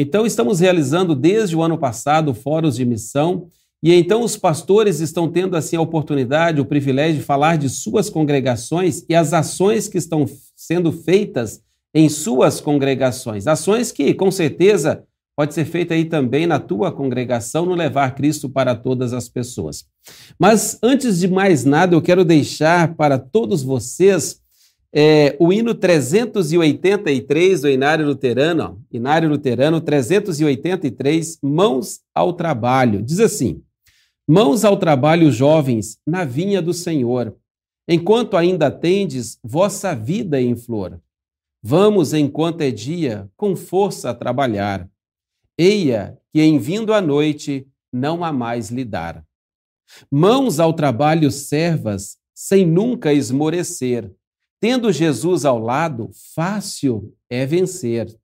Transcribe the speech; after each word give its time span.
Então, 0.01 0.25
estamos 0.25 0.61
realizando 0.61 1.15
desde 1.15 1.55
o 1.55 1.63
ano 1.63 1.77
passado 1.77 2.33
fóruns 2.33 2.75
de 2.75 2.87
missão 2.87 3.49
e 3.83 3.93
então 3.93 4.25
os 4.25 4.35
pastores 4.35 4.99
estão 4.99 5.31
tendo 5.31 5.55
assim 5.55 5.77
a 5.77 5.81
oportunidade, 5.83 6.59
o 6.59 6.65
privilégio 6.65 7.19
de 7.19 7.23
falar 7.23 7.59
de 7.59 7.69
suas 7.69 8.09
congregações 8.09 9.05
e 9.11 9.15
as 9.15 9.35
ações 9.35 9.89
que 9.89 9.99
estão 9.99 10.25
sendo 10.57 10.91
feitas 10.91 11.61
em 11.95 12.09
suas 12.09 12.63
congregações. 12.63 13.47
Ações 13.47 13.93
que, 13.93 14.15
com 14.15 14.31
certeza, 14.31 15.05
pode 15.37 15.53
ser 15.53 15.67
feita 15.67 15.93
aí 15.93 16.07
também 16.07 16.47
na 16.47 16.59
tua 16.59 16.91
congregação, 16.91 17.67
no 17.67 17.75
levar 17.75 18.15
Cristo 18.15 18.49
para 18.49 18.75
todas 18.75 19.13
as 19.13 19.29
pessoas. 19.29 19.85
Mas 20.39 20.79
antes 20.83 21.19
de 21.19 21.29
mais 21.29 21.67
nada, 21.67 21.95
eu 21.95 22.01
quero 22.01 22.25
deixar 22.25 22.95
para 22.95 23.19
todos 23.19 23.63
vocês 23.63 24.40
é, 24.93 25.37
o 25.39 25.53
hino 25.53 25.75
383 25.75 27.61
do 27.61 27.69
Inário 27.69 28.07
Luterano, 28.07 28.63
ó, 28.63 28.75
Inário 28.91 29.29
Luterano 29.29 29.81
383, 29.81 31.39
Mãos 31.43 32.01
ao 32.15 32.33
Trabalho. 32.33 33.03
Diz 33.03 33.21
assim: 33.21 33.63
Mãos 34.27 34.65
ao 34.65 34.77
trabalho, 34.77 35.31
jovens, 35.31 35.99
na 36.07 36.25
vinha 36.25 36.61
do 36.63 36.73
Senhor, 36.73 37.37
enquanto 37.89 38.37
ainda 38.37 38.71
tendes 38.71 39.39
vossa 39.43 39.95
vida 39.95 40.41
em 40.41 40.57
flor. 40.57 41.01
Vamos, 41.63 42.15
enquanto 42.15 42.63
é 42.63 42.71
dia, 42.71 43.29
com 43.37 43.55
força 43.55 44.11
a 44.11 44.15
trabalhar. 44.15 44.89
Eia, 45.59 46.19
que 46.33 46.41
em 46.41 46.59
vindo 46.59 46.95
a 46.95 47.01
noite 47.01 47.67
não 47.93 48.25
há 48.25 48.33
mais 48.33 48.71
lidar. 48.71 49.25
Mãos 50.11 50.59
ao 50.59 50.73
trabalho, 50.73 51.31
servas, 51.31 52.17
sem 52.35 52.65
nunca 52.65 53.13
esmorecer. 53.13 54.11
Tendo 54.61 54.93
Jesus 54.93 55.45
ao 55.45 55.59
lado, 55.59 56.11
fácil 56.35 57.15
é 57.29 57.47
vencer. 57.47 58.15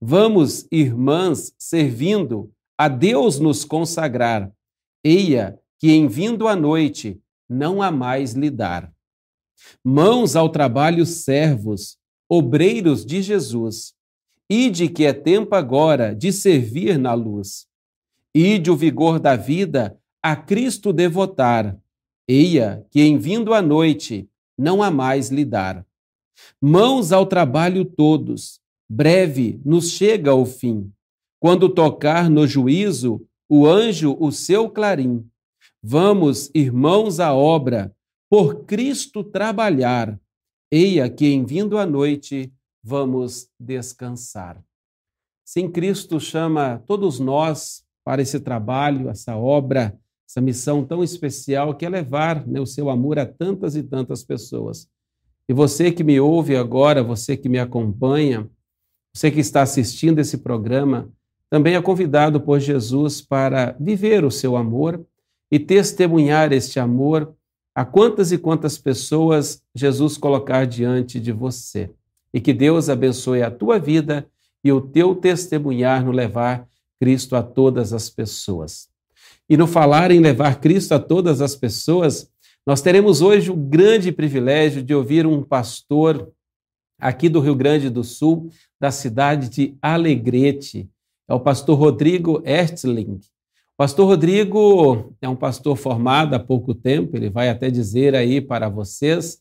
Vamos, 0.00 0.66
irmãs, 0.70 1.52
servindo, 1.58 2.52
a 2.78 2.88
Deus 2.88 3.38
nos 3.38 3.64
consagrar 3.64 4.52
Eia, 5.04 5.58
que 5.80 5.90
em 5.90 6.06
vindo 6.06 6.46
a 6.46 6.54
noite 6.54 7.20
não 7.48 7.82
há 7.82 7.90
mais 7.90 8.34
lidar. 8.34 8.92
Mãos 9.82 10.36
ao 10.36 10.48
trabalho, 10.48 11.04
servos, 11.04 11.98
obreiros 12.28 13.04
de 13.04 13.20
Jesus. 13.20 13.94
Ide 14.48 14.88
que 14.88 15.04
é 15.04 15.12
tempo 15.12 15.56
agora 15.56 16.14
de 16.14 16.32
servir 16.32 16.98
na 16.98 17.14
luz. 17.14 17.66
Ide 18.32 18.70
o 18.70 18.76
vigor 18.76 19.18
da 19.18 19.34
vida 19.34 19.98
a 20.22 20.36
Cristo 20.36 20.92
devotar. 20.92 21.76
Eia, 22.28 22.86
que 22.90 23.00
em 23.00 23.18
vindo 23.18 23.52
a 23.52 23.60
noite 23.60 24.28
não 24.62 24.82
há 24.82 24.90
mais 24.90 25.28
lidar. 25.28 25.84
Mãos 26.60 27.12
ao 27.12 27.26
trabalho 27.26 27.84
todos, 27.84 28.60
breve 28.88 29.60
nos 29.64 29.90
chega 29.90 30.34
o 30.34 30.46
fim. 30.46 30.92
Quando 31.40 31.68
tocar 31.68 32.30
no 32.30 32.46
juízo, 32.46 33.26
o 33.48 33.66
anjo 33.66 34.16
o 34.20 34.30
seu 34.30 34.70
clarim. 34.70 35.28
Vamos, 35.82 36.50
irmãos, 36.54 37.18
à 37.18 37.34
obra, 37.34 37.94
por 38.30 38.64
Cristo 38.64 39.24
trabalhar. 39.24 40.18
Eia 40.70 41.10
que 41.10 41.26
em 41.26 41.44
vindo 41.44 41.76
a 41.76 41.84
noite 41.84 42.52
vamos 42.82 43.48
descansar. 43.58 44.62
Sim, 45.44 45.70
Cristo 45.70 46.18
chama 46.20 46.82
todos 46.86 47.18
nós 47.18 47.84
para 48.04 48.22
esse 48.22 48.40
trabalho, 48.40 49.10
essa 49.10 49.36
obra, 49.36 49.98
essa 50.32 50.40
missão 50.40 50.82
tão 50.82 51.04
especial 51.04 51.74
que 51.74 51.84
é 51.84 51.90
levar 51.90 52.46
né, 52.46 52.58
o 52.58 52.64
seu 52.64 52.88
amor 52.88 53.18
a 53.18 53.26
tantas 53.26 53.76
e 53.76 53.82
tantas 53.82 54.24
pessoas. 54.24 54.88
E 55.46 55.52
você 55.52 55.92
que 55.92 56.02
me 56.02 56.18
ouve 56.18 56.56
agora, 56.56 57.02
você 57.02 57.36
que 57.36 57.50
me 57.50 57.58
acompanha, 57.58 58.48
você 59.14 59.30
que 59.30 59.40
está 59.40 59.60
assistindo 59.60 60.20
esse 60.20 60.38
programa, 60.38 61.10
também 61.50 61.74
é 61.74 61.82
convidado 61.82 62.40
por 62.40 62.58
Jesus 62.58 63.20
para 63.20 63.76
viver 63.78 64.24
o 64.24 64.30
seu 64.30 64.56
amor 64.56 65.04
e 65.50 65.58
testemunhar 65.58 66.50
este 66.50 66.80
amor 66.80 67.34
a 67.74 67.84
quantas 67.84 68.32
e 68.32 68.38
quantas 68.38 68.78
pessoas 68.78 69.62
Jesus 69.74 70.16
colocar 70.16 70.66
diante 70.66 71.20
de 71.20 71.30
você. 71.30 71.90
E 72.32 72.40
que 72.40 72.54
Deus 72.54 72.88
abençoe 72.88 73.42
a 73.42 73.50
tua 73.50 73.78
vida 73.78 74.26
e 74.64 74.72
o 74.72 74.80
teu 74.80 75.14
testemunhar 75.14 76.02
no 76.02 76.10
levar 76.10 76.66
Cristo 76.98 77.36
a 77.36 77.42
todas 77.42 77.92
as 77.92 78.08
pessoas. 78.08 78.91
E 79.52 79.56
no 79.58 79.66
falar 79.66 80.10
em 80.10 80.18
levar 80.18 80.62
Cristo 80.62 80.94
a 80.94 80.98
todas 80.98 81.42
as 81.42 81.54
pessoas, 81.54 82.26
nós 82.66 82.80
teremos 82.80 83.20
hoje 83.20 83.50
o 83.50 83.54
grande 83.54 84.10
privilégio 84.10 84.82
de 84.82 84.94
ouvir 84.94 85.26
um 85.26 85.42
pastor 85.42 86.32
aqui 86.98 87.28
do 87.28 87.38
Rio 87.38 87.54
Grande 87.54 87.90
do 87.90 88.02
Sul, 88.02 88.48
da 88.80 88.90
cidade 88.90 89.50
de 89.50 89.76
Alegrete 89.82 90.88
é 91.28 91.34
o 91.34 91.38
pastor 91.38 91.78
Rodrigo 91.78 92.42
Ertling. 92.46 93.16
O 93.16 93.76
pastor 93.76 94.06
Rodrigo 94.06 95.14
é 95.20 95.28
um 95.28 95.36
pastor 95.36 95.76
formado 95.76 96.32
há 96.32 96.38
pouco 96.38 96.74
tempo, 96.74 97.14
ele 97.14 97.28
vai 97.28 97.50
até 97.50 97.70
dizer 97.70 98.14
aí 98.14 98.40
para 98.40 98.70
vocês, 98.70 99.36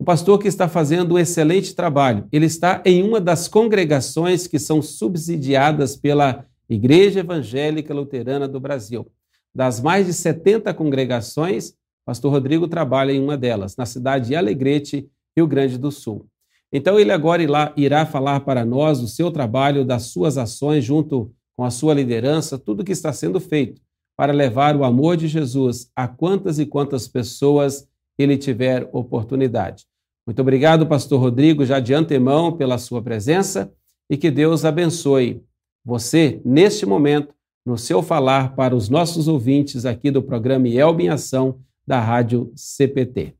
um 0.00 0.04
pastor 0.04 0.40
que 0.40 0.48
está 0.48 0.68
fazendo 0.68 1.14
um 1.14 1.18
excelente 1.20 1.72
trabalho. 1.72 2.26
Ele 2.32 2.46
está 2.46 2.82
em 2.84 3.00
uma 3.04 3.20
das 3.20 3.46
congregações 3.46 4.48
que 4.48 4.58
são 4.58 4.82
subsidiadas 4.82 5.94
pela 5.94 6.44
Igreja 6.68 7.20
Evangélica 7.20 7.94
Luterana 7.94 8.48
do 8.48 8.58
Brasil. 8.58 9.06
Das 9.54 9.80
mais 9.80 10.06
de 10.06 10.12
70 10.12 10.72
congregações, 10.74 11.74
pastor 12.04 12.32
Rodrigo 12.32 12.66
trabalha 12.68 13.12
em 13.12 13.20
uma 13.22 13.36
delas, 13.36 13.76
na 13.76 13.86
cidade 13.86 14.28
de 14.28 14.36
Alegrete, 14.36 15.08
Rio 15.36 15.46
Grande 15.46 15.78
do 15.78 15.90
Sul. 15.90 16.26
Então, 16.72 16.98
ele 16.98 17.12
agora 17.12 17.42
irá 17.76 18.06
falar 18.06 18.40
para 18.40 18.64
nós 18.64 19.00
do 19.00 19.06
seu 19.06 19.30
trabalho, 19.30 19.84
das 19.84 20.04
suas 20.04 20.38
ações, 20.38 20.82
junto 20.82 21.30
com 21.54 21.64
a 21.64 21.70
sua 21.70 21.92
liderança, 21.92 22.58
tudo 22.58 22.84
que 22.84 22.92
está 22.92 23.12
sendo 23.12 23.38
feito 23.38 23.82
para 24.16 24.32
levar 24.32 24.76
o 24.76 24.84
amor 24.84 25.16
de 25.16 25.28
Jesus 25.28 25.90
a 25.94 26.08
quantas 26.08 26.58
e 26.58 26.66
quantas 26.66 27.06
pessoas 27.08 27.86
ele 28.18 28.36
tiver 28.36 28.88
oportunidade. 28.92 29.84
Muito 30.26 30.40
obrigado, 30.40 30.86
pastor 30.86 31.20
Rodrigo, 31.20 31.64
já 31.64 31.80
de 31.80 31.92
antemão 31.92 32.56
pela 32.56 32.78
sua 32.78 33.02
presença 33.02 33.72
e 34.08 34.16
que 34.16 34.30
Deus 34.30 34.64
abençoe 34.64 35.42
você 35.84 36.40
neste 36.44 36.86
momento 36.86 37.34
no 37.64 37.78
seu 37.78 38.02
falar 38.02 38.54
para 38.54 38.74
os 38.74 38.88
nossos 38.88 39.28
ouvintes 39.28 39.86
aqui 39.86 40.10
do 40.10 40.22
programa 40.22 40.68
Elbe 40.68 41.04
em 41.04 41.08
Ação 41.08 41.60
da 41.86 42.00
Rádio 42.00 42.52
CPT. 42.54 43.36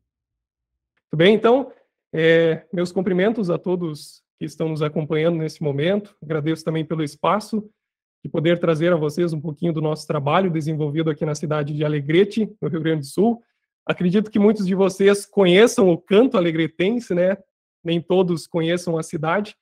Muito 1.12 1.16
bem, 1.16 1.34
então, 1.34 1.70
é, 2.12 2.64
meus 2.72 2.92
cumprimentos 2.92 3.50
a 3.50 3.58
todos 3.58 4.22
que 4.38 4.44
estão 4.44 4.68
nos 4.68 4.82
acompanhando 4.82 5.36
nesse 5.36 5.62
momento. 5.62 6.16
Agradeço 6.20 6.64
também 6.64 6.84
pelo 6.84 7.04
espaço 7.04 7.68
de 8.24 8.30
poder 8.30 8.58
trazer 8.58 8.92
a 8.92 8.96
vocês 8.96 9.32
um 9.32 9.40
pouquinho 9.40 9.72
do 9.72 9.80
nosso 9.80 10.06
trabalho 10.06 10.50
desenvolvido 10.50 11.10
aqui 11.10 11.24
na 11.24 11.34
cidade 11.34 11.74
de 11.74 11.84
Alegrete, 11.84 12.50
no 12.60 12.68
Rio 12.68 12.80
Grande 12.80 13.00
do 13.00 13.06
Sul. 13.06 13.42
Acredito 13.84 14.30
que 14.30 14.38
muitos 14.38 14.66
de 14.66 14.74
vocês 14.74 15.26
conheçam 15.26 15.88
o 15.88 15.98
canto 15.98 16.36
alegretense, 16.36 17.14
né? 17.14 17.36
Nem 17.84 18.00
todos 18.00 18.46
conheçam 18.46 18.96
a 18.96 19.02
cidade. 19.02 19.56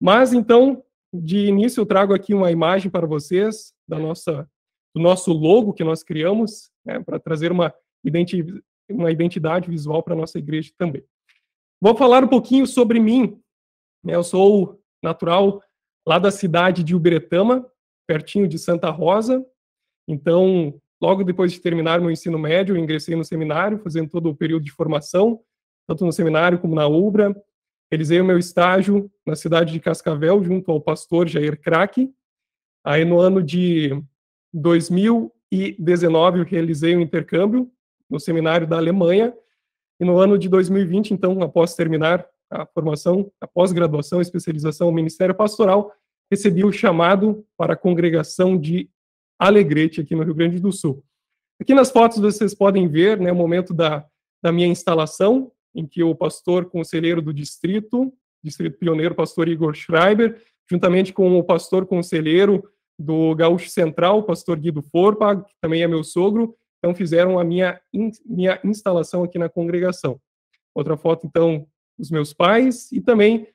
Mas 0.00 0.32
então, 0.32 0.82
de 1.12 1.46
início 1.46 1.80
eu 1.80 1.86
trago 1.86 2.14
aqui 2.14 2.34
uma 2.34 2.50
imagem 2.50 2.90
para 2.90 3.06
vocês 3.06 3.73
da 3.88 3.98
nossa 3.98 4.48
do 4.94 5.02
nosso 5.02 5.32
logo 5.32 5.72
que 5.72 5.82
nós 5.82 6.04
criamos, 6.04 6.70
né, 6.84 7.00
para 7.00 7.18
trazer 7.18 7.50
uma, 7.50 7.74
identi 8.04 8.44
uma 8.88 9.10
identidade 9.10 9.68
visual 9.68 10.02
para 10.02 10.14
a 10.14 10.16
nossa 10.16 10.38
igreja 10.38 10.72
também. 10.78 11.02
Vou 11.80 11.96
falar 11.96 12.22
um 12.22 12.28
pouquinho 12.28 12.66
sobre 12.66 13.00
mim. 13.00 13.40
Eu 14.06 14.22
sou 14.22 14.80
natural 15.02 15.60
lá 16.06 16.18
da 16.18 16.30
cidade 16.30 16.84
de 16.84 16.94
Uberetama, 16.94 17.66
pertinho 18.06 18.46
de 18.46 18.58
Santa 18.58 18.90
Rosa. 18.90 19.44
Então, 20.06 20.78
logo 21.00 21.24
depois 21.24 21.52
de 21.52 21.60
terminar 21.60 22.00
meu 22.00 22.10
ensino 22.10 22.38
médio, 22.38 22.76
eu 22.76 22.80
ingressei 22.80 23.16
no 23.16 23.24
seminário, 23.24 23.78
fazendo 23.78 24.08
todo 24.08 24.30
o 24.30 24.36
período 24.36 24.64
de 24.64 24.70
formação, 24.70 25.40
tanto 25.88 26.04
no 26.04 26.12
seminário 26.12 26.58
como 26.58 26.74
na 26.74 26.86
UBRA. 26.86 27.34
Realizei 27.90 28.20
o 28.20 28.24
meu 28.24 28.38
estágio 28.38 29.10
na 29.26 29.34
cidade 29.34 29.72
de 29.72 29.80
Cascavel, 29.80 30.42
junto 30.42 30.70
ao 30.70 30.80
pastor 30.80 31.28
Jair 31.28 31.60
Crack. 31.60 32.10
Aí, 32.84 33.04
no 33.04 33.18
ano 33.18 33.42
de 33.42 33.98
2019, 34.52 36.40
eu 36.40 36.44
realizei 36.44 36.94
um 36.94 37.00
intercâmbio 37.00 37.70
no 38.10 38.20
seminário 38.20 38.66
da 38.66 38.76
Alemanha. 38.76 39.34
E 39.98 40.04
no 40.04 40.18
ano 40.18 40.36
de 40.36 40.48
2020, 40.48 41.12
então, 41.12 41.40
após 41.42 41.74
terminar 41.74 42.26
a 42.50 42.66
formação, 42.66 43.30
a 43.40 43.46
pós-graduação, 43.46 44.20
especialização 44.20 44.88
no 44.88 44.92
Ministério 44.92 45.34
Pastoral, 45.34 45.92
recebi 46.30 46.64
o 46.64 46.72
chamado 46.72 47.44
para 47.56 47.74
a 47.74 47.76
congregação 47.76 48.58
de 48.58 48.90
Alegrete, 49.38 50.00
aqui 50.00 50.14
no 50.14 50.22
Rio 50.22 50.34
Grande 50.34 50.60
do 50.60 50.72
Sul. 50.72 51.02
Aqui 51.60 51.74
nas 51.74 51.90
fotos 51.90 52.18
vocês 52.18 52.54
podem 52.54 52.88
ver 52.88 53.18
né, 53.18 53.32
o 53.32 53.36
momento 53.36 53.72
da, 53.72 54.04
da 54.42 54.52
minha 54.52 54.66
instalação, 54.66 55.50
em 55.74 55.86
que 55.86 56.02
o 56.02 56.14
pastor 56.14 56.66
conselheiro 56.66 57.22
do 57.22 57.32
distrito, 57.32 58.12
distrito 58.42 58.78
pioneiro, 58.78 59.14
pastor 59.14 59.48
Igor 59.48 59.74
Schreiber, 59.74 60.40
juntamente 60.70 61.12
com 61.12 61.38
o 61.38 61.42
pastor 61.42 61.86
conselheiro 61.86 62.62
do 62.98 63.34
Gaúcho 63.34 63.68
Central, 63.68 64.18
o 64.18 64.22
pastor 64.22 64.58
Guido 64.58 64.82
Forpa, 64.82 65.36
que 65.36 65.54
também 65.60 65.82
é 65.82 65.88
meu 65.88 66.04
sogro, 66.04 66.56
então 66.78 66.94
fizeram 66.94 67.38
a 67.38 67.44
minha, 67.44 67.80
in, 67.92 68.10
minha 68.24 68.60
instalação 68.64 69.24
aqui 69.24 69.38
na 69.38 69.48
congregação. 69.48 70.20
Outra 70.74 70.96
foto, 70.96 71.26
então, 71.26 71.66
dos 71.98 72.10
meus 72.10 72.32
pais 72.32 72.90
e 72.92 73.00
também 73.00 73.48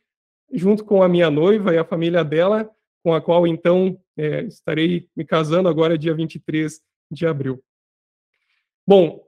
junto 0.52 0.84
com 0.84 1.04
a 1.04 1.10
minha 1.10 1.30
noiva 1.30 1.74
e 1.74 1.78
a 1.78 1.86
família 1.86 2.24
dela, 2.24 2.70
com 3.04 3.14
a 3.14 3.22
qual 3.22 3.46
então 3.46 4.00
é, 4.18 4.42
estarei 4.44 5.08
me 5.16 5.24
casando 5.24 5.70
agora 5.70 5.98
dia 5.98 6.14
23 6.14 6.82
de 7.12 7.26
abril. 7.26 7.64
Bom, 8.88 9.24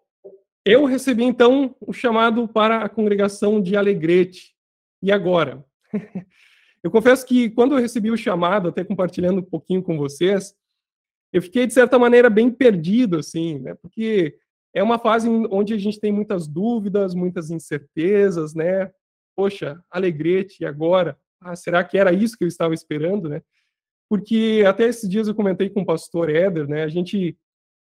eu 0.66 0.86
recebi 0.86 1.24
então 1.24 1.76
o 1.80 1.94
chamado 1.94 2.48
para 2.48 2.84
a 2.84 2.90
congregação 2.90 3.62
de 3.62 3.76
Alegrete. 3.76 4.56
E 5.02 5.12
agora? 5.12 5.64
eu 6.84 6.92
confesso 6.92 7.26
que 7.26 7.50
quando 7.50 7.76
eu 7.76 7.82
recebi 7.82 8.12
o 8.12 8.18
chamado, 8.18 8.70
até 8.70 8.84
compartilhando 8.84 9.40
um 9.40 9.46
pouquinho 9.46 9.84
com 9.84 9.98
vocês, 9.98 10.56
eu 11.32 11.42
fiquei 11.42 11.66
de 11.66 11.74
certa 11.74 11.98
maneira 12.00 12.30
bem 12.30 12.50
perdido 12.50 13.18
assim, 13.20 13.60
né? 13.60 13.76
Porque 13.76 14.36
é 14.74 14.82
uma 14.82 15.00
fase 15.00 15.30
onde 15.30 15.74
a 15.74 15.78
gente 15.78 16.00
tem 16.00 16.12
muitas 16.12 16.48
dúvidas, 16.48 17.14
muitas 17.14 17.52
incertezas, 17.52 18.54
né? 18.54 18.92
poxa, 19.36 19.84
Alegrete, 19.90 20.62
e 20.62 20.66
agora? 20.66 21.18
Ah, 21.40 21.56
será 21.56 21.84
que 21.84 21.98
era 21.98 22.14
isso 22.14 22.38
que 22.38 22.44
eu 22.44 22.48
estava 22.48 22.74
esperando, 22.74 23.28
né? 23.28 23.42
Porque 24.10 24.64
até 24.68 24.88
esses 24.88 25.10
dias 25.10 25.28
eu 25.28 25.36
comentei 25.36 25.70
com 25.70 25.82
o 25.82 25.86
pastor 25.86 26.30
Éder, 26.30 26.68
né? 26.68 26.84
A 26.84 26.88
gente, 26.88 27.38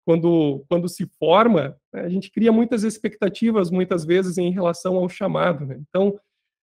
quando, 0.06 0.64
quando 0.70 0.88
se 0.88 1.08
forma, 1.18 1.76
né, 1.94 2.02
a 2.02 2.10
gente 2.10 2.30
cria 2.30 2.52
muitas 2.52 2.84
expectativas, 2.84 3.72
muitas 3.72 4.06
vezes, 4.06 4.38
em 4.38 4.52
relação 4.52 4.98
ao 4.98 5.10
chamado, 5.10 5.66
né? 5.66 5.80
Então, 5.90 6.20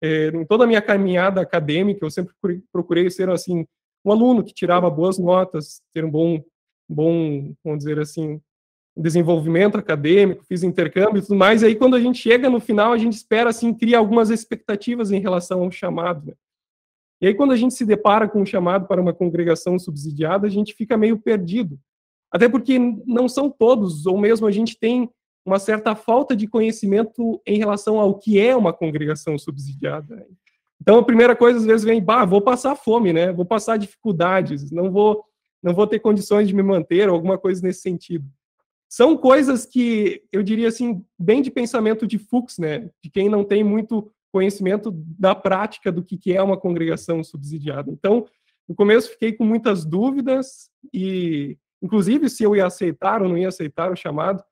é, 0.03 0.27
em 0.27 0.43
toda 0.45 0.65
a 0.65 0.67
minha 0.67 0.81
caminhada 0.81 1.39
acadêmica, 1.39 2.05
eu 2.05 2.11
sempre 2.11 2.33
procurei 2.73 3.09
ser, 3.09 3.29
assim, 3.29 3.65
um 4.03 4.11
aluno 4.11 4.43
que 4.43 4.53
tirava 4.53 4.89
boas 4.89 5.17
notas, 5.17 5.81
ter 5.93 6.03
um 6.03 6.11
bom, 6.11 6.43
bom 6.89 7.53
vamos 7.63 7.79
dizer 7.79 7.97
assim, 7.99 8.41
desenvolvimento 8.97 9.77
acadêmico, 9.77 10.43
fiz 10.43 10.61
intercâmbio 10.61 11.19
e 11.19 11.21
tudo 11.21 11.35
mais, 11.35 11.63
e 11.63 11.67
aí 11.67 11.75
quando 11.75 11.95
a 11.95 12.01
gente 12.01 12.19
chega 12.19 12.49
no 12.49 12.59
final, 12.59 12.91
a 12.91 12.97
gente 12.97 13.13
espera, 13.13 13.49
assim, 13.49 13.73
cria 13.73 13.97
algumas 13.97 14.29
expectativas 14.29 15.09
em 15.09 15.19
relação 15.19 15.63
ao 15.63 15.71
chamado, 15.71 16.27
né? 16.27 16.33
E 17.21 17.27
aí 17.27 17.33
quando 17.33 17.53
a 17.53 17.55
gente 17.55 17.73
se 17.73 17.85
depara 17.85 18.27
com 18.27 18.41
um 18.41 18.45
chamado 18.45 18.85
para 18.85 19.01
uma 19.01 19.13
congregação 19.13 19.79
subsidiada, 19.79 20.45
a 20.45 20.49
gente 20.49 20.73
fica 20.73 20.97
meio 20.97 21.17
perdido. 21.17 21.79
Até 22.29 22.49
porque 22.49 22.77
não 22.77 23.29
são 23.29 23.49
todos, 23.49 24.05
ou 24.05 24.17
mesmo 24.17 24.45
a 24.45 24.51
gente 24.51 24.77
tem 24.77 25.09
uma 25.45 25.59
certa 25.59 25.95
falta 25.95 26.35
de 26.35 26.47
conhecimento 26.47 27.41
em 27.45 27.57
relação 27.57 27.99
ao 27.99 28.17
que 28.17 28.39
é 28.39 28.55
uma 28.55 28.73
congregação 28.73 29.37
subsidiada. 29.37 30.25
Então 30.81 30.97
a 30.97 31.03
primeira 31.03 31.35
coisa 31.35 31.59
às 31.59 31.65
vezes 31.65 31.85
vem, 31.85 32.01
bah, 32.01 32.25
vou 32.25 32.41
passar 32.41 32.75
fome, 32.75 33.13
né? 33.13 33.31
Vou 33.31 33.45
passar 33.45 33.77
dificuldades, 33.77 34.71
não 34.71 34.91
vou 34.91 35.23
não 35.61 35.73
vou 35.73 35.87
ter 35.87 35.99
condições 35.99 36.45
de 36.45 36.53
me 36.53 36.61
manter, 36.61 37.07
ou 37.07 37.15
alguma 37.15 37.37
coisa 37.37 37.61
nesse 37.61 37.79
sentido 37.79 38.25
são 38.93 39.17
coisas 39.17 39.65
que 39.65 40.21
eu 40.31 40.43
diria 40.43 40.67
assim, 40.67 41.03
bem 41.17 41.41
de 41.41 41.49
pensamento 41.49 42.05
de 42.05 42.19
Fuchs, 42.19 42.59
né? 42.59 42.91
De 43.03 43.09
quem 43.09 43.27
não 43.27 43.43
tem 43.43 43.63
muito 43.63 44.07
conhecimento 44.31 44.91
da 44.91 45.33
prática 45.33 45.91
do 45.91 46.03
que 46.03 46.31
é 46.31 46.39
uma 46.39 46.59
congregação 46.59 47.23
subsidiada. 47.23 47.89
Então, 47.89 48.27
no 48.69 48.75
começo 48.75 49.09
fiquei 49.09 49.33
com 49.33 49.45
muitas 49.45 49.83
dúvidas 49.83 50.69
e, 50.93 51.57
inclusive, 51.81 52.29
se 52.29 52.43
eu 52.43 52.55
ia 52.55 52.67
aceitar 52.67 53.23
ou 53.23 53.29
não 53.29 53.35
ia 53.35 53.47
aceitar 53.47 53.91
o 53.91 53.95
chamado. 53.95 54.43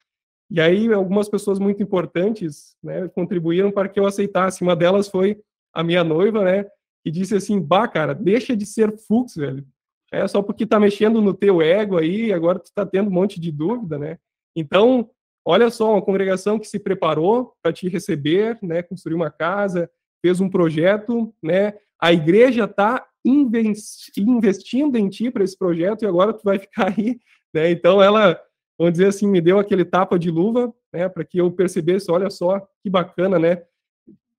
E 0.52 0.60
aí, 0.60 0.92
algumas 0.92 1.30
pessoas 1.30 1.58
muito 1.60 1.82
importantes, 1.82 2.76
né, 2.84 3.08
contribuíram 3.08 3.72
para 3.72 3.88
que 3.88 3.98
eu 3.98 4.06
aceitasse. 4.06 4.62
Uma 4.62 4.76
delas 4.76 5.08
foi 5.08 5.40
a 5.74 5.82
minha 5.82 6.04
noiva, 6.04 6.44
né, 6.44 6.66
que 7.04 7.10
disse 7.10 7.34
assim: 7.34 7.62
"Bah, 7.62 7.88
cara, 7.88 8.14
deixa 8.14 8.56
de 8.56 8.66
ser 8.66 8.98
Fuchs, 9.08 9.36
velho. 9.36 9.66
É 10.12 10.28
só 10.28 10.42
porque 10.42 10.66
tá 10.66 10.78
mexendo 10.78 11.22
no 11.22 11.34
teu 11.34 11.62
ego 11.62 11.98
aí, 11.98 12.34
agora 12.34 12.60
tu 12.60 12.70
tá 12.76 12.86
tendo 12.86 13.10
um 13.10 13.14
monte 13.14 13.40
de 13.40 13.50
dúvida, 13.50 13.98
né? 13.98 14.18
Então, 14.54 15.10
olha 15.46 15.70
só, 15.70 15.94
uma 15.94 16.02
congregação 16.02 16.60
que 16.60 16.68
se 16.68 16.78
preparou 16.78 17.54
para 17.64 17.72
te 17.72 17.88
receber, 17.88 18.60
né, 18.62 18.84
construiu 18.84 19.16
uma 19.16 19.32
casa, 19.32 19.90
fez 20.22 20.42
um 20.42 20.50
projeto, 20.50 21.34
né, 21.42 21.76
a 22.00 22.12
igreja 22.12 22.66
está 22.66 23.08
investindo 23.24 24.98
em 24.98 25.08
ti 25.08 25.32
para 25.32 25.44
esse 25.46 25.58
projeto 25.58 26.04
e 26.04 26.08
agora 26.08 26.34
tu 26.34 26.42
vai 26.44 26.60
ficar 26.60 26.90
aí, 26.90 27.20
né, 27.54 27.72
então 27.72 28.02
ela, 28.02 28.38
vamos 28.82 28.94
dizer 28.94 29.10
assim, 29.10 29.28
me 29.28 29.40
deu 29.40 29.60
aquele 29.60 29.86
tapa 29.86 30.18
de 30.18 30.32
luva, 30.32 30.74
né, 30.92 31.08
para 31.08 31.24
que 31.24 31.38
eu 31.38 31.52
percebesse, 31.52 32.10
olha 32.10 32.32
só, 32.32 32.60
que 32.82 32.90
bacana, 32.90 33.38
né, 33.38 33.62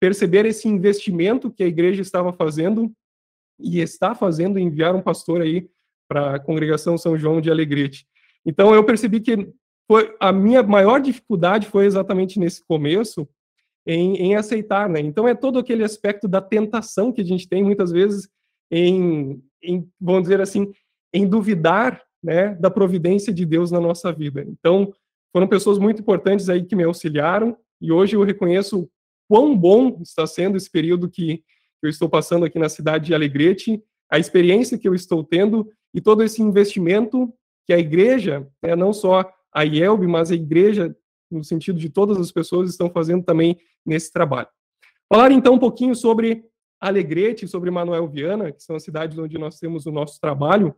perceber 0.01 0.45
esse 0.47 0.67
investimento 0.67 1.49
que 1.49 1.63
a 1.63 1.67
igreja 1.67 2.03
estava 2.03 2.33
fazendo 2.33 2.93
e 3.57 3.79
está 3.79 4.17
fazendo 4.17 4.59
enviar 4.59 4.97
um 4.97 5.01
pastor 5.01 5.41
aí 5.41 5.71
para 6.09 6.35
a 6.35 6.39
congregação 6.41 6.99
São 6.99 7.17
João 7.17 7.41
de 7.41 7.53
Alegrete. 7.53 8.05
Então 8.45 8.75
eu 8.75 8.83
percebi 8.83 9.21
que 9.21 9.49
foi 9.87 10.13
a 10.19 10.33
minha 10.33 10.61
maior 10.61 11.01
dificuldade 11.01 11.69
foi 11.69 11.87
exatamente 11.87 12.41
nesse 12.41 12.67
começo 12.67 13.29
em, 13.87 14.17
em, 14.17 14.35
aceitar, 14.35 14.89
né? 14.89 14.99
Então 14.99 15.29
é 15.29 15.37
todo 15.37 15.61
aquele 15.61 15.85
aspecto 15.85 16.27
da 16.27 16.41
tentação 16.41 17.13
que 17.13 17.21
a 17.21 17.25
gente 17.25 17.49
tem 17.49 17.63
muitas 17.63 17.93
vezes 17.93 18.29
em, 18.73 19.41
em 19.63 19.89
vamos 20.01 20.23
dizer 20.23 20.41
assim, 20.41 20.73
em 21.13 21.29
duvidar, 21.29 22.03
né, 22.23 22.55
da 22.55 22.71
providência 22.71 23.33
de 23.33 23.45
Deus 23.45 23.71
na 23.71 23.81
nossa 23.81 24.13
vida. 24.13 24.45
Então 24.49 24.93
foram 25.33 25.49
pessoas 25.49 25.79
muito 25.79 26.01
importantes 26.01 26.49
aí 26.49 26.65
que 26.65 26.77
me 26.77 26.85
auxiliaram 26.85 27.57
e 27.81 27.91
hoje 27.91 28.17
eu 28.17 28.23
reconheço 28.23 28.89
quão 29.29 29.57
bom 29.57 29.99
está 30.03 30.27
sendo 30.27 30.57
esse 30.57 30.71
período 30.71 31.09
que 31.09 31.43
eu 31.83 31.91
estou 31.91 32.09
passando 32.09 32.45
aqui 32.45 32.59
na 32.59 32.69
cidade 32.69 33.07
de 33.07 33.15
Alegrete, 33.15 33.83
a 34.11 34.19
experiência 34.19 34.79
que 34.79 34.87
eu 34.87 34.95
estou 34.95 35.25
tendo 35.25 35.69
e 35.95 36.01
todo 36.01 36.23
esse 36.23 36.41
investimento 36.41 37.33
que 37.67 37.73
a 37.73 37.79
igreja, 37.79 38.47
né, 38.63 38.77
não 38.77 38.93
só 38.93 39.31
a 39.53 39.65
IELB, 39.65 40.07
mas 40.07 40.31
a 40.31 40.35
igreja, 40.35 40.95
no 41.31 41.45
sentido 41.45 41.79
de 41.79 41.89
todas 41.89 42.19
as 42.19 42.31
pessoas, 42.31 42.71
estão 42.71 42.91
fazendo 42.91 43.25
também 43.25 43.59
nesse 43.85 44.13
trabalho. 44.13 44.49
Falar 45.09 45.33
então 45.33 45.55
um 45.55 45.59
pouquinho 45.59 45.95
sobre 45.95 46.45
Alegrete, 46.81 47.47
sobre 47.47 47.71
Manuel 47.71 48.09
Viana, 48.09 48.51
que 48.51 48.63
são 48.63 48.75
as 48.75 48.83
cidades 48.83 49.19
onde 49.19 49.39
nós 49.39 49.59
temos 49.59 49.87
o 49.87 49.93
nosso 49.93 50.21
trabalho. 50.21 50.75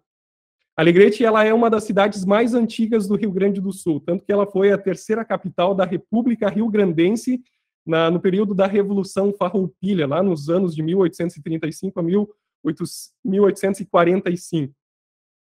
Alegrete 0.77 1.25
ela 1.25 1.45
é 1.45 1.55
uma 1.55 1.71
das 1.71 1.85
cidades 1.85 2.25
mais 2.25 2.53
antigas 2.53 3.07
do 3.07 3.15
Rio 3.15 3.31
Grande 3.31 3.61
do 3.61 3.73
Sul, 3.73 4.01
tanto 4.01 4.25
que 4.25 4.33
ela 4.33 4.45
foi 4.45 4.73
a 4.73 4.79
terceira 4.79 5.25
capital 5.25 5.73
da 5.75 5.85
República 5.85 6.49
Rio 6.49 6.69
Grandense 6.69 7.41
na, 7.87 8.11
no 8.11 8.19
período 8.19 8.53
da 8.55 8.67
Revolução 8.67 9.33
Farroupilha, 9.33 10.05
lá 10.07 10.23
nos 10.23 10.49
anos 10.49 10.75
de 10.75 10.83
1835 10.83 12.01
a 12.01 12.03
1845. 12.03 14.75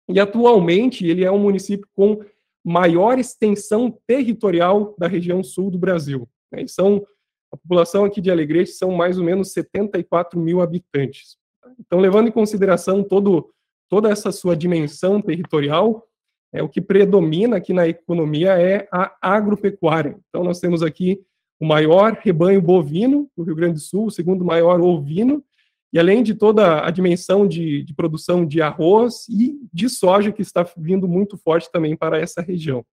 E 0.10 0.20
atualmente 0.20 1.06
ele 1.06 1.24
é 1.24 1.32
um 1.32 1.38
município 1.38 1.88
com 1.94 2.24
maior 2.66 3.20
extensão 3.20 3.96
territorial 4.08 4.96
da 4.98 5.08
região 5.08 5.44
sul 5.44 5.70
do 5.70 5.78
Brasil. 5.78 6.28
Né? 6.52 6.66
são 6.68 7.06
a 7.52 7.58
população 7.58 8.06
aqui 8.06 8.22
de 8.22 8.32
Alegrete 8.32 8.72
são 8.72 8.92
mais 8.92 9.18
ou 9.18 9.24
menos 9.24 9.52
74 9.54 10.40
mil 10.40 10.62
habitantes. 10.62 11.38
Então, 11.80 12.00
levando 12.00 12.28
em 12.28 12.32
consideração 12.32 13.04
todo 13.04 13.50
toda 13.90 14.10
essa 14.10 14.32
sua 14.32 14.56
dimensão 14.56 15.22
territorial, 15.22 16.06
é, 16.54 16.64
o 16.64 16.70
que 16.70 16.80
predomina 16.80 17.58
aqui 17.58 17.74
na 17.74 17.88
economia 17.88 18.60
é 18.60 18.88
a 18.92 19.14
agropecuária. 19.22 20.18
Então, 20.30 20.44
nós 20.44 20.60
temos 20.60 20.82
aqui 20.82 21.22
o 21.60 21.66
maior 21.66 22.14
rebanho 22.22 22.62
bovino 22.62 23.30
do 23.36 23.44
Rio 23.44 23.56
Grande 23.56 23.74
do 23.74 23.80
Sul, 23.80 24.06
o 24.06 24.12
segundo 24.12 24.46
maior 24.46 24.80
ovino, 24.80 25.44
e 25.92 26.00
além 26.00 26.24
de 26.24 26.36
toda 26.36 26.86
a 26.86 26.92
dimensão 26.92 27.48
de, 27.48 27.84
de 27.84 27.94
produção 27.94 28.46
de 28.46 28.62
arroz 28.62 29.28
e 29.28 29.60
de 29.74 29.90
soja, 29.90 30.32
que 30.32 30.42
está 30.42 30.66
vindo 30.78 31.08
muito 31.08 31.38
forte 31.38 31.70
também 31.72 31.96
para 31.98 32.20
essa 32.20 32.42
região. 32.42 32.86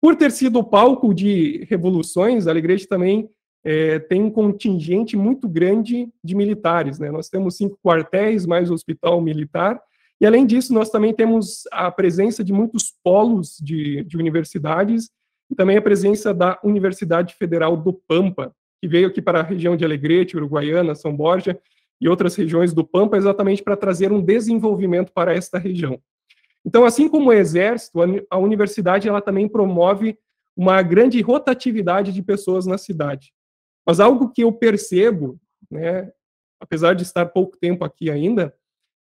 Por 0.00 0.16
ter 0.16 0.30
sido 0.30 0.62
palco 0.62 1.14
de 1.14 1.64
revoluções, 1.68 2.46
Alegrete 2.46 2.86
também 2.86 3.28
é, 3.64 3.98
tem 3.98 4.22
um 4.22 4.30
contingente 4.30 5.16
muito 5.16 5.48
grande 5.48 6.08
de 6.22 6.34
militares. 6.34 6.98
Né? 6.98 7.10
Nós 7.10 7.28
temos 7.28 7.56
cinco 7.56 7.78
quartéis, 7.82 8.46
mais 8.46 8.70
o 8.70 8.74
hospital 8.74 9.20
militar, 9.20 9.80
e, 10.20 10.26
além 10.26 10.44
disso, 10.44 10.74
nós 10.74 10.90
também 10.90 11.14
temos 11.14 11.62
a 11.70 11.90
presença 11.90 12.42
de 12.42 12.52
muitos 12.52 12.92
polos 13.04 13.56
de, 13.60 14.02
de 14.04 14.16
universidades 14.16 15.10
e 15.50 15.54
também 15.54 15.76
a 15.76 15.82
presença 15.82 16.34
da 16.34 16.58
Universidade 16.62 17.34
Federal 17.34 17.76
do 17.76 17.92
Pampa, 17.92 18.52
que 18.80 18.88
veio 18.88 19.08
aqui 19.08 19.22
para 19.22 19.40
a 19.40 19.44
região 19.44 19.76
de 19.76 19.84
Alegrete, 19.84 20.36
Uruguaiana, 20.36 20.94
São 20.94 21.16
Borja 21.16 21.58
e 22.00 22.08
outras 22.08 22.34
regiões 22.34 22.72
do 22.72 22.84
Pampa, 22.84 23.16
exatamente 23.16 23.62
para 23.62 23.76
trazer 23.76 24.12
um 24.12 24.20
desenvolvimento 24.20 25.12
para 25.12 25.34
esta 25.34 25.58
região. 25.58 26.00
Então, 26.64 26.84
assim 26.84 27.08
como 27.08 27.30
o 27.30 27.32
Exército, 27.32 28.00
a 28.28 28.38
universidade 28.38 29.08
ela 29.08 29.20
também 29.20 29.48
promove 29.48 30.18
uma 30.56 30.82
grande 30.82 31.20
rotatividade 31.20 32.12
de 32.12 32.22
pessoas 32.22 32.66
na 32.66 32.76
cidade. 32.76 33.32
Mas 33.86 34.00
algo 34.00 34.30
que 34.30 34.42
eu 34.42 34.52
percebo, 34.52 35.40
né, 35.70 36.12
apesar 36.60 36.94
de 36.94 37.04
estar 37.04 37.26
pouco 37.26 37.56
tempo 37.56 37.84
aqui 37.84 38.10
ainda, 38.10 38.52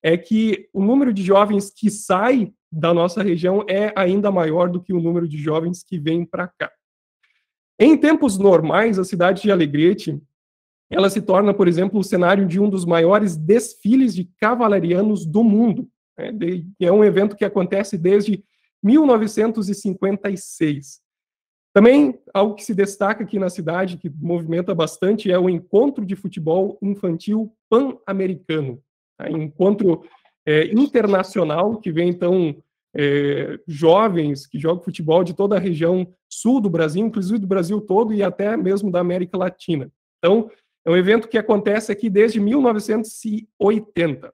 é 0.03 0.17
que 0.17 0.69
o 0.73 0.83
número 0.83 1.13
de 1.13 1.23
jovens 1.23 1.71
que 1.71 1.91
sai 1.91 2.53
da 2.73 2.95
nossa 2.95 3.23
região 3.23 3.65
é 3.69 3.93
ainda 3.97 4.31
maior 4.31 4.71
do 4.71 4.81
que 4.81 4.93
o 4.93 5.01
número 5.01 5.27
de 5.29 5.37
jovens 5.37 5.83
que 5.83 5.99
vêm 5.99 6.25
para 6.25 6.47
cá. 6.47 6.71
Em 7.79 7.97
tempos 7.97 8.39
normais, 8.39 8.99
a 8.99 9.05
cidade 9.05 9.43
de 9.43 9.51
Alegrete, 9.51 10.21
ela 10.91 11.09
se 11.09 11.23
torna, 11.23 11.55
por 11.55 11.69
exemplo, 11.69 12.01
o 12.01 12.05
cenário 12.05 12.47
de 12.47 12.61
um 12.61 12.69
dos 12.69 12.85
maiores 12.85 13.37
desfiles 13.37 14.15
de 14.15 14.29
cavalarianos 14.39 15.25
do 15.25 15.43
mundo. 15.43 15.89
Né? 16.19 16.33
É 16.81 16.93
um 16.93 17.05
evento 17.05 17.37
que 17.37 17.45
acontece 17.45 17.97
desde 17.97 18.45
1956. 18.83 21.01
Também 21.73 22.21
algo 22.35 22.57
que 22.57 22.65
se 22.65 22.75
destaca 22.75 23.23
aqui 23.23 23.39
na 23.39 23.49
cidade, 23.49 23.97
que 23.97 24.11
movimenta 24.11 24.75
bastante, 24.75 25.31
é 25.31 25.39
o 25.39 25.49
encontro 25.49 26.05
de 26.05 26.17
futebol 26.17 26.77
infantil 26.83 27.55
pan-americano. 27.69 28.83
Encontro 29.29 30.05
é, 30.47 30.67
internacional, 30.67 31.79
que 31.79 31.91
vem, 31.91 32.09
então, 32.09 32.57
é, 32.95 33.59
jovens 33.67 34.47
que 34.47 34.59
jogam 34.59 34.83
futebol 34.83 35.23
de 35.23 35.35
toda 35.35 35.57
a 35.57 35.61
região 35.61 36.13
sul 36.29 36.61
do 36.61 36.71
Brasil, 36.71 37.05
inclusive 37.05 37.39
do 37.39 37.47
Brasil 37.47 37.81
todo 37.81 38.13
e 38.13 38.23
até 38.23 38.57
mesmo 38.57 38.91
da 38.91 39.01
América 39.01 39.37
Latina. 39.37 39.91
Então, 40.19 40.51
é 40.85 40.91
um 40.91 40.97
evento 40.97 41.29
que 41.29 41.39
acontece 41.39 41.93
aqui 41.93 42.09
desde 42.09 42.41
1980. 42.41 44.33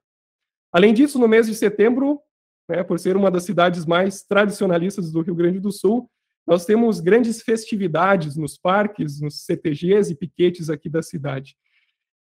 Além 0.71 0.93
disso, 0.93 1.19
no 1.19 1.27
mês 1.27 1.47
de 1.47 1.55
setembro, 1.55 2.21
né, 2.69 2.83
por 2.83 2.99
ser 2.99 3.15
uma 3.15 3.31
das 3.31 3.43
cidades 3.43 3.85
mais 3.85 4.23
tradicionalistas 4.23 5.11
do 5.11 5.21
Rio 5.21 5.35
Grande 5.35 5.59
do 5.59 5.71
Sul, 5.71 6.09
nós 6.45 6.65
temos 6.65 6.99
grandes 7.01 7.41
festividades 7.41 8.37
nos 8.37 8.57
parques, 8.57 9.19
nos 9.19 9.45
CTGs 9.45 10.11
e 10.11 10.15
piquetes 10.15 10.69
aqui 10.69 10.89
da 10.89 11.01
cidade. 11.01 11.57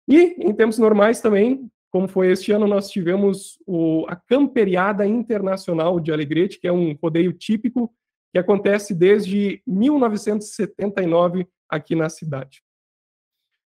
E, 0.08 0.34
em 0.38 0.52
tempos 0.54 0.78
normais 0.78 1.20
também, 1.20 1.70
como 1.94 2.08
foi 2.08 2.32
este 2.32 2.50
ano, 2.50 2.66
nós 2.66 2.90
tivemos 2.90 3.56
o, 3.64 4.04
a 4.08 4.16
Camperiada 4.16 5.06
Internacional 5.06 6.00
de 6.00 6.10
Alegrete, 6.10 6.58
que 6.58 6.66
é 6.66 6.72
um 6.72 6.92
rodeio 7.00 7.32
típico 7.32 7.88
que 8.32 8.38
acontece 8.40 8.92
desde 8.92 9.62
1979 9.64 11.46
aqui 11.68 11.94
na 11.94 12.08
cidade. 12.08 12.64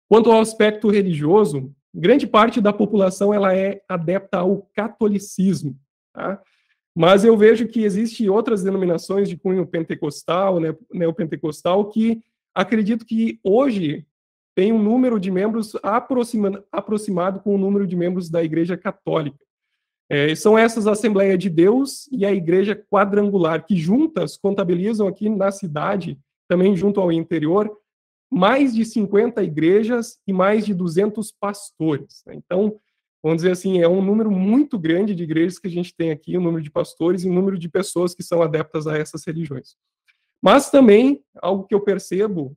Quanto 0.08 0.32
ao 0.32 0.40
aspecto 0.40 0.90
religioso, 0.90 1.72
grande 1.94 2.26
parte 2.26 2.60
da 2.60 2.72
população 2.72 3.32
ela 3.32 3.54
é 3.54 3.80
adepta 3.88 4.38
ao 4.38 4.68
catolicismo, 4.74 5.78
tá? 6.12 6.42
mas 6.96 7.24
eu 7.24 7.36
vejo 7.36 7.68
que 7.68 7.84
existem 7.84 8.28
outras 8.28 8.60
denominações 8.60 9.28
de 9.28 9.36
cunho 9.36 9.64
pentecostal, 9.64 10.58
né, 10.58 10.74
neopentecostal, 10.92 11.88
que 11.90 12.20
acredito 12.52 13.06
que 13.06 13.38
hoje 13.44 14.04
tem 14.56 14.72
um 14.72 14.82
número 14.82 15.20
de 15.20 15.30
membros 15.30 15.76
aproxima, 15.82 16.64
aproximado 16.72 17.40
com 17.40 17.54
o 17.54 17.58
número 17.58 17.86
de 17.86 17.94
membros 17.94 18.30
da 18.30 18.42
Igreja 18.42 18.74
Católica. 18.74 19.38
É, 20.08 20.34
são 20.34 20.56
essas 20.56 20.86
a 20.86 20.92
Assembleia 20.92 21.36
de 21.36 21.50
Deus 21.50 22.08
e 22.10 22.24
a 22.24 22.32
Igreja 22.32 22.74
Quadrangular, 22.74 23.66
que 23.66 23.76
juntas 23.76 24.38
contabilizam 24.38 25.06
aqui 25.06 25.28
na 25.28 25.50
cidade, 25.50 26.18
também 26.48 26.74
junto 26.74 27.02
ao 27.02 27.12
interior, 27.12 27.70
mais 28.32 28.74
de 28.74 28.84
50 28.84 29.42
igrejas 29.42 30.18
e 30.26 30.32
mais 30.32 30.64
de 30.64 30.72
200 30.72 31.30
pastores. 31.32 32.22
Né? 32.26 32.34
Então, 32.36 32.80
vamos 33.22 33.42
dizer 33.42 33.52
assim, 33.52 33.82
é 33.82 33.88
um 33.88 34.00
número 34.00 34.30
muito 34.30 34.78
grande 34.78 35.14
de 35.14 35.22
igrejas 35.22 35.58
que 35.58 35.66
a 35.66 35.70
gente 35.70 35.94
tem 35.94 36.10
aqui, 36.10 36.34
o 36.34 36.40
um 36.40 36.44
número 36.44 36.62
de 36.62 36.70
pastores 36.70 37.24
e 37.24 37.28
o 37.28 37.30
um 37.30 37.34
número 37.34 37.58
de 37.58 37.68
pessoas 37.68 38.14
que 38.14 38.22
são 38.22 38.40
adeptas 38.40 38.86
a 38.86 38.96
essas 38.96 39.22
religiões. 39.26 39.76
Mas 40.42 40.70
também, 40.70 41.22
algo 41.42 41.64
que 41.64 41.74
eu 41.74 41.80
percebo, 41.80 42.56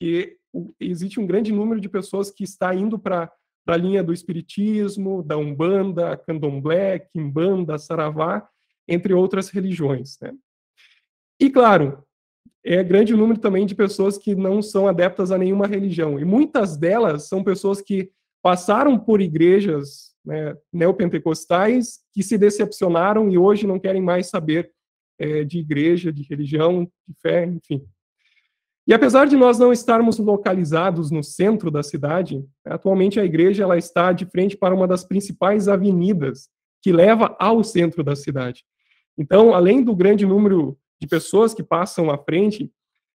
que 0.00 0.36
existe 0.80 1.20
um 1.20 1.26
grande 1.26 1.52
número 1.52 1.80
de 1.80 1.88
pessoas 1.88 2.30
que 2.30 2.44
está 2.44 2.74
indo 2.74 2.98
para 2.98 3.30
a 3.66 3.76
linha 3.76 4.02
do 4.02 4.12
espiritismo, 4.12 5.22
da 5.22 5.36
umbanda, 5.36 6.16
candomblé, 6.16 6.98
quimbanda, 6.98 7.78
saravá, 7.78 8.48
entre 8.88 9.12
outras 9.12 9.48
religiões. 9.48 10.18
Né? 10.20 10.32
E 11.40 11.50
claro, 11.50 12.04
é 12.64 12.82
grande 12.82 13.14
número 13.14 13.40
também 13.40 13.66
de 13.66 13.74
pessoas 13.74 14.18
que 14.18 14.34
não 14.34 14.60
são 14.60 14.88
adeptas 14.88 15.30
a 15.30 15.38
nenhuma 15.38 15.66
religião. 15.66 16.18
E 16.18 16.24
muitas 16.24 16.76
delas 16.76 17.28
são 17.28 17.44
pessoas 17.44 17.80
que 17.80 18.10
passaram 18.42 18.98
por 18.98 19.20
igrejas 19.20 20.14
né, 20.24 20.56
neopentecostais 20.72 22.00
que 22.12 22.22
se 22.22 22.36
decepcionaram 22.36 23.30
e 23.30 23.38
hoje 23.38 23.66
não 23.66 23.78
querem 23.78 24.02
mais 24.02 24.28
saber 24.28 24.72
é, 25.18 25.44
de 25.44 25.58
igreja, 25.58 26.12
de 26.12 26.22
religião, 26.22 26.84
de 27.06 27.14
fé, 27.20 27.44
enfim. 27.44 27.86
E 28.86 28.94
apesar 28.94 29.26
de 29.26 29.36
nós 29.36 29.58
não 29.58 29.72
estarmos 29.72 30.18
localizados 30.18 31.10
no 31.10 31.22
centro 31.22 31.70
da 31.70 31.82
cidade, 31.82 32.44
atualmente 32.64 33.18
a 33.18 33.24
igreja 33.24 33.64
ela 33.64 33.76
está 33.76 34.12
de 34.12 34.24
frente 34.26 34.56
para 34.56 34.74
uma 34.74 34.86
das 34.86 35.04
principais 35.04 35.66
avenidas 35.66 36.48
que 36.80 36.92
leva 36.92 37.34
ao 37.38 37.64
centro 37.64 38.04
da 38.04 38.14
cidade. 38.14 38.64
Então, 39.18 39.52
além 39.52 39.82
do 39.82 39.96
grande 39.96 40.24
número 40.24 40.78
de 41.00 41.08
pessoas 41.08 41.52
que 41.52 41.64
passam 41.64 42.10
à 42.10 42.18
frente, 42.18 42.70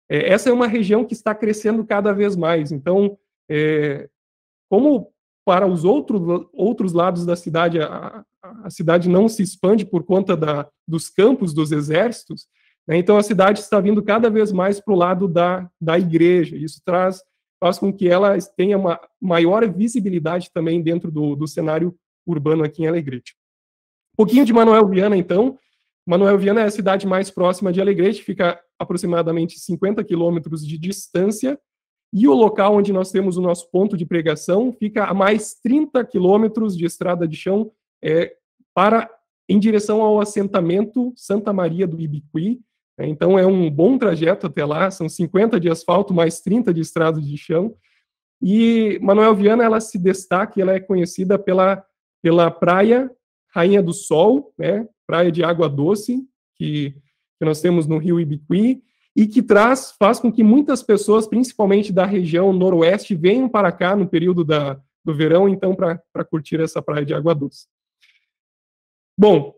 é, 0.09 0.29
essa 0.33 0.49
é 0.49 0.53
uma 0.53 0.67
região 0.67 1.05
que 1.05 1.13
está 1.13 1.33
crescendo 1.33 1.85
cada 1.85 2.11
vez 2.11 2.35
mais. 2.35 2.73
Então, 2.73 3.17
é, 3.49 4.09
como 4.69 5.13
para 5.45 5.65
os 5.65 5.85
outro, 5.85 6.49
outros 6.53 6.91
lados 6.91 7.25
da 7.25 7.35
cidade, 7.37 7.79
a, 7.79 8.25
a 8.63 8.69
cidade 8.69 9.07
não 9.07 9.29
se 9.29 9.41
expande 9.41 9.85
por 9.85 10.03
conta 10.03 10.35
da, 10.35 10.67
dos 10.85 11.09
campos 11.09 11.53
dos 11.53 11.71
exércitos? 11.71 12.47
Então, 12.97 13.17
a 13.17 13.23
cidade 13.23 13.59
está 13.59 13.79
vindo 13.79 14.03
cada 14.03 14.29
vez 14.29 14.51
mais 14.51 14.79
para 14.79 14.93
o 14.93 14.97
lado 14.97 15.27
da, 15.27 15.69
da 15.79 15.97
igreja. 15.97 16.57
Isso 16.57 16.81
traz, 16.83 17.21
faz 17.59 17.77
com 17.79 17.91
que 17.93 18.07
ela 18.07 18.37
tenha 18.57 18.77
uma 18.77 18.99
maior 19.19 19.69
visibilidade 19.71 20.49
também 20.53 20.81
dentro 20.81 21.11
do, 21.11 21.35
do 21.35 21.47
cenário 21.47 21.95
urbano 22.25 22.63
aqui 22.63 22.83
em 22.83 22.87
Alegrete. 22.87 23.35
Um 24.13 24.17
pouquinho 24.17 24.45
de 24.45 24.53
Manuel 24.53 24.87
Viana, 24.87 25.15
então. 25.15 25.57
Manuel 26.05 26.37
Viana 26.37 26.61
é 26.61 26.65
a 26.65 26.71
cidade 26.71 27.07
mais 27.07 27.29
próxima 27.29 27.71
de 27.71 27.79
Alegrete, 27.79 28.23
fica 28.23 28.59
aproximadamente 28.77 29.59
50 29.59 30.03
quilômetros 30.03 30.65
de 30.65 30.77
distância, 30.77 31.59
e 32.13 32.27
o 32.27 32.33
local 32.33 32.75
onde 32.75 32.91
nós 32.91 33.09
temos 33.11 33.37
o 33.37 33.41
nosso 33.41 33.69
ponto 33.71 33.95
de 33.95 34.05
pregação 34.05 34.73
fica 34.73 35.05
a 35.05 35.13
mais 35.13 35.53
30 35.63 36.03
quilômetros 36.03 36.75
de 36.75 36.85
estrada 36.85 37.25
de 37.25 37.37
chão 37.37 37.71
é, 38.03 38.35
para 38.73 39.09
em 39.47 39.59
direção 39.59 40.01
ao 40.01 40.19
assentamento 40.19 41.13
Santa 41.15 41.53
Maria 41.53 41.87
do 41.87 41.99
Ibiqui, 41.99 42.61
então 43.07 43.37
é 43.37 43.45
um 43.45 43.69
bom 43.69 43.97
trajeto 43.97 44.47
até 44.47 44.65
lá, 44.65 44.91
são 44.91 45.07
50 45.07 45.59
de 45.59 45.69
asfalto 45.69 46.13
mais 46.13 46.41
30 46.41 46.73
de 46.73 46.81
estrada 46.81 47.21
de 47.21 47.37
chão. 47.37 47.75
E 48.41 48.99
Manuel 49.01 49.35
Viana 49.35 49.63
ela 49.63 49.79
se 49.79 49.97
destaca, 49.97 50.59
ela 50.59 50.73
é 50.73 50.79
conhecida 50.79 51.37
pela 51.37 51.83
pela 52.21 52.51
praia 52.51 53.09
Rainha 53.53 53.81
do 53.81 53.93
Sol, 53.93 54.53
né? 54.57 54.87
praia 55.05 55.31
de 55.31 55.43
água 55.43 55.67
doce, 55.67 56.25
que, 56.55 56.91
que 57.37 57.45
nós 57.45 57.59
temos 57.59 57.87
no 57.87 57.97
Rio 57.97 58.19
Ibiqui, 58.19 58.81
e 59.13 59.27
que 59.27 59.41
traz, 59.41 59.93
faz 59.99 60.19
com 60.19 60.31
que 60.31 60.41
muitas 60.41 60.81
pessoas, 60.81 61.27
principalmente 61.27 61.91
da 61.91 62.05
região 62.05 62.53
noroeste, 62.53 63.13
venham 63.13 63.49
para 63.49 63.71
cá 63.71 63.93
no 63.93 64.07
período 64.07 64.45
da, 64.45 64.79
do 65.03 65.13
verão, 65.13 65.49
então, 65.49 65.75
para 65.75 66.25
curtir 66.29 66.61
essa 66.61 66.81
praia 66.81 67.05
de 67.05 67.13
água 67.13 67.35
doce. 67.35 67.67
Bom, 69.17 69.53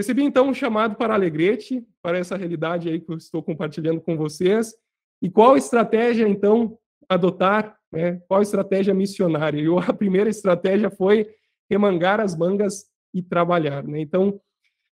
recebi 0.00 0.22
então 0.22 0.48
um 0.48 0.54
chamado 0.54 0.96
para 0.96 1.12
Alegrete, 1.12 1.86
para 2.02 2.16
essa 2.16 2.34
realidade 2.34 2.88
aí 2.88 2.98
que 2.98 3.12
eu 3.12 3.18
estou 3.18 3.42
compartilhando 3.42 4.00
com 4.00 4.16
vocês, 4.16 4.74
e 5.22 5.30
qual 5.30 5.58
estratégia, 5.58 6.26
então, 6.26 6.78
adotar, 7.06 7.76
né? 7.92 8.18
qual 8.26 8.40
estratégia 8.40 8.94
missionária? 8.94 9.60
E 9.60 9.66
a 9.86 9.92
primeira 9.92 10.30
estratégia 10.30 10.90
foi 10.90 11.28
remangar 11.70 12.18
as 12.18 12.34
mangas 12.34 12.86
e 13.12 13.22
trabalhar, 13.22 13.84
né? 13.84 14.00
Então, 14.00 14.40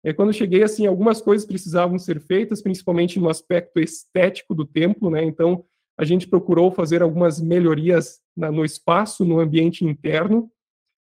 é, 0.05 0.13
quando 0.13 0.31
cheguei, 0.31 0.63
assim, 0.63 0.85
algumas 0.85 1.21
coisas 1.21 1.45
precisavam 1.45 1.99
ser 1.99 2.21
feitas, 2.21 2.61
principalmente 2.61 3.19
no 3.19 3.29
aspecto 3.29 3.79
estético 3.79 4.55
do 4.55 4.65
templo, 4.65 5.09
né? 5.09 5.23
Então, 5.23 5.65
a 5.97 6.05
gente 6.05 6.27
procurou 6.27 6.71
fazer 6.71 7.01
algumas 7.01 7.41
melhorias 7.41 8.21
na, 8.35 8.51
no 8.51 8.63
espaço, 8.63 9.25
no 9.25 9.39
ambiente 9.39 9.83
interno, 9.83 10.49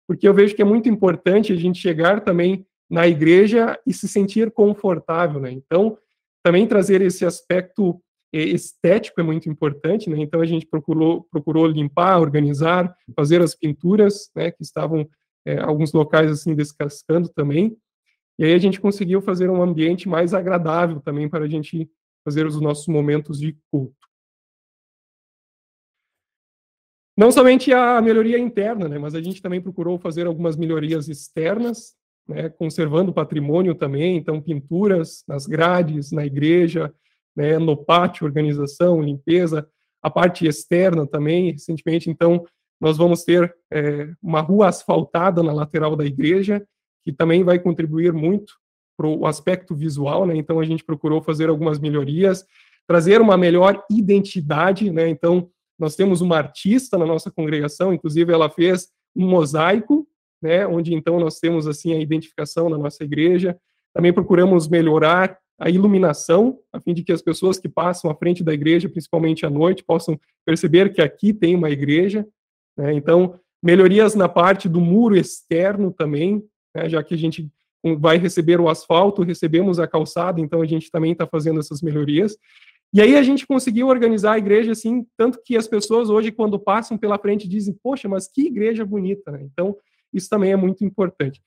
porque 0.08 0.28
eu 0.28 0.34
vejo 0.34 0.56
que 0.56 0.62
é 0.62 0.66
muito 0.66 0.90
importante 0.90 1.54
a 1.54 1.56
gente 1.56 1.80
chegar 1.80 2.22
também 2.22 2.66
na 2.92 3.08
igreja 3.08 3.80
e 3.88 3.94
se 3.94 4.06
sentir 4.06 4.52
confortável, 4.52 5.40
né? 5.40 5.50
Então, 5.50 5.98
também 6.44 6.68
trazer 6.68 7.02
esse 7.02 7.26
aspecto 7.26 8.02
é, 8.34 8.40
estético 8.40 9.22
é 9.22 9.24
muito 9.24 9.50
importante, 9.50 10.10
né? 10.10 10.18
Então 10.20 10.42
a 10.42 10.46
gente 10.46 10.66
procurou 10.66 11.26
procurou 11.32 11.66
limpar, 11.68 12.20
organizar, 12.20 12.94
fazer 13.16 13.42
as 13.42 13.56
pinturas, 13.56 14.30
né? 14.36 14.52
Que 14.52 14.62
estavam 14.62 15.08
é, 15.46 15.58
alguns 15.60 15.94
locais 15.94 16.30
assim 16.30 16.54
descascando 16.54 17.30
também. 17.30 17.78
E 18.38 18.44
aí 18.44 18.54
a 18.54 18.58
gente 18.58 18.82
conseguiu 18.82 19.22
fazer 19.22 19.50
um 19.50 19.62
ambiente 19.62 20.10
mais 20.10 20.34
agradável 20.34 21.00
também 21.00 21.30
para 21.30 21.46
a 21.46 21.48
gente 21.48 21.90
fazer 22.26 22.46
os 22.46 22.60
nossos 22.60 22.88
momentos 22.88 23.40
de 23.40 23.58
culto. 23.72 23.96
Não 27.18 27.32
somente 27.32 27.72
a 27.74 28.02
melhoria 28.02 28.40
interna, 28.40 28.88
né, 28.88 28.98
mas 28.98 29.14
a 29.14 29.22
gente 29.22 29.42
também 29.42 29.62
procurou 29.62 30.00
fazer 30.00 30.26
algumas 30.26 30.56
melhorias 30.56 31.08
externas, 31.08 31.96
né, 32.28 32.50
conservando 32.50 33.14
patrimônio 33.14 33.76
também, 33.76 34.18
então 34.18 34.42
pinturas 34.42 35.24
nas 35.28 35.46
grades, 35.46 36.12
na 36.12 36.26
igreja, 36.26 36.94
né, 37.36 37.58
no 37.58 37.78
pátio, 37.78 38.26
organização, 38.26 39.02
limpeza, 39.02 39.68
a 40.02 40.10
parte 40.10 40.48
externa 40.48 41.06
também, 41.06 41.52
recentemente, 41.52 42.10
então, 42.10 42.46
nós 42.80 42.98
vamos 42.98 43.24
ter 43.24 43.56
é, 43.72 44.10
uma 44.22 44.42
rua 44.42 44.70
asfaltada 44.70 45.44
na 45.44 45.54
lateral 45.54 45.96
da 45.96 46.04
igreja, 46.04 46.66
que 47.04 47.12
também 47.12 47.44
vai 47.44 47.60
contribuir 47.60 48.12
muito 48.12 48.54
para 48.98 49.08
o 49.08 49.26
aspecto 49.26 49.76
visual, 49.76 50.26
né? 50.26 50.36
Então 50.36 50.60
a 50.60 50.66
gente 50.66 50.84
procurou 50.84 51.22
fazer 51.22 51.50
algumas 51.50 51.80
melhorias, 51.80 52.46
trazer 52.88 53.22
uma 53.22 53.38
melhor 53.38 53.84
identidade, 53.90 54.92
né? 54.92 55.08
Então 55.08 55.50
nós 55.78 55.96
temos 55.96 56.22
uma 56.22 56.38
artista 56.38 56.98
na 56.98 57.06
nossa 57.06 57.32
congregação, 57.32 57.94
inclusive 57.94 58.32
ela 58.32 58.50
fez 58.50 58.90
um 59.16 59.28
mosaico, 59.28 60.08
né? 60.42 60.66
Onde 60.66 60.94
então 60.94 61.20
nós 61.20 61.40
temos 61.40 61.68
assim 61.68 61.94
a 61.94 62.00
identificação 62.00 62.70
da 62.70 62.78
nossa 62.78 63.04
igreja. 63.04 63.58
Também 63.94 64.14
procuramos 64.14 64.68
melhorar 64.68 65.38
a 65.60 65.70
iluminação, 65.70 66.58
a 66.74 66.80
fim 66.80 66.94
de 66.94 67.04
que 67.04 67.12
as 67.12 67.22
pessoas 67.22 67.60
que 67.60 67.70
passam 67.70 68.10
à 68.10 68.16
frente 68.16 68.44
da 68.44 68.54
igreja, 68.54 68.90
principalmente 68.90 69.46
à 69.46 69.50
noite, 69.50 69.84
possam 69.84 70.20
perceber 70.44 70.92
que 70.92 71.02
aqui 71.02 71.34
tem 71.34 71.56
uma 71.56 71.70
igreja. 71.70 72.26
Né? 72.76 72.94
Então, 72.94 73.40
melhorias 73.62 74.16
na 74.16 74.28
parte 74.28 74.68
do 74.68 74.82
muro 74.82 75.16
externo 75.16 75.92
também, 75.92 76.44
né, 76.76 76.90
já 76.90 77.04
que 77.04 77.14
a 77.14 77.18
gente 77.18 77.48
vai 78.00 78.18
receber 78.18 78.60
o 78.60 78.70
asfalto, 78.70 79.24
recebemos 79.24 79.80
a 79.80 79.88
calçada, 79.88 80.40
então 80.40 80.62
a 80.62 80.66
gente 80.66 80.90
também 80.90 81.12
está 81.12 81.28
fazendo 81.28 81.60
essas 81.60 81.82
melhorias. 81.82 82.38
E 82.94 83.00
aí 83.00 83.16
a 83.16 83.24
gente 83.24 83.48
conseguiu 83.48 83.88
organizar 83.88 84.34
a 84.34 84.38
igreja 84.38 84.72
assim, 84.72 85.06
tanto 85.16 85.42
que 85.44 85.56
as 85.56 85.68
pessoas 85.68 86.10
hoje, 86.10 86.32
quando 86.32 86.60
passam 86.60 86.98
pela 86.98 87.18
frente, 87.18 87.48
dizem, 87.48 87.76
poxa, 87.82 88.10
mas 88.10 88.28
que 88.28 88.48
igreja 88.48 88.86
bonita, 88.86 89.32
né? 89.32 89.42
Então, 89.44 89.78
isso 90.14 90.30
também 90.30 90.52
é 90.52 90.56
muito 90.56 90.84
importante. 90.84 91.42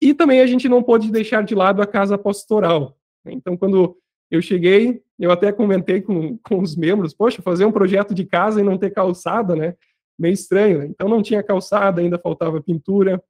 E 0.00 0.12
também 0.12 0.40
a 0.40 0.46
gente 0.46 0.68
não 0.68 0.82
pode 0.82 1.10
deixar 1.10 1.42
de 1.42 1.54
lado 1.54 1.80
a 1.80 1.86
casa 1.86 2.18
pastoral. 2.18 2.96
Né? 3.24 3.32
Então, 3.32 3.56
quando 3.56 3.96
eu 4.30 4.42
cheguei, 4.42 5.02
eu 5.18 5.30
até 5.30 5.52
comentei 5.52 6.00
com, 6.02 6.36
com 6.38 6.60
os 6.60 6.76
membros, 6.76 7.14
poxa, 7.14 7.42
fazer 7.42 7.64
um 7.64 7.72
projeto 7.72 8.14
de 8.14 8.24
casa 8.24 8.60
e 8.60 8.64
não 8.64 8.76
ter 8.76 8.90
calçada, 8.90 9.56
né? 9.56 9.74
Meio 10.18 10.34
estranho, 10.34 10.78
né? 10.78 10.86
Então, 10.86 11.08
não 11.08 11.22
tinha 11.22 11.42
calçada, 11.42 12.00
ainda 12.00 12.18
faltava 12.18 12.62
pintura, 12.62 13.22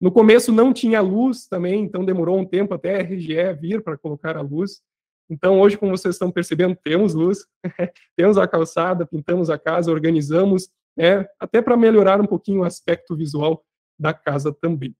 no 0.00 0.12
começo 0.12 0.52
não 0.52 0.72
tinha 0.72 1.00
luz 1.00 1.46
também, 1.46 1.82
então 1.82 2.04
demorou 2.04 2.38
um 2.38 2.44
tempo 2.44 2.74
até 2.74 2.96
a 2.96 3.02
RGE 3.02 3.54
vir 3.58 3.82
para 3.82 3.96
colocar 3.96 4.36
a 4.36 4.42
luz. 4.42 4.82
Então, 5.30 5.58
hoje, 5.58 5.78
como 5.78 5.96
vocês 5.96 6.14
estão 6.14 6.30
percebendo, 6.30 6.76
temos 6.76 7.14
luz, 7.14 7.46
temos 8.14 8.36
a 8.36 8.46
calçada, 8.46 9.06
pintamos 9.06 9.48
a 9.48 9.58
casa, 9.58 9.90
organizamos, 9.90 10.68
né, 10.96 11.26
até 11.40 11.62
para 11.62 11.76
melhorar 11.76 12.20
um 12.20 12.26
pouquinho 12.26 12.60
o 12.60 12.64
aspecto 12.64 13.16
visual 13.16 13.64
da 13.98 14.12
casa 14.12 14.52
também. 14.52 14.94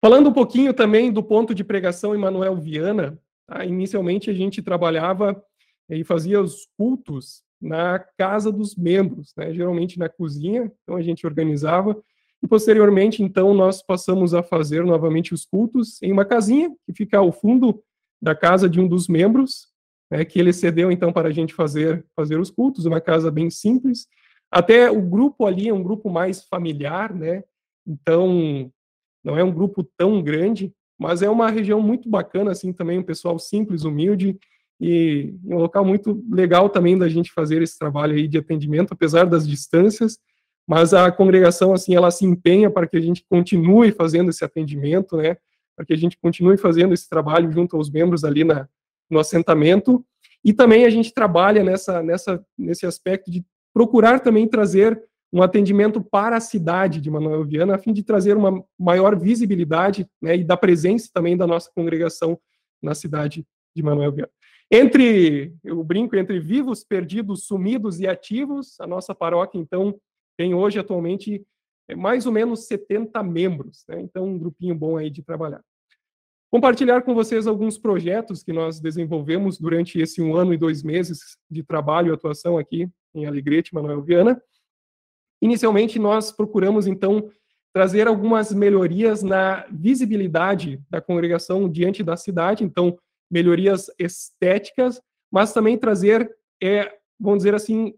Falando 0.00 0.30
um 0.30 0.32
pouquinho 0.32 0.72
também 0.72 1.12
do 1.12 1.22
ponto 1.22 1.54
de 1.54 1.64
pregação 1.64 2.14
em 2.14 2.18
Manuel 2.18 2.56
Viana, 2.56 3.18
tá? 3.46 3.64
inicialmente 3.64 4.30
a 4.30 4.34
gente 4.34 4.62
trabalhava 4.62 5.42
e 5.90 6.04
fazia 6.04 6.40
os 6.40 6.68
cultos 6.76 7.42
na 7.60 7.98
casa 7.98 8.52
dos 8.52 8.76
membros, 8.76 9.32
né, 9.36 9.52
geralmente 9.52 9.98
na 9.98 10.08
cozinha, 10.08 10.70
então 10.82 10.96
a 10.96 11.02
gente 11.02 11.26
organizava, 11.26 12.00
e 12.42 12.46
posteriormente, 12.46 13.22
então, 13.22 13.52
nós 13.52 13.82
passamos 13.82 14.32
a 14.32 14.42
fazer 14.42 14.84
novamente 14.84 15.34
os 15.34 15.44
cultos 15.44 16.00
em 16.02 16.12
uma 16.12 16.24
casinha 16.24 16.70
que 16.86 16.92
fica 16.92 17.18
ao 17.18 17.32
fundo 17.32 17.82
da 18.22 18.34
casa 18.34 18.68
de 18.68 18.80
um 18.80 18.86
dos 18.86 19.08
membros, 19.08 19.68
né, 20.10 20.24
que 20.24 20.38
ele 20.38 20.52
cedeu 20.52 20.90
então 20.90 21.12
para 21.12 21.28
a 21.28 21.32
gente 21.32 21.52
fazer 21.52 22.06
fazer 22.14 22.38
os 22.38 22.50
cultos, 22.50 22.86
uma 22.86 23.00
casa 23.00 23.30
bem 23.30 23.50
simples. 23.50 24.06
Até 24.50 24.90
o 24.90 25.00
grupo 25.00 25.46
ali 25.46 25.68
é 25.68 25.74
um 25.74 25.82
grupo 25.82 26.08
mais 26.10 26.44
familiar, 26.44 27.14
né? 27.14 27.44
Então, 27.86 28.70
não 29.22 29.36
é 29.36 29.44
um 29.44 29.52
grupo 29.52 29.82
tão 29.96 30.22
grande, 30.22 30.72
mas 30.98 31.22
é 31.22 31.28
uma 31.28 31.50
região 31.50 31.80
muito 31.80 32.08
bacana 32.08 32.50
assim 32.50 32.72
também, 32.72 32.98
um 32.98 33.04
pessoal 33.04 33.38
simples, 33.38 33.84
humilde 33.84 34.38
e 34.80 35.34
um 35.44 35.56
local 35.56 35.84
muito 35.84 36.24
legal 36.30 36.68
também 36.68 36.96
da 36.96 37.08
gente 37.08 37.32
fazer 37.32 37.62
esse 37.62 37.78
trabalho 37.78 38.14
aí 38.14 38.28
de 38.28 38.38
atendimento, 38.38 38.92
apesar 38.92 39.24
das 39.24 39.46
distâncias 39.46 40.18
mas 40.68 40.92
a 40.92 41.10
congregação 41.10 41.72
assim 41.72 41.94
ela 41.94 42.10
se 42.10 42.26
empenha 42.26 42.70
para 42.70 42.86
que 42.86 42.98
a 42.98 43.00
gente 43.00 43.24
continue 43.26 43.90
fazendo 43.90 44.28
esse 44.28 44.44
atendimento, 44.44 45.16
né? 45.16 45.38
Para 45.74 45.86
que 45.86 45.94
a 45.94 45.96
gente 45.96 46.18
continue 46.18 46.58
fazendo 46.58 46.92
esse 46.92 47.08
trabalho 47.08 47.50
junto 47.50 47.74
aos 47.74 47.90
membros 47.90 48.22
ali 48.22 48.44
na, 48.44 48.68
no 49.08 49.18
assentamento 49.18 50.04
e 50.44 50.52
também 50.52 50.84
a 50.84 50.90
gente 50.90 51.14
trabalha 51.14 51.64
nessa 51.64 52.02
nessa 52.02 52.44
nesse 52.56 52.84
aspecto 52.84 53.30
de 53.30 53.42
procurar 53.78 54.18
também 54.18 54.48
trazer 54.48 55.00
um 55.32 55.40
atendimento 55.40 56.02
para 56.02 56.36
a 56.36 56.40
cidade 56.40 57.00
de 57.00 57.08
Manuel 57.08 57.44
Viana, 57.44 57.76
a 57.76 57.78
fim 57.78 57.92
de 57.92 58.02
trazer 58.02 58.36
uma 58.36 58.64
maior 58.76 59.16
visibilidade 59.16 60.04
né, 60.20 60.38
e 60.38 60.42
da 60.42 60.56
presença 60.56 61.08
também 61.14 61.36
da 61.36 61.46
nossa 61.46 61.70
congregação 61.72 62.36
na 62.82 62.92
cidade 62.92 63.46
de 63.76 63.80
Manuel 63.80 64.10
Viana. 64.10 64.32
Entre, 64.68 65.54
eu 65.62 65.84
brinco, 65.84 66.16
entre 66.16 66.40
vivos, 66.40 66.82
perdidos, 66.82 67.44
sumidos 67.44 68.00
e 68.00 68.08
ativos, 68.08 68.80
a 68.80 68.86
nossa 68.86 69.14
paróquia, 69.14 69.60
então, 69.60 69.96
tem 70.36 70.54
hoje, 70.54 70.80
atualmente, 70.80 71.46
é, 71.86 71.94
mais 71.94 72.26
ou 72.26 72.32
menos 72.32 72.66
70 72.66 73.22
membros, 73.22 73.84
né? 73.88 74.00
então 74.00 74.26
um 74.26 74.38
grupinho 74.38 74.74
bom 74.74 74.96
aí 74.96 75.08
de 75.08 75.22
trabalhar. 75.22 75.62
Compartilhar 76.50 77.02
com 77.02 77.14
vocês 77.14 77.46
alguns 77.46 77.78
projetos 77.78 78.42
que 78.42 78.52
nós 78.52 78.80
desenvolvemos 78.80 79.56
durante 79.56 80.00
esse 80.00 80.20
um 80.20 80.34
ano 80.34 80.52
e 80.52 80.56
dois 80.56 80.82
meses 80.82 81.38
de 81.48 81.62
trabalho 81.62 82.10
e 82.10 82.12
atuação 82.12 82.58
aqui 82.58 82.90
em 83.18 83.26
Alegrete, 83.26 83.74
Manuel 83.74 84.02
Viana. 84.02 84.40
Inicialmente, 85.40 85.98
nós 85.98 86.32
procuramos, 86.32 86.86
então, 86.86 87.30
trazer 87.72 88.08
algumas 88.08 88.52
melhorias 88.52 89.22
na 89.22 89.66
visibilidade 89.70 90.82
da 90.90 91.00
congregação 91.00 91.68
diante 91.68 92.02
da 92.02 92.16
cidade, 92.16 92.64
então, 92.64 92.98
melhorias 93.30 93.90
estéticas, 93.98 95.00
mas 95.30 95.52
também 95.52 95.76
trazer, 95.76 96.30
é, 96.62 96.96
vamos 97.20 97.38
dizer 97.38 97.54
assim, 97.54 97.94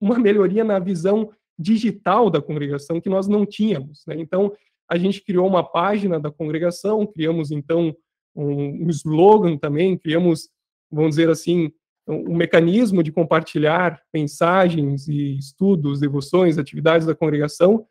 uma 0.00 0.18
melhoria 0.18 0.64
na 0.64 0.78
visão 0.78 1.30
digital 1.58 2.30
da 2.30 2.40
congregação 2.40 3.00
que 3.00 3.08
nós 3.08 3.26
não 3.26 3.44
tínhamos. 3.44 4.04
Né? 4.06 4.16
Então, 4.18 4.52
a 4.88 4.96
gente 4.96 5.20
criou 5.22 5.46
uma 5.46 5.62
página 5.62 6.18
da 6.18 6.30
congregação, 6.30 7.06
criamos, 7.06 7.50
então, 7.50 7.94
um, 8.34 8.88
slogan 8.88 9.56
também, 9.58 9.98
criamos, 9.98 10.48
vamos 10.90 11.10
dizer 11.10 11.28
assim, 11.28 11.72
um 12.08 12.34
mecanismo 12.34 13.02
de 13.02 13.12
compartilhar 13.12 14.00
mensagens 14.12 15.06
e 15.08 15.36
estudos, 15.36 16.00
devoções, 16.00 16.56
atividades 16.56 17.06
da 17.06 17.14
congregação. 17.14 17.86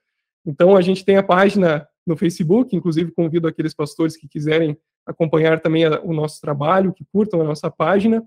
Então, 0.45 0.75
a 0.75 0.81
gente 0.81 1.05
tem 1.05 1.17
a 1.17 1.23
página 1.23 1.87
no 2.05 2.17
Facebook, 2.17 2.75
inclusive 2.75 3.11
convido 3.11 3.47
aqueles 3.47 3.73
pastores 3.73 4.17
que 4.17 4.27
quiserem 4.27 4.77
acompanhar 5.05 5.59
também 5.59 5.85
a, 5.85 6.01
o 6.01 6.13
nosso 6.13 6.41
trabalho, 6.41 6.93
que 6.93 7.05
curtam 7.11 7.41
a 7.41 7.43
nossa 7.43 7.69
página. 7.69 8.25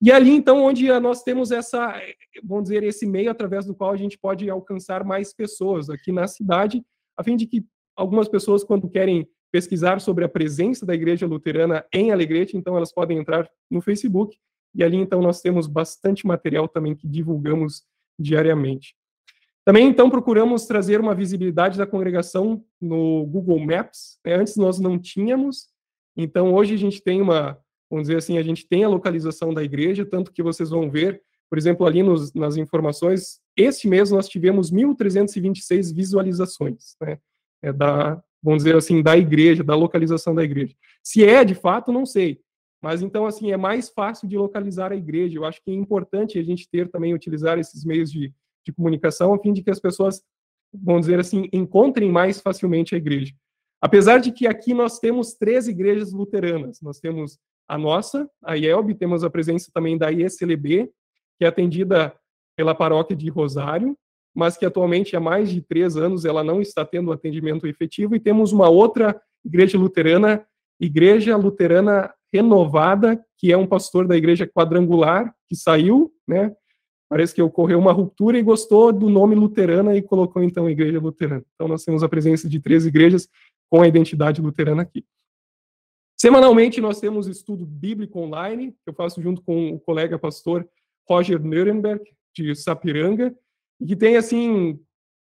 E 0.00 0.12
ali, 0.12 0.30
então, 0.30 0.62
onde 0.62 0.88
nós 1.00 1.22
temos 1.22 1.50
essa, 1.50 1.98
vamos 2.42 2.64
dizer, 2.64 2.82
esse 2.82 3.06
meio 3.06 3.30
através 3.30 3.64
do 3.64 3.74
qual 3.74 3.90
a 3.90 3.96
gente 3.96 4.18
pode 4.18 4.48
alcançar 4.48 5.04
mais 5.04 5.32
pessoas 5.32 5.88
aqui 5.88 6.12
na 6.12 6.26
cidade, 6.26 6.84
a 7.16 7.24
fim 7.24 7.36
de 7.36 7.46
que 7.46 7.64
algumas 7.96 8.28
pessoas, 8.28 8.62
quando 8.62 8.88
querem 8.88 9.26
pesquisar 9.50 10.00
sobre 10.00 10.24
a 10.24 10.28
presença 10.28 10.84
da 10.84 10.94
Igreja 10.94 11.26
Luterana 11.26 11.84
em 11.92 12.10
Alegrete, 12.10 12.56
então 12.56 12.76
elas 12.76 12.92
podem 12.92 13.18
entrar 13.18 13.48
no 13.70 13.80
Facebook, 13.80 14.36
e 14.74 14.82
ali 14.82 14.96
então 14.96 15.20
nós 15.22 15.40
temos 15.40 15.66
bastante 15.66 16.26
material 16.26 16.68
também 16.68 16.94
que 16.94 17.06
divulgamos 17.06 17.82
diariamente. 18.18 18.94
Também, 19.64 19.88
então, 19.88 20.10
procuramos 20.10 20.66
trazer 20.66 21.00
uma 21.00 21.14
visibilidade 21.14 21.78
da 21.78 21.86
congregação 21.86 22.62
no 22.78 23.24
Google 23.24 23.58
Maps. 23.58 24.18
Né? 24.24 24.34
Antes 24.34 24.56
nós 24.56 24.78
não 24.78 24.98
tínhamos, 24.98 25.68
então 26.14 26.52
hoje 26.52 26.74
a 26.74 26.76
gente 26.76 27.02
tem 27.02 27.22
uma, 27.22 27.58
vamos 27.90 28.06
dizer 28.08 28.18
assim, 28.18 28.36
a 28.36 28.42
gente 28.42 28.68
tem 28.68 28.84
a 28.84 28.88
localização 28.88 29.54
da 29.54 29.64
igreja, 29.64 30.04
tanto 30.04 30.32
que 30.32 30.42
vocês 30.42 30.68
vão 30.68 30.90
ver, 30.90 31.22
por 31.48 31.56
exemplo, 31.56 31.86
ali 31.86 32.02
nos, 32.02 32.34
nas 32.34 32.58
informações, 32.58 33.40
este 33.56 33.88
mês 33.88 34.10
nós 34.10 34.28
tivemos 34.28 34.70
1.326 34.70 35.94
visualizações, 35.94 36.96
né? 37.00 37.18
É 37.62 37.72
da, 37.72 38.22
vamos 38.42 38.62
dizer 38.64 38.76
assim, 38.76 39.02
da 39.02 39.16
igreja, 39.16 39.64
da 39.64 39.74
localização 39.74 40.34
da 40.34 40.44
igreja. 40.44 40.74
Se 41.02 41.24
é 41.24 41.42
de 41.42 41.54
fato, 41.54 41.90
não 41.90 42.04
sei. 42.04 42.38
Mas 42.84 43.00
então, 43.00 43.24
assim, 43.24 43.50
é 43.50 43.56
mais 43.56 43.88
fácil 43.88 44.28
de 44.28 44.36
localizar 44.36 44.92
a 44.92 44.94
igreja. 44.94 45.38
Eu 45.38 45.46
acho 45.46 45.58
que 45.64 45.70
é 45.70 45.74
importante 45.74 46.38
a 46.38 46.42
gente 46.42 46.68
ter 46.70 46.90
também, 46.90 47.14
utilizar 47.14 47.58
esses 47.58 47.82
meios 47.82 48.12
de, 48.12 48.30
de 48.62 48.72
comunicação, 48.74 49.32
a 49.32 49.38
fim 49.38 49.54
de 49.54 49.62
que 49.62 49.70
as 49.70 49.80
pessoas, 49.80 50.22
vamos 50.70 51.06
dizer 51.06 51.18
assim, 51.18 51.48
encontrem 51.50 52.12
mais 52.12 52.42
facilmente 52.42 52.94
a 52.94 52.98
igreja. 52.98 53.32
Apesar 53.80 54.18
de 54.18 54.30
que 54.30 54.46
aqui 54.46 54.74
nós 54.74 54.98
temos 54.98 55.32
três 55.32 55.66
igrejas 55.66 56.12
luteranas. 56.12 56.82
Nós 56.82 57.00
temos 57.00 57.38
a 57.66 57.78
nossa, 57.78 58.28
a 58.44 58.54
IELB, 58.54 58.94
temos 58.94 59.24
a 59.24 59.30
presença 59.30 59.70
também 59.72 59.96
da 59.96 60.10
IECLB, 60.10 60.90
que 61.38 61.44
é 61.46 61.48
atendida 61.48 62.14
pela 62.54 62.74
paróquia 62.74 63.16
de 63.16 63.30
Rosário, 63.30 63.96
mas 64.34 64.58
que 64.58 64.66
atualmente 64.66 65.16
há 65.16 65.20
mais 65.20 65.48
de 65.48 65.62
três 65.62 65.96
anos 65.96 66.26
ela 66.26 66.44
não 66.44 66.60
está 66.60 66.84
tendo 66.84 67.12
atendimento 67.12 67.66
efetivo, 67.66 68.14
e 68.14 68.20
temos 68.20 68.52
uma 68.52 68.68
outra 68.68 69.18
igreja 69.42 69.78
luterana, 69.78 70.46
Igreja 70.78 71.36
Luterana 71.36 72.12
Renovada, 72.34 73.24
que 73.38 73.52
é 73.52 73.56
um 73.56 73.66
pastor 73.66 74.08
da 74.08 74.16
igreja 74.16 74.46
quadrangular, 74.46 75.32
que 75.48 75.54
saiu, 75.54 76.12
né, 76.26 76.52
Parece 77.08 77.32
que 77.32 77.40
ocorreu 77.40 77.78
uma 77.78 77.92
ruptura 77.92 78.36
e 78.36 78.42
gostou 78.42 78.92
do 78.92 79.08
nome 79.08 79.36
luterana 79.36 79.94
e 79.94 80.02
colocou 80.02 80.42
então 80.42 80.68
igreja 80.68 80.98
luterana. 80.98 81.44
Então 81.54 81.68
nós 81.68 81.84
temos 81.84 82.02
a 82.02 82.08
presença 82.08 82.48
de 82.48 82.58
três 82.58 82.86
igrejas 82.86 83.28
com 83.70 83.82
a 83.82 83.86
identidade 83.86 84.40
luterana 84.40 84.82
aqui. 84.82 85.04
Semanalmente 86.18 86.80
nós 86.80 86.98
temos 86.98 87.28
estudo 87.28 87.64
bíblico 87.64 88.18
online, 88.18 88.72
que 88.72 88.90
eu 88.90 88.94
faço 88.94 89.22
junto 89.22 89.42
com 89.42 89.74
o 89.74 89.78
colega 89.78 90.18
pastor 90.18 90.68
Roger 91.08 91.40
Nuremberg, 91.40 92.02
de 92.34 92.52
Sapiranga, 92.56 93.32
e 93.80 93.86
que 93.86 93.94
tem 93.94 94.16
assim 94.16 94.80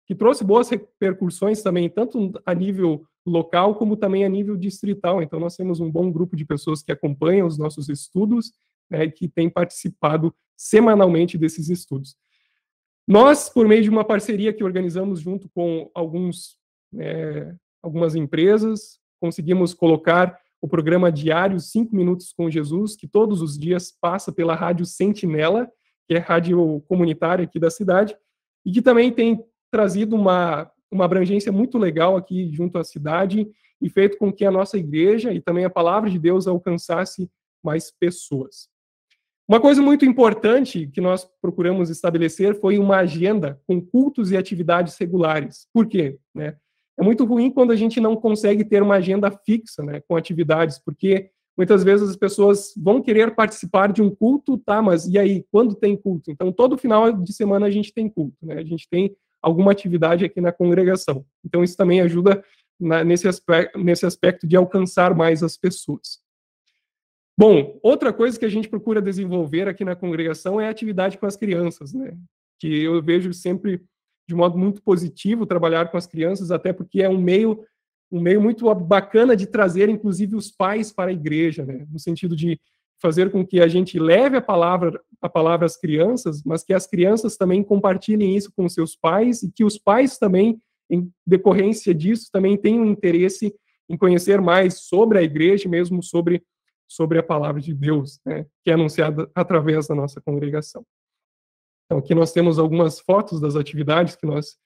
que 0.05 0.13
trouxe 0.13 0.43
boas 0.43 0.69
repercussões 0.69 1.63
também, 1.63 1.89
tanto 1.89 2.39
a 2.45 2.53
nível 2.53 3.03
local 3.25 3.75
como 3.75 3.95
também 3.95 4.25
a 4.25 4.29
nível 4.29 4.55
distrital. 4.57 5.21
Então 5.21 5.39
nós 5.39 5.55
temos 5.55 5.79
um 5.79 5.91
bom 5.91 6.11
grupo 6.11 6.35
de 6.35 6.45
pessoas 6.45 6.81
que 6.81 6.91
acompanham 6.91 7.47
os 7.47 7.57
nossos 7.57 7.89
estudos 7.89 8.53
né, 8.89 9.07
que 9.07 9.27
tem 9.27 9.49
participado 9.49 10.33
semanalmente 10.57 11.37
desses 11.37 11.69
estudos. 11.69 12.17
Nós, 13.07 13.49
por 13.49 13.67
meio 13.67 13.81
de 13.81 13.89
uma 13.89 14.03
parceria 14.03 14.53
que 14.53 14.63
organizamos 14.63 15.19
junto 15.19 15.49
com 15.49 15.89
alguns, 15.93 16.57
é, 16.97 17.55
algumas 17.81 18.15
empresas, 18.15 18.99
conseguimos 19.19 19.73
colocar 19.73 20.37
o 20.61 20.67
programa 20.67 21.11
diário 21.11 21.59
Cinco 21.59 21.95
Minutos 21.95 22.33
com 22.33 22.49
Jesus, 22.49 22.95
que 22.95 23.07
todos 23.07 23.41
os 23.41 23.57
dias 23.57 23.91
passa 23.91 24.31
pela 24.31 24.55
Rádio 24.55 24.85
Sentinela, 24.85 25.69
que 26.07 26.15
é 26.15 26.17
rádio 26.17 26.83
comunitária 26.87 27.45
aqui 27.45 27.59
da 27.59 27.69
cidade, 27.69 28.15
e 28.65 28.71
que 28.71 28.81
também 28.81 29.11
tem 29.11 29.43
trazido 29.71 30.15
uma, 30.15 30.69
uma 30.91 31.05
abrangência 31.05 31.51
muito 31.51 31.77
legal 31.77 32.17
aqui 32.17 32.49
junto 32.53 32.77
à 32.77 32.83
cidade 32.83 33.47
e 33.81 33.89
feito 33.89 34.17
com 34.17 34.31
que 34.31 34.45
a 34.45 34.51
nossa 34.51 34.77
igreja 34.77 35.33
e 35.33 35.41
também 35.41 35.65
a 35.65 35.69
palavra 35.69 36.09
de 36.09 36.19
Deus 36.19 36.47
alcançasse 36.47 37.29
mais 37.63 37.91
pessoas. 37.91 38.69
Uma 39.47 39.59
coisa 39.59 39.81
muito 39.81 40.05
importante 40.05 40.87
que 40.87 41.01
nós 41.01 41.27
procuramos 41.41 41.89
estabelecer 41.89 42.59
foi 42.59 42.77
uma 42.77 42.97
agenda 42.97 43.59
com 43.65 43.81
cultos 43.81 44.31
e 44.31 44.37
atividades 44.37 44.95
regulares. 44.97 45.67
Por 45.73 45.87
quê? 45.87 46.19
Né? 46.35 46.55
É 46.99 47.03
muito 47.03 47.25
ruim 47.25 47.49
quando 47.49 47.71
a 47.71 47.75
gente 47.75 47.99
não 47.99 48.15
consegue 48.15 48.63
ter 48.63 48.83
uma 48.83 48.95
agenda 48.95 49.31
fixa 49.31 49.81
né, 49.81 50.01
com 50.07 50.15
atividades, 50.15 50.77
porque 50.77 51.31
muitas 51.57 51.83
vezes 51.83 52.09
as 52.09 52.15
pessoas 52.15 52.73
vão 52.77 53.01
querer 53.01 53.33
participar 53.33 53.91
de 53.91 54.01
um 54.01 54.13
culto, 54.13 54.57
tá, 54.57 54.81
mas 54.81 55.07
e 55.07 55.17
aí, 55.17 55.43
quando 55.51 55.73
tem 55.73 55.97
culto? 55.97 56.29
Então, 56.29 56.51
todo 56.51 56.77
final 56.77 57.11
de 57.11 57.33
semana 57.33 57.65
a 57.65 57.71
gente 57.71 57.93
tem 57.93 58.07
culto, 58.07 58.37
né? 58.45 58.55
a 58.55 58.63
gente 58.63 58.87
tem 58.87 59.15
alguma 59.41 59.71
atividade 59.71 60.25
aqui 60.25 60.41
na 60.41 60.51
congregação. 60.51 61.25
Então, 61.43 61.63
isso 61.63 61.77
também 61.77 62.01
ajuda 62.01 62.43
na, 62.79 63.03
nesse, 63.03 63.27
aspecto, 63.27 63.79
nesse 63.79 64.05
aspecto 64.05 64.47
de 64.47 64.55
alcançar 64.55 65.15
mais 65.15 65.43
as 65.43 65.57
pessoas. 65.57 66.19
Bom, 67.37 67.79
outra 67.81 68.11
coisa 68.11 68.37
que 68.37 68.45
a 68.45 68.49
gente 68.49 68.67
procura 68.67 69.01
desenvolver 69.01 69.67
aqui 69.67 69.85
na 69.85 69.95
congregação 69.95 70.59
é 70.59 70.67
a 70.67 70.71
atividade 70.71 71.17
com 71.17 71.25
as 71.25 71.37
crianças, 71.37 71.93
né? 71.93 72.17
Que 72.59 72.83
eu 72.83 73.01
vejo 73.01 73.31
sempre 73.33 73.81
de 74.27 74.35
modo 74.35 74.57
muito 74.57 74.81
positivo 74.81 75.45
trabalhar 75.45 75.89
com 75.89 75.97
as 75.97 76.05
crianças, 76.05 76.51
até 76.51 76.71
porque 76.73 77.01
é 77.01 77.09
um 77.09 77.17
meio 77.17 77.65
um 78.11 78.19
meio 78.19 78.41
muito 78.41 78.73
bacana 78.73 79.35
de 79.35 79.45
trazer, 79.45 79.87
inclusive, 79.87 80.35
os 80.35 80.49
pais 80.49 80.91
para 80.91 81.11
a 81.11 81.13
igreja, 81.13 81.63
né? 81.63 81.85
No 81.91 81.99
sentido 81.99 82.35
de 82.35 82.59
fazer 83.01 83.31
com 83.31 83.45
que 83.45 83.61
a 83.61 83.67
gente 83.67 83.97
leve 83.97 84.37
a 84.37 84.41
palavra 84.41 85.01
a 85.21 85.27
palavra 85.27 85.65
às 85.65 85.75
crianças, 85.75 86.41
mas 86.43 86.63
que 86.63 86.73
as 86.73 86.87
crianças 86.87 87.35
também 87.35 87.61
compartilhem 87.61 88.37
isso 88.37 88.53
com 88.55 88.69
seus 88.69 88.95
pais 88.95 89.43
e 89.43 89.51
que 89.51 89.65
os 89.65 89.77
pais 89.77 90.17
também, 90.17 90.61
em 90.89 91.11
decorrência 91.27 91.93
disso, 91.93 92.29
também 92.31 92.55
tenham 92.55 92.85
interesse 92.85 93.53
em 93.89 93.97
conhecer 93.97 94.39
mais 94.39 94.85
sobre 94.85 95.17
a 95.17 95.23
igreja, 95.23 95.67
mesmo 95.67 96.01
sobre 96.01 96.41
sobre 96.87 97.19
a 97.19 97.23
palavra 97.23 97.61
de 97.61 97.71
Deus, 97.71 98.19
né, 98.25 98.47
que 98.63 98.71
é 98.71 98.73
anunciada 98.73 99.29
através 99.35 99.87
da 99.87 99.93
nossa 99.93 100.19
congregação. 100.19 100.83
Então, 101.85 101.99
aqui 101.99 102.15
nós 102.15 102.31
temos 102.31 102.57
algumas 102.57 102.99
fotos 102.99 103.39
das 103.39 103.55
atividades 103.55 104.15
que 104.15 104.25
nós 104.25 104.57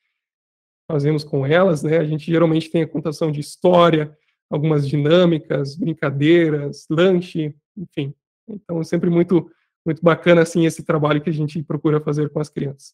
fazemos 0.89 1.24
com 1.24 1.46
elas, 1.46 1.84
né? 1.84 1.98
A 1.98 2.06
gente 2.06 2.30
geralmente 2.30 2.69
tem 2.69 2.84
a 2.84 2.88
contação 2.88 3.32
de 3.32 3.39
história, 3.39 4.15
algumas 4.50 4.88
dinâmicas, 4.88 5.76
brincadeiras, 5.76 6.86
lanche, 6.89 7.56
enfim. 7.78 8.13
Então, 8.48 8.80
é 8.80 8.84
sempre 8.84 9.10
muito 9.10 9.50
muito 9.86 10.02
bacana 10.02 10.42
assim 10.42 10.66
esse 10.66 10.84
trabalho 10.84 11.22
que 11.22 11.30
a 11.30 11.34
gente 11.34 11.62
procura 11.62 12.00
fazer 12.00 12.30
com 12.30 12.40
as 12.40 12.50
crianças. 12.50 12.94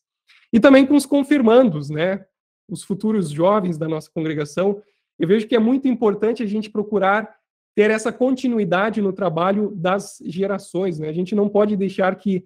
E 0.52 0.60
também 0.60 0.86
com 0.86 0.96
os 0.96 1.06
confirmandos, 1.06 1.90
né? 1.90 2.26
Os 2.68 2.84
futuros 2.84 3.30
jovens 3.30 3.78
da 3.78 3.88
nossa 3.88 4.10
congregação. 4.12 4.82
Eu 5.18 5.28
vejo 5.28 5.48
que 5.48 5.56
é 5.56 5.60
muito 5.60 5.88
importante 5.88 6.42
a 6.42 6.46
gente 6.46 6.70
procurar 6.70 7.36
ter 7.76 7.92
essa 7.92 8.12
continuidade 8.12 9.02
no 9.02 9.14
trabalho 9.14 9.72
das 9.76 10.18
gerações. 10.26 11.00
Né? 11.00 11.10
A 11.10 11.14
gente 11.14 11.36
não 11.36 11.48
pode 11.48 11.76
deixar 11.76 12.16
que, 12.16 12.44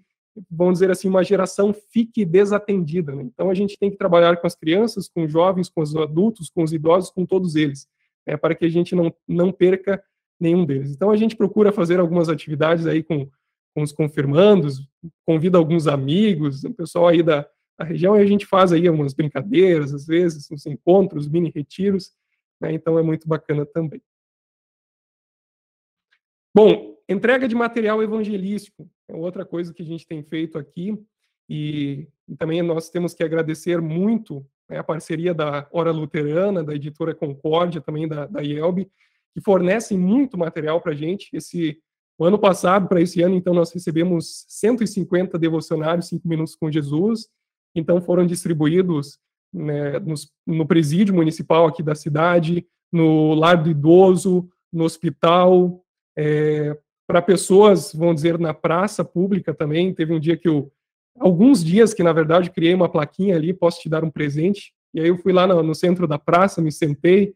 vamos 0.50 0.76
dizer 0.76 0.92
assim, 0.92 1.08
uma 1.08 1.24
geração 1.24 1.74
fique 1.92 2.26
desatendida. 2.26 3.16
Né? 3.16 3.24
Então, 3.24 3.50
a 3.50 3.54
gente 3.54 3.78
tem 3.78 3.90
que 3.90 3.98
trabalhar 3.98 4.38
com 4.38 4.48
as 4.48 4.56
crianças, 4.56 5.08
com 5.08 5.24
os 5.24 5.32
jovens, 5.32 5.70
com 5.70 5.82
os 5.82 5.96
adultos, 5.96 6.50
com 6.50 6.64
os 6.64 6.74
idosos, 6.74 7.10
com 7.10 7.26
todos 7.26 7.56
eles, 7.56 7.88
né? 8.28 8.36
para 8.38 8.56
que 8.56 8.66
a 8.66 8.70
gente 8.70 8.96
não, 8.96 9.14
não 9.28 9.52
perca 9.52 10.04
nenhum 10.44 10.66
deles. 10.66 10.92
Então, 10.92 11.10
a 11.10 11.16
gente 11.16 11.36
procura 11.36 11.72
fazer 11.72 12.00
algumas 12.00 12.30
atividades 12.30 12.86
aí 12.86 13.02
com, 13.02 13.30
com 13.74 13.82
os 13.82 13.92
confirmandos, 13.92 14.86
convida 15.26 15.58
alguns 15.58 15.88
amigos, 15.88 16.64
o 16.64 16.74
pessoal 16.74 17.08
aí 17.08 17.24
da, 17.24 17.48
da 17.78 17.86
região, 17.86 18.16
e 18.18 18.22
a 18.22 18.26
gente 18.26 18.46
faz 18.46 18.72
aí 18.72 18.88
algumas 18.88 19.14
brincadeiras, 19.14 19.94
às 19.94 20.06
vezes, 20.06 20.52
uns 20.52 20.66
encontros, 20.66 21.28
mini 21.28 21.52
retiros, 21.54 22.12
né? 22.62 22.74
então 22.74 23.00
é 23.00 23.02
muito 23.02 23.28
bacana 23.28 23.66
também. 23.66 24.02
Bom, 26.56 26.96
entrega 27.10 27.48
de 27.48 27.56
material 27.56 28.04
evangelístico 28.04 28.88
é 29.10 29.16
outra 29.16 29.44
coisa 29.44 29.74
que 29.74 29.82
a 29.82 29.86
gente 29.86 30.06
tem 30.06 30.22
feito 30.24 30.58
aqui 30.58 30.96
e, 31.50 32.08
e 32.28 32.36
também 32.36 32.62
nós 32.62 32.90
temos 32.90 33.14
que 33.14 33.24
agradecer 33.24 33.82
muito 33.82 34.46
né, 34.70 34.78
a 34.78 34.84
parceria 34.84 35.34
da 35.34 35.68
Hora 35.72 35.92
Luterana, 35.92 36.64
da 36.64 36.76
editora 36.76 37.14
Concórdia, 37.14 37.82
também 37.82 38.08
da, 38.08 38.28
da 38.28 38.42
IELB, 38.42 38.90
que 39.34 39.42
fornecem 39.42 39.98
muito 39.98 40.38
material 40.38 40.80
para 40.80 40.92
a 40.92 40.96
gente. 40.96 41.30
Esse, 41.34 41.78
o 42.18 42.26
ano 42.26 42.38
passado, 42.38 42.88
para 42.88 43.02
esse 43.02 43.22
ano, 43.22 43.36
então, 43.36 43.54
nós 43.54 43.72
recebemos 43.72 44.46
150 44.48 45.38
devocionários, 45.40 46.08
5 46.08 46.28
minutos 46.28 46.56
com 46.56 46.72
Jesus, 46.72 47.28
então 47.76 48.02
foram 48.02 48.26
distribuídos 48.26 49.18
né, 49.52 50.00
nos, 50.00 50.32
no 50.46 50.66
presídio 50.66 51.14
municipal 51.14 51.68
aqui 51.68 51.82
da 51.82 51.96
cidade, 51.96 52.66
no 52.92 53.34
lar 53.34 53.62
do 53.62 53.70
idoso, 53.70 54.48
no 54.72 54.84
hospital, 54.84 55.84
é, 56.18 56.78
para 57.08 57.22
pessoas, 57.22 57.94
vamos 57.94 58.16
dizer, 58.16 58.40
na 58.40 58.54
praça 58.54 59.04
pública 59.04 59.54
também. 59.54 59.94
Teve 59.94 60.14
um 60.14 60.20
dia 60.20 60.38
que 60.38 60.48
eu, 60.48 60.72
alguns 61.20 61.64
dias 61.64 61.94
que 61.94 62.04
na 62.04 62.14
verdade 62.14 62.52
criei 62.52 62.74
uma 62.74 62.90
plaquinha 62.90 63.36
ali, 63.36 63.54
posso 63.54 63.82
te 63.82 63.90
dar 63.90 64.04
um 64.04 64.12
presente. 64.12 64.74
E 64.94 65.00
aí 65.00 65.08
eu 65.08 65.18
fui 65.18 65.34
lá 65.34 65.48
no, 65.48 65.62
no 65.62 65.76
centro 65.76 66.08
da 66.08 66.20
praça, 66.20 66.62
me 66.62 66.72
sentei, 66.72 67.36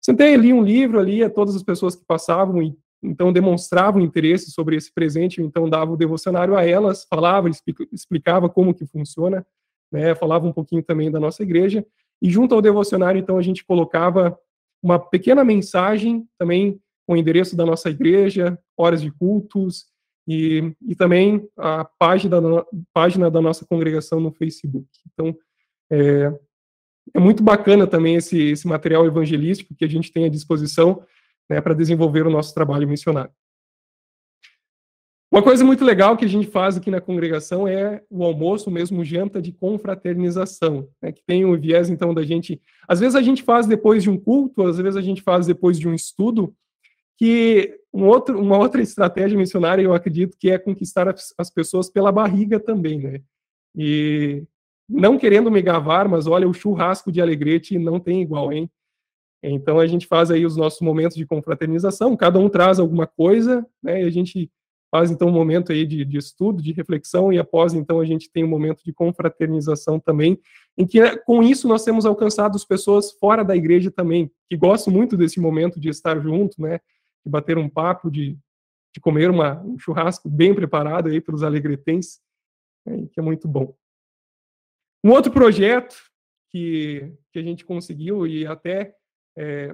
sentei 0.00 0.36
li 0.36 0.52
um 0.52 0.62
livro 0.62 0.98
ali 0.98 1.22
a 1.22 1.30
todas 1.30 1.54
as 1.54 1.62
pessoas 1.62 1.96
que 1.96 2.04
passavam 2.06 2.62
e 2.62 2.76
então 3.02 3.32
demonstravam 3.32 4.00
interesse 4.00 4.50
sobre 4.50 4.74
esse 4.74 4.92
presente, 4.92 5.40
então 5.40 5.68
dava 5.68 5.92
o 5.92 5.96
devocionário 5.96 6.56
a 6.56 6.64
elas, 6.64 7.06
falava, 7.08 7.48
explicava 7.92 8.48
como 8.48 8.74
que 8.74 8.86
funciona, 8.86 9.46
né, 9.92 10.14
falava 10.14 10.46
um 10.46 10.52
pouquinho 10.52 10.82
também 10.82 11.10
da 11.10 11.20
nossa 11.20 11.42
igreja, 11.42 11.86
e 12.20 12.30
junto 12.30 12.54
ao 12.54 12.62
devocionário, 12.62 13.18
então, 13.18 13.36
a 13.36 13.42
gente 13.42 13.64
colocava 13.64 14.38
uma 14.82 14.98
pequena 14.98 15.44
mensagem 15.44 16.26
também 16.38 16.80
com 17.06 17.14
o 17.14 17.16
endereço 17.16 17.56
da 17.56 17.64
nossa 17.64 17.90
igreja, 17.90 18.58
horas 18.76 19.02
de 19.02 19.10
cultos 19.10 19.86
e, 20.26 20.74
e 20.86 20.94
também 20.94 21.48
a 21.56 21.84
página 21.84 22.40
da, 22.40 22.66
página 22.92 23.30
da 23.30 23.40
nossa 23.40 23.64
congregação 23.66 24.18
no 24.18 24.32
Facebook. 24.32 24.88
Então, 25.12 25.36
é, 25.90 26.32
é 27.14 27.18
muito 27.18 27.42
bacana 27.42 27.86
também 27.86 28.16
esse, 28.16 28.38
esse 28.38 28.66
material 28.66 29.06
evangelístico 29.06 29.74
que 29.74 29.84
a 29.84 29.88
gente 29.88 30.12
tem 30.12 30.24
à 30.24 30.28
disposição 30.28 31.02
né, 31.48 31.60
para 31.60 31.74
desenvolver 31.74 32.26
o 32.26 32.30
nosso 32.30 32.54
trabalho 32.54 32.88
missionário. 32.88 33.30
Uma 35.30 35.42
coisa 35.42 35.64
muito 35.64 35.84
legal 35.84 36.16
que 36.16 36.24
a 36.24 36.28
gente 36.28 36.48
faz 36.48 36.76
aqui 36.76 36.90
na 36.90 37.00
congregação 37.00 37.66
é 37.66 38.02
o 38.08 38.24
almoço, 38.24 38.70
mesmo 38.70 39.04
janta 39.04 39.42
de 39.42 39.52
confraternização, 39.52 40.88
né, 41.02 41.12
que 41.12 41.22
tem 41.26 41.44
o 41.44 41.58
viés, 41.58 41.90
então, 41.90 42.14
da 42.14 42.22
gente... 42.22 42.60
Às 42.88 43.00
vezes 43.00 43.16
a 43.16 43.22
gente 43.22 43.42
faz 43.42 43.66
depois 43.66 44.02
de 44.02 44.10
um 44.10 44.18
culto, 44.18 44.62
às 44.62 44.78
vezes 44.78 44.96
a 44.96 45.02
gente 45.02 45.22
faz 45.22 45.46
depois 45.46 45.78
de 45.78 45.88
um 45.88 45.94
estudo, 45.94 46.54
que 47.18 47.78
um 47.92 48.04
outro, 48.06 48.40
uma 48.40 48.58
outra 48.58 48.80
estratégia 48.80 49.38
missionária, 49.38 49.82
eu 49.82 49.94
acredito, 49.94 50.36
que 50.38 50.50
é 50.50 50.58
conquistar 50.58 51.08
as, 51.08 51.34
as 51.36 51.50
pessoas 51.50 51.90
pela 51.90 52.12
barriga 52.12 52.60
também, 52.60 53.00
né? 53.00 53.20
E 53.74 54.44
não 54.88 55.18
querendo 55.18 55.50
me 55.50 55.60
gavar, 55.60 56.08
mas 56.08 56.26
olha, 56.26 56.48
o 56.48 56.54
churrasco 56.54 57.10
de 57.10 57.20
Alegrete 57.20 57.78
não 57.78 57.98
tem 57.98 58.22
igual, 58.22 58.52
hein? 58.52 58.70
Então 59.42 59.78
a 59.78 59.86
gente 59.86 60.06
faz 60.06 60.30
aí 60.30 60.44
os 60.44 60.56
nossos 60.56 60.80
momentos 60.80 61.16
de 61.16 61.26
confraternização, 61.26 62.16
cada 62.16 62.38
um 62.38 62.48
traz 62.48 62.78
alguma 62.78 63.06
coisa, 63.06 63.66
né? 63.82 64.02
E 64.02 64.06
a 64.06 64.10
gente 64.10 64.50
faz 64.90 65.10
então 65.10 65.28
um 65.28 65.32
momento 65.32 65.72
aí 65.72 65.84
de, 65.84 66.04
de, 66.04 66.16
estudo, 66.16 66.62
de 66.62 66.72
reflexão, 66.72 67.32
e 67.32 67.38
após 67.38 67.74
então 67.74 68.00
a 68.00 68.04
gente 68.04 68.30
tem 68.30 68.44
um 68.44 68.48
momento 68.48 68.82
de 68.84 68.92
confraternização 68.92 70.00
também, 70.00 70.38
em 70.76 70.86
que 70.86 71.16
com 71.18 71.42
isso 71.42 71.68
nós 71.68 71.84
temos 71.84 72.06
alcançado 72.06 72.56
as 72.56 72.64
pessoas 72.64 73.12
fora 73.12 73.44
da 73.44 73.56
igreja 73.56 73.90
também, 73.90 74.30
que 74.48 74.56
gostam 74.56 74.92
muito 74.92 75.16
desse 75.16 75.40
momento 75.40 75.78
de 75.78 75.88
estar 75.88 76.18
junto, 76.20 76.60
né? 76.60 76.80
De 77.24 77.30
bater 77.30 77.58
um 77.58 77.68
papo, 77.68 78.10
de, 78.10 78.38
de 78.94 79.00
comer 79.00 79.30
uma, 79.30 79.60
um 79.62 79.78
churrasco 79.78 80.28
bem 80.28 80.54
preparado 80.54 81.08
aí 81.08 81.20
para 81.20 81.34
os 81.34 81.42
alegretenses, 81.42 82.20
né? 82.84 83.06
que 83.12 83.20
é 83.20 83.22
muito 83.22 83.46
bom. 83.46 83.74
Um 85.06 85.12
outro 85.12 85.30
projeto 85.30 85.94
que, 86.50 87.12
que 87.32 87.38
a 87.38 87.42
gente 87.42 87.64
conseguiu 87.64 88.26
e 88.26 88.44
até 88.44 88.92
é, 89.38 89.72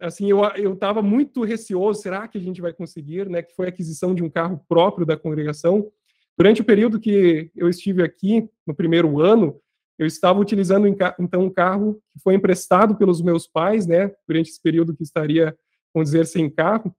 assim 0.00 0.30
eu 0.30 0.42
eu 0.56 0.72
estava 0.72 1.02
muito 1.02 1.44
receoso, 1.44 2.00
será 2.00 2.26
que 2.26 2.38
a 2.38 2.40
gente 2.40 2.62
vai 2.62 2.72
conseguir, 2.72 3.28
né? 3.28 3.42
Que 3.42 3.54
foi 3.54 3.66
a 3.66 3.68
aquisição 3.68 4.14
de 4.14 4.22
um 4.24 4.30
carro 4.30 4.64
próprio 4.66 5.04
da 5.04 5.14
congregação. 5.14 5.92
Durante 6.38 6.62
o 6.62 6.64
período 6.64 6.98
que 6.98 7.50
eu 7.54 7.68
estive 7.68 8.02
aqui 8.02 8.48
no 8.66 8.74
primeiro 8.74 9.20
ano, 9.20 9.60
eu 9.98 10.06
estava 10.06 10.40
utilizando 10.40 10.86
então 10.88 11.42
um 11.42 11.50
carro 11.50 12.00
que 12.10 12.22
foi 12.22 12.32
emprestado 12.32 12.96
pelos 12.96 13.20
meus 13.20 13.46
pais, 13.46 13.86
né? 13.86 14.10
Durante 14.26 14.48
esse 14.48 14.62
período 14.62 14.96
que 14.96 15.02
estaria, 15.02 15.54
vamos 15.92 16.12
dizer, 16.12 16.24
sem 16.24 16.48
carro. 16.48 16.96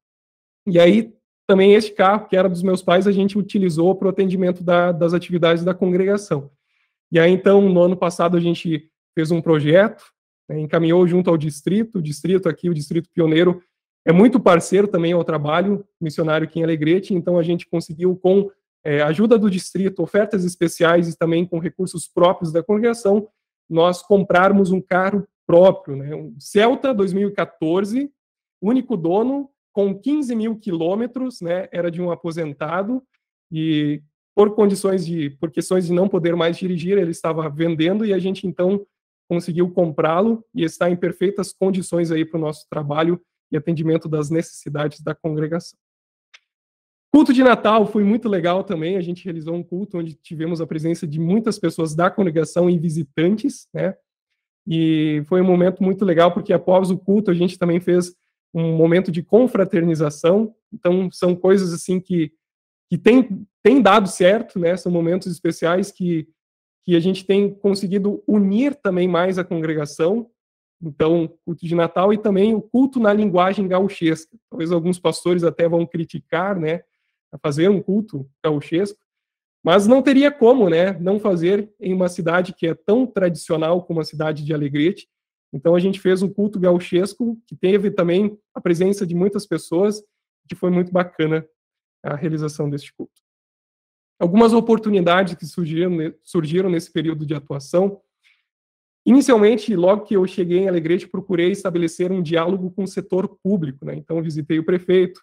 E 0.67 0.79
aí 0.79 1.12
também 1.47 1.73
este 1.73 1.91
carro 1.91 2.27
que 2.27 2.38
era 2.38 2.47
dos 2.47 2.62
meus 2.62 2.83
pais 2.83 3.07
a 3.07 3.12
gente 3.12 3.36
utilizou 3.36 3.95
para 3.95 4.05
o 4.05 4.12
atendimento 4.12 4.63
da, 4.63 4.91
das 4.91 5.12
atividades 5.15 5.63
da 5.63 5.73
congregação. 5.73 6.51
E 7.13 7.19
aí, 7.19 7.32
então, 7.32 7.62
no 7.62 7.80
ano 7.80 7.95
passado, 7.95 8.36
a 8.36 8.39
gente 8.39 8.89
fez 9.13 9.30
um 9.30 9.39
projeto, 9.39 10.04
né, 10.49 10.60
encaminhou 10.60 11.06
junto 11.06 11.30
ao 11.30 11.38
distrito, 11.38 11.99
o 11.99 12.02
distrito 12.02 12.49
aqui, 12.49 12.67
o 12.67 12.73
distrito 12.73 13.08
pioneiro, 13.13 13.62
é 14.04 14.12
muito 14.12 14.39
parceiro 14.39 14.88
também 14.88 15.13
ao 15.13 15.23
trabalho 15.23 15.86
missionário 16.02 16.47
aqui 16.47 16.60
em 16.60 16.63
Alegrete, 16.63 17.13
então 17.13 17.38
a 17.38 17.43
gente 17.43 17.69
conseguiu, 17.69 18.15
com 18.17 18.49
é, 18.84 19.04
ajuda 19.04 19.38
do 19.38 19.47
distrito, 19.47 20.02
ofertas 20.02 20.43
especiais 20.43 21.08
e 21.08 21.15
também 21.15 21.45
com 21.45 21.60
recursos 21.60 22.08
próprios 22.08 22.52
da 22.52 22.63
congregação, 22.63 23.28
nós 23.69 24.02
comprarmos 24.02 24.71
um 24.71 24.82
carro 24.82 25.23
próprio, 25.45 25.95
né, 25.95 26.15
um 26.15 26.36
Celta 26.39 26.95
2014, 26.95 28.12
único 28.60 28.97
dono, 28.97 29.52
com 29.71 29.93
15 29.93 30.36
mil 30.36 30.58
quilômetros, 30.58 31.41
né, 31.41 31.69
era 31.71 31.91
de 31.91 32.02
um 32.02 32.10
aposentado, 32.10 33.04
e 33.52 34.02
por 34.36 34.56
condições 34.56 35.06
de, 35.06 35.30
por 35.32 35.52
questões 35.52 35.86
de 35.86 35.93
não 35.93 36.10
poder 36.10 36.36
mais 36.36 36.58
dirigir, 36.58 36.98
ele 36.98 37.12
estava 37.12 37.48
vendendo 37.50 38.06
e 38.06 38.13
a 38.13 38.19
gente 38.19 38.48
então 38.48 38.86
conseguiu 39.30 39.69
comprá-lo 39.72 40.43
e 40.54 40.63
está 40.63 40.89
em 40.89 40.96
perfeitas 40.96 41.54
condições 41.54 42.12
aí 42.12 42.26
para 42.26 42.38
o 42.38 42.41
nosso 42.41 42.67
trabalho 42.69 43.22
e 43.52 43.58
atendimento 43.58 44.10
das 44.10 44.30
necessidades 44.30 45.02
da 45.02 45.13
congregação. 45.13 45.78
Culto 47.13 47.32
de 47.32 47.43
Natal 47.43 47.86
foi 47.86 48.04
muito 48.04 48.28
legal 48.28 48.63
também. 48.63 48.98
A 48.98 49.02
gente 49.02 49.24
realizou 49.24 49.54
um 49.54 49.62
culto 49.62 50.00
onde 50.00 50.15
tivemos 50.15 50.60
a 50.60 50.65
presença 50.65 51.06
de 51.06 51.19
muitas 51.19 51.60
pessoas 51.60 51.93
da 51.93 52.10
congregação 52.10 52.67
e 52.67 52.78
visitantes, 52.80 53.67
né? 53.72 53.96
E 54.67 55.22
foi 55.28 55.39
um 55.41 55.46
momento 55.46 55.84
muito 55.84 56.04
legal 56.04 56.34
porque 56.34 56.52
após 56.52 56.89
o 56.89 56.98
culto 56.98 57.30
a 57.30 57.34
gente 57.34 57.60
também 57.60 57.80
fez 57.80 58.15
um 58.52 58.76
momento 58.76 59.12
de 59.12 59.22
confraternização. 59.22 60.56
Então 60.74 61.12
são 61.12 61.36
coisas 61.36 61.72
assim 61.72 62.00
que 62.00 62.32
que 62.89 62.98
tem, 62.98 63.46
tem 63.62 63.82
dado 63.82 64.08
certo, 64.08 64.60
né? 64.60 64.76
São 64.78 64.91
momentos 64.91 65.32
especiais 65.32 65.91
que, 65.91 66.28
que 66.86 66.96
a 66.96 67.00
gente 67.00 67.26
tem 67.26 67.54
conseguido 67.54 68.24
unir 68.28 68.76
também 68.76 69.08
mais 69.08 69.38
a 69.39 69.43
congregação. 69.43 70.30
Então, 70.82 71.34
culto 71.46 71.65
de 71.65 71.76
Natal 71.76 72.13
e 72.13 72.17
também 72.17 72.54
o 72.54 72.62
culto 72.62 73.00
na 73.00 73.13
linguagem 73.13 73.67
gauchesca. 73.67 74.38
Talvez 74.50 74.72
alguns 74.72 75.00
pastores 75.00 75.43
até 75.43 75.67
vão 75.67 75.86
criticar, 75.86 76.60
né? 76.60 76.82
A 77.32 77.38
fazer 77.38 77.69
um 77.69 77.82
culto 77.82 78.30
gauchesco, 78.43 79.00
mas 79.63 79.88
não 79.88 80.02
teria 80.02 80.30
como, 80.30 80.69
né? 80.69 80.91
Não 81.00 81.19
fazer 81.19 81.74
em 81.80 81.93
uma 81.93 82.10
cidade 82.10 82.54
que 82.54 82.67
é 82.67 82.76
tão 82.76 83.08
tradicional 83.08 83.82
como 83.84 84.02
a 84.02 84.04
cidade 84.04 84.43
de 84.43 84.54
Alegrete. 84.54 85.08
Então, 85.54 85.74
a 85.74 85.80
gente 85.80 86.00
fez 86.02 86.22
um 86.22 86.30
culto 86.30 86.60
gauchesco 86.60 87.39
que 87.48 87.56
teve 87.56 87.89
também 87.89 88.38
a 88.54 88.60
presença 88.60 89.08
de 89.08 89.15
muitas 89.15 89.46
pessoas, 89.46 90.04
que 90.50 90.56
foi 90.56 90.69
muito 90.69 90.91
bacana 90.91 91.48
a 92.03 92.15
realização 92.15 92.69
deste 92.69 92.93
culto. 92.93 93.21
Algumas 94.19 94.53
oportunidades 94.53 95.35
que 95.35 95.45
surgiram, 95.45 96.13
surgiram 96.21 96.69
nesse 96.69 96.91
período 96.91 97.25
de 97.25 97.33
atuação. 97.33 98.01
Inicialmente, 99.05 99.75
logo 99.75 100.05
que 100.05 100.15
eu 100.15 100.25
cheguei 100.27 100.59
em 100.59 100.69
Alegrete, 100.69 101.07
procurei 101.07 101.51
estabelecer 101.51 102.11
um 102.11 102.21
diálogo 102.21 102.71
com 102.71 102.83
o 102.83 102.87
setor 102.87 103.37
público. 103.43 103.85
Né? 103.85 103.95
Então, 103.95 104.21
visitei 104.21 104.59
o 104.59 104.65
prefeito, 104.65 105.21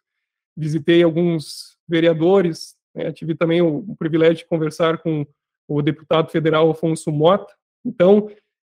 visitei 0.56 1.02
alguns 1.02 1.78
vereadores, 1.88 2.76
né? 2.94 3.12
tive 3.12 3.34
também 3.34 3.62
o, 3.62 3.96
privilégio 3.96 4.38
de 4.38 4.46
conversar 4.46 4.98
com 4.98 5.26
o 5.68 5.80
deputado 5.80 6.30
federal 6.30 6.70
Afonso 6.70 7.10
Mota. 7.10 7.54
Então, 7.84 8.28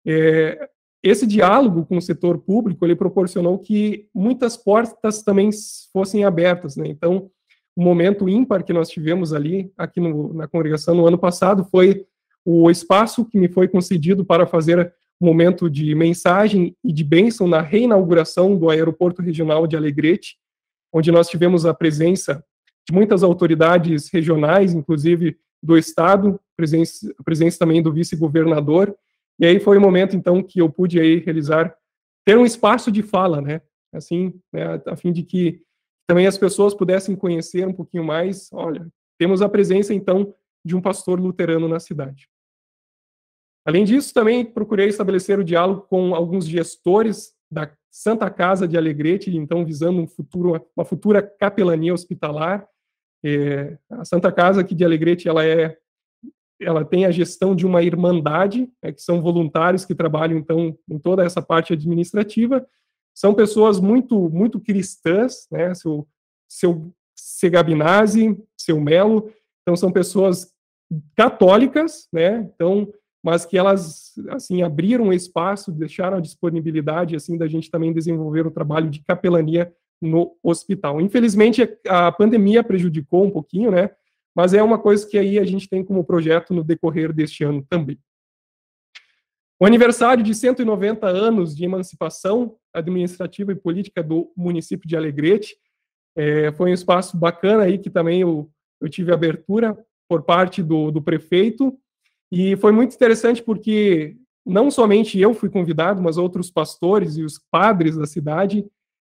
é, 0.04 0.68
esse 1.02 1.24
diálogo 1.24 1.86
com 1.86 1.98
o 1.98 2.02
setor 2.02 2.38
público 2.38 2.84
ele 2.84 2.96
proporcionou 2.96 3.58
que 3.60 4.08
muitas 4.12 4.56
portas 4.56 5.22
também 5.22 5.50
fossem 5.92 6.24
abertas. 6.24 6.74
Né? 6.74 6.88
Então, 6.88 7.30
o 7.76 7.82
momento 7.82 8.28
ímpar 8.28 8.64
que 8.64 8.72
nós 8.72 8.88
tivemos 8.88 9.34
ali, 9.34 9.70
aqui 9.76 10.00
no, 10.00 10.32
na 10.32 10.48
congregação 10.48 10.94
no 10.94 11.06
ano 11.06 11.18
passado, 11.18 11.64
foi 11.64 12.06
o 12.44 12.70
espaço 12.70 13.24
que 13.24 13.38
me 13.38 13.48
foi 13.48 13.68
concedido 13.68 14.24
para 14.24 14.46
fazer 14.46 14.92
um 15.20 15.26
momento 15.26 15.68
de 15.68 15.94
mensagem 15.94 16.74
e 16.82 16.92
de 16.92 17.04
bênção 17.04 17.46
na 17.46 17.60
reinauguração 17.60 18.56
do 18.56 18.70
Aeroporto 18.70 19.20
Regional 19.20 19.66
de 19.66 19.76
Alegrete, 19.76 20.38
onde 20.92 21.12
nós 21.12 21.28
tivemos 21.28 21.66
a 21.66 21.74
presença 21.74 22.42
de 22.88 22.94
muitas 22.94 23.22
autoridades 23.22 24.08
regionais, 24.10 24.72
inclusive 24.72 25.36
do 25.62 25.76
Estado, 25.76 26.40
presença, 26.56 27.14
presença 27.24 27.58
também 27.58 27.82
do 27.82 27.92
vice-governador, 27.92 28.96
e 29.38 29.44
aí 29.44 29.60
foi 29.60 29.76
o 29.76 29.80
momento, 29.80 30.16
então, 30.16 30.42
que 30.42 30.60
eu 30.60 30.70
pude 30.70 30.98
aí 30.98 31.18
realizar, 31.18 31.74
ter 32.24 32.38
um 32.38 32.46
espaço 32.46 32.90
de 32.90 33.02
fala, 33.02 33.40
né, 33.40 33.60
assim, 33.92 34.32
né, 34.52 34.80
a 34.86 34.96
fim 34.96 35.12
de 35.12 35.22
que 35.22 35.60
também 36.06 36.26
as 36.26 36.38
pessoas 36.38 36.74
pudessem 36.74 37.16
conhecer 37.16 37.66
um 37.66 37.72
pouquinho 37.72 38.04
mais, 38.04 38.48
olha, 38.52 38.86
temos 39.18 39.42
a 39.42 39.48
presença 39.48 39.92
então 39.92 40.34
de 40.64 40.76
um 40.76 40.80
pastor 40.80 41.20
luterano 41.20 41.68
na 41.68 41.80
cidade. 41.80 42.28
Além 43.66 43.84
disso, 43.84 44.14
também 44.14 44.44
procurei 44.44 44.88
estabelecer 44.88 45.38
o 45.38 45.44
diálogo 45.44 45.82
com 45.82 46.14
alguns 46.14 46.46
gestores 46.46 47.34
da 47.50 47.70
Santa 47.90 48.30
Casa 48.30 48.68
de 48.68 48.76
Alegrete, 48.76 49.34
então 49.36 49.64
visando 49.64 50.00
um 50.00 50.06
futuro, 50.06 50.64
uma 50.76 50.84
futura 50.84 51.22
capelania 51.22 51.94
hospitalar. 51.94 52.66
É, 53.24 53.76
a 53.90 54.04
Santa 54.04 54.30
Casa 54.30 54.60
aqui 54.60 54.74
de 54.74 54.84
Alegrete, 54.84 55.28
ela 55.28 55.44
é, 55.44 55.76
ela 56.60 56.84
tem 56.84 57.06
a 57.06 57.10
gestão 57.10 57.56
de 57.56 57.66
uma 57.66 57.82
irmandade, 57.82 58.70
é, 58.82 58.92
que 58.92 59.02
são 59.02 59.20
voluntários 59.20 59.84
que 59.84 59.94
trabalham 59.94 60.38
então 60.38 60.78
em 60.88 60.98
toda 60.98 61.24
essa 61.24 61.42
parte 61.42 61.72
administrativa, 61.72 62.64
são 63.16 63.32
pessoas 63.32 63.80
muito 63.80 64.28
muito 64.28 64.60
cristãs, 64.60 65.48
né? 65.50 65.74
Seu 65.74 66.06
seu 66.46 66.92
Segabinazzi, 67.14 68.38
seu 68.56 68.78
Melo, 68.78 69.32
então 69.62 69.74
são 69.74 69.90
pessoas 69.90 70.52
católicas, 71.16 72.06
né? 72.12 72.48
Então, 72.54 72.92
mas 73.24 73.46
que 73.46 73.56
elas 73.56 74.12
assim 74.28 74.62
abriram 74.62 75.12
espaço, 75.12 75.72
deixaram 75.72 76.18
a 76.18 76.20
disponibilidade 76.20 77.16
assim 77.16 77.38
da 77.38 77.48
gente 77.48 77.70
também 77.70 77.92
desenvolver 77.92 78.46
o 78.46 78.50
trabalho 78.50 78.90
de 78.90 79.02
capelania 79.02 79.72
no 80.00 80.36
hospital. 80.42 81.00
Infelizmente 81.00 81.66
a 81.88 82.12
pandemia 82.12 82.62
prejudicou 82.62 83.24
um 83.24 83.30
pouquinho, 83.30 83.70
né? 83.70 83.90
Mas 84.36 84.52
é 84.52 84.62
uma 84.62 84.78
coisa 84.78 85.08
que 85.08 85.18
aí 85.18 85.38
a 85.38 85.44
gente 85.44 85.66
tem 85.66 85.82
como 85.82 86.04
projeto 86.04 86.52
no 86.52 86.62
decorrer 86.62 87.14
deste 87.14 87.42
ano 87.42 87.64
também. 87.66 87.98
O 89.58 89.64
aniversário 89.64 90.22
de 90.22 90.34
190 90.34 91.06
anos 91.06 91.56
de 91.56 91.64
emancipação 91.64 92.56
administrativa 92.74 93.52
e 93.52 93.56
política 93.56 94.02
do 94.02 94.30
município 94.36 94.86
de 94.86 94.96
Alegrete 94.96 95.56
é, 96.14 96.52
foi 96.52 96.70
um 96.70 96.74
espaço 96.74 97.16
bacana 97.16 97.62
aí 97.62 97.78
que 97.78 97.88
também 97.88 98.20
eu, 98.20 98.50
eu 98.80 98.88
tive 98.88 99.12
abertura 99.12 99.76
por 100.08 100.22
parte 100.22 100.62
do, 100.62 100.90
do 100.90 101.00
prefeito 101.00 101.78
e 102.30 102.54
foi 102.56 102.70
muito 102.70 102.94
interessante 102.94 103.42
porque 103.42 104.16
não 104.44 104.70
somente 104.70 105.18
eu 105.18 105.32
fui 105.32 105.48
convidado, 105.48 106.02
mas 106.02 106.18
outros 106.18 106.50
pastores 106.50 107.16
e 107.16 107.22
os 107.22 107.40
padres 107.50 107.96
da 107.96 108.06
cidade, 108.06 108.64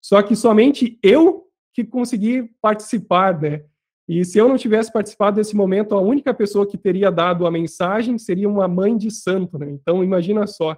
só 0.03 0.21
que 0.23 0.35
somente 0.35 0.99
eu 1.03 1.47
que 1.73 1.83
consegui 1.83 2.51
participar, 2.61 3.39
né? 3.39 3.63
E 4.11 4.25
se 4.25 4.37
eu 4.37 4.49
não 4.49 4.57
tivesse 4.57 4.91
participado 4.91 5.37
desse 5.37 5.55
momento, 5.55 5.95
a 5.95 6.01
única 6.01 6.33
pessoa 6.33 6.67
que 6.67 6.77
teria 6.77 7.09
dado 7.09 7.47
a 7.47 7.51
mensagem 7.51 8.17
seria 8.17 8.49
uma 8.49 8.67
mãe 8.67 8.97
de 8.97 9.09
santo, 9.09 9.57
né? 9.57 9.69
Então 9.69 10.03
imagina 10.03 10.45
só, 10.45 10.77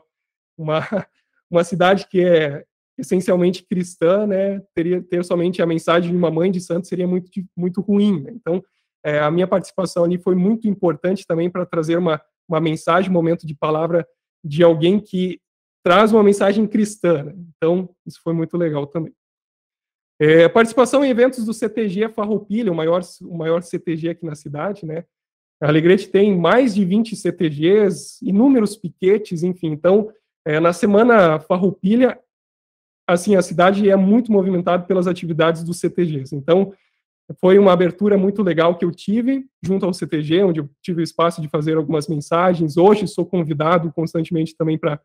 uma 0.56 0.82
uma 1.50 1.63
cidade 1.63 2.08
que 2.08 2.24
é 2.24 2.63
essencialmente 2.96 3.65
cristã, 3.65 4.28
né? 4.28 4.62
Teria 4.76 5.02
ter 5.02 5.26
somente 5.26 5.63
a 5.63 5.65
mensagem 5.65 6.12
de 6.12 6.15
uma 6.15 6.30
mãe 6.30 6.52
de 6.52 6.62
santo 6.62 6.88
seria 6.88 7.08
muito 7.08 7.28
muito 7.58 7.82
ruim. 7.82 8.22
Né? 8.22 8.34
Então 8.36 8.63
é, 9.04 9.17
a 9.17 9.32
minha 9.32 9.48
participação 9.48 10.04
ali 10.04 10.19
foi 10.19 10.36
muito 10.36 10.67
importante 10.67 11.26
também 11.26 11.50
para 11.50 11.65
trazer 11.65 11.98
uma 11.98 12.22
uma 12.48 12.62
mensagem, 12.62 13.10
um 13.10 13.13
momento 13.13 13.48
de 13.48 13.56
palavra 13.56 14.08
de 14.43 14.62
alguém 14.62 15.00
que 15.00 15.39
traz 15.84 16.12
uma 16.12 16.22
mensagem 16.22 16.67
cristã. 16.67 17.24
Né? 17.24 17.34
Então, 17.56 17.89
isso 18.06 18.19
foi 18.24 18.34
muito 18.34 18.58
legal 18.58 18.86
também. 18.86 19.13
É, 20.19 20.47
participação 20.47 21.04
em 21.04 21.10
eventos 21.10 21.45
do 21.45 21.54
CTG 21.54 22.10
Farroupilha, 22.10 22.71
o 22.71 22.76
maior, 22.76 23.02
o 23.21 23.38
maior 23.38 23.62
CTG 23.63 24.10
aqui 24.10 24.26
na 24.26 24.36
cidade, 24.36 24.86
né? 24.86 25.04
A 25.62 25.67
Alegrete 25.67 26.10
tem 26.10 26.38
mais 26.38 26.76
de 26.76 26.84
20 26.84 27.15
CTGs, 27.15 28.19
inúmeros 28.21 28.76
piquetes, 28.76 29.43
enfim. 29.43 29.67
Então, 29.67 30.12
é, 30.45 30.60
na 30.60 30.73
semana 30.73 31.39
Farroupilha, 31.39 32.19
assim, 33.08 33.36
a 33.36 33.41
cidade 33.41 33.89
é 33.89 33.95
muito 33.95 34.32
movimentada 34.32 34.84
pelas 34.86 35.08
atividades 35.08 35.63
dos 35.63 35.80
CTGs. 35.80 36.36
Então, 36.36 36.73
foi 37.39 37.58
uma 37.58 37.71
abertura 37.71 38.17
muito 38.17 38.43
legal 38.43 38.78
que 38.78 38.84
eu 38.84 38.91
tive 38.91 39.45
junto 39.62 39.86
ao 39.86 39.93
CTG, 39.93 40.43
onde 40.43 40.60
eu 40.60 40.69
tive 40.82 41.02
o 41.02 41.04
espaço 41.04 41.41
de 41.41 41.47
fazer 41.47 41.78
algumas 41.78 42.08
mensagens. 42.08 42.76
Hoje 42.78 43.08
sou 43.08 43.26
convidado 43.26 43.91
constantemente 43.93 44.56
também 44.56 44.78
para 44.78 44.99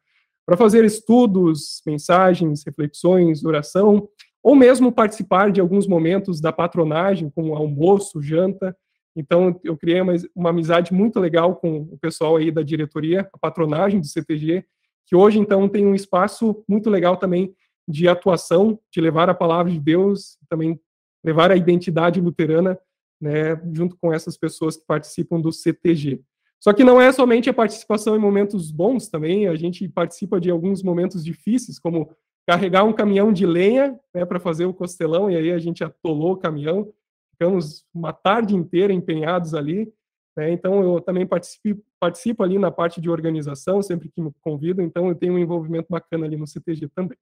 fazer 0.56 0.84
estudos, 0.84 1.80
mensagens, 1.86 2.64
reflexões, 2.64 3.44
oração, 3.44 4.08
ou 4.48 4.56
mesmo 4.56 4.90
participar 4.90 5.52
de 5.52 5.60
alguns 5.60 5.86
momentos 5.86 6.40
da 6.40 6.50
patronagem, 6.50 7.28
como 7.28 7.54
almoço, 7.54 8.22
janta. 8.22 8.74
Então, 9.14 9.60
eu 9.62 9.76
criei 9.76 10.00
uma, 10.00 10.14
uma 10.34 10.48
amizade 10.48 10.90
muito 10.90 11.20
legal 11.20 11.56
com 11.56 11.80
o 11.82 11.98
pessoal 11.98 12.38
aí 12.38 12.50
da 12.50 12.62
diretoria, 12.62 13.28
a 13.30 13.38
patronagem 13.38 14.00
do 14.00 14.06
CTG, 14.06 14.64
que 15.06 15.14
hoje, 15.14 15.38
então, 15.38 15.68
tem 15.68 15.84
um 15.84 15.94
espaço 15.94 16.64
muito 16.66 16.88
legal 16.88 17.18
também 17.18 17.54
de 17.86 18.08
atuação, 18.08 18.80
de 18.90 19.02
levar 19.02 19.28
a 19.28 19.34
palavra 19.34 19.70
de 19.70 19.78
Deus, 19.78 20.38
também 20.48 20.80
levar 21.22 21.50
a 21.50 21.56
identidade 21.56 22.18
luterana, 22.18 22.78
né, 23.20 23.54
junto 23.74 23.98
com 24.00 24.14
essas 24.14 24.38
pessoas 24.38 24.78
que 24.78 24.86
participam 24.86 25.38
do 25.38 25.52
CTG. 25.52 26.22
Só 26.58 26.72
que 26.72 26.82
não 26.82 26.98
é 26.98 27.12
somente 27.12 27.50
a 27.50 27.54
participação 27.54 28.16
em 28.16 28.18
momentos 28.18 28.70
bons 28.70 29.08
também, 29.08 29.46
a 29.46 29.54
gente 29.56 29.86
participa 29.90 30.40
de 30.40 30.50
alguns 30.50 30.82
momentos 30.82 31.22
difíceis, 31.22 31.78
como 31.78 32.08
carregar 32.48 32.82
um 32.82 32.94
caminhão 32.94 33.30
de 33.30 33.44
lenha 33.44 34.00
né, 34.14 34.24
para 34.24 34.40
fazer 34.40 34.64
o 34.64 34.72
costelão, 34.72 35.30
e 35.30 35.36
aí 35.36 35.52
a 35.52 35.58
gente 35.58 35.84
atolou 35.84 36.32
o 36.32 36.36
caminhão, 36.38 36.90
ficamos 37.32 37.84
uma 37.92 38.10
tarde 38.10 38.56
inteira 38.56 38.90
empenhados 38.90 39.52
ali. 39.52 39.92
Né, 40.34 40.50
então, 40.50 40.82
eu 40.82 40.98
também 40.98 41.26
participo, 41.26 41.84
participo 42.00 42.42
ali 42.42 42.58
na 42.58 42.70
parte 42.70 43.02
de 43.02 43.10
organização, 43.10 43.82
sempre 43.82 44.08
que 44.08 44.22
me 44.22 44.32
convidam, 44.40 44.82
então 44.82 45.10
eu 45.10 45.14
tenho 45.14 45.34
um 45.34 45.38
envolvimento 45.38 45.88
bacana 45.90 46.24
ali 46.24 46.38
no 46.38 46.46
CTG 46.46 46.88
também. 46.88 47.18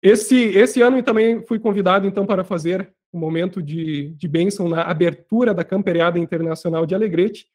Esse, 0.00 0.36
esse 0.36 0.80
ano 0.80 1.02
também 1.02 1.44
fui 1.44 1.58
convidado, 1.58 2.06
então, 2.06 2.24
para 2.24 2.44
fazer 2.44 2.94
um 3.12 3.18
momento 3.18 3.60
de, 3.60 4.10
de 4.10 4.28
bênção 4.28 4.68
na 4.68 4.82
abertura 4.82 5.52
da 5.52 5.64
Camperiada 5.64 6.20
Internacional 6.20 6.86
de 6.86 6.94
Alegrete. 6.94 7.48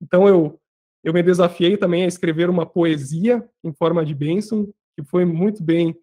Então, 0.00 0.28
eu, 0.28 0.60
eu 1.02 1.12
me 1.12 1.24
desafiei 1.24 1.76
também 1.76 2.04
a 2.04 2.08
escrever 2.08 2.48
uma 2.48 2.64
poesia 2.64 3.44
em 3.64 3.72
forma 3.72 4.04
de 4.04 4.14
bênção, 4.14 4.72
que 4.96 5.04
foi 5.04 5.24
muito 5.24 5.62
bem, 5.62 5.94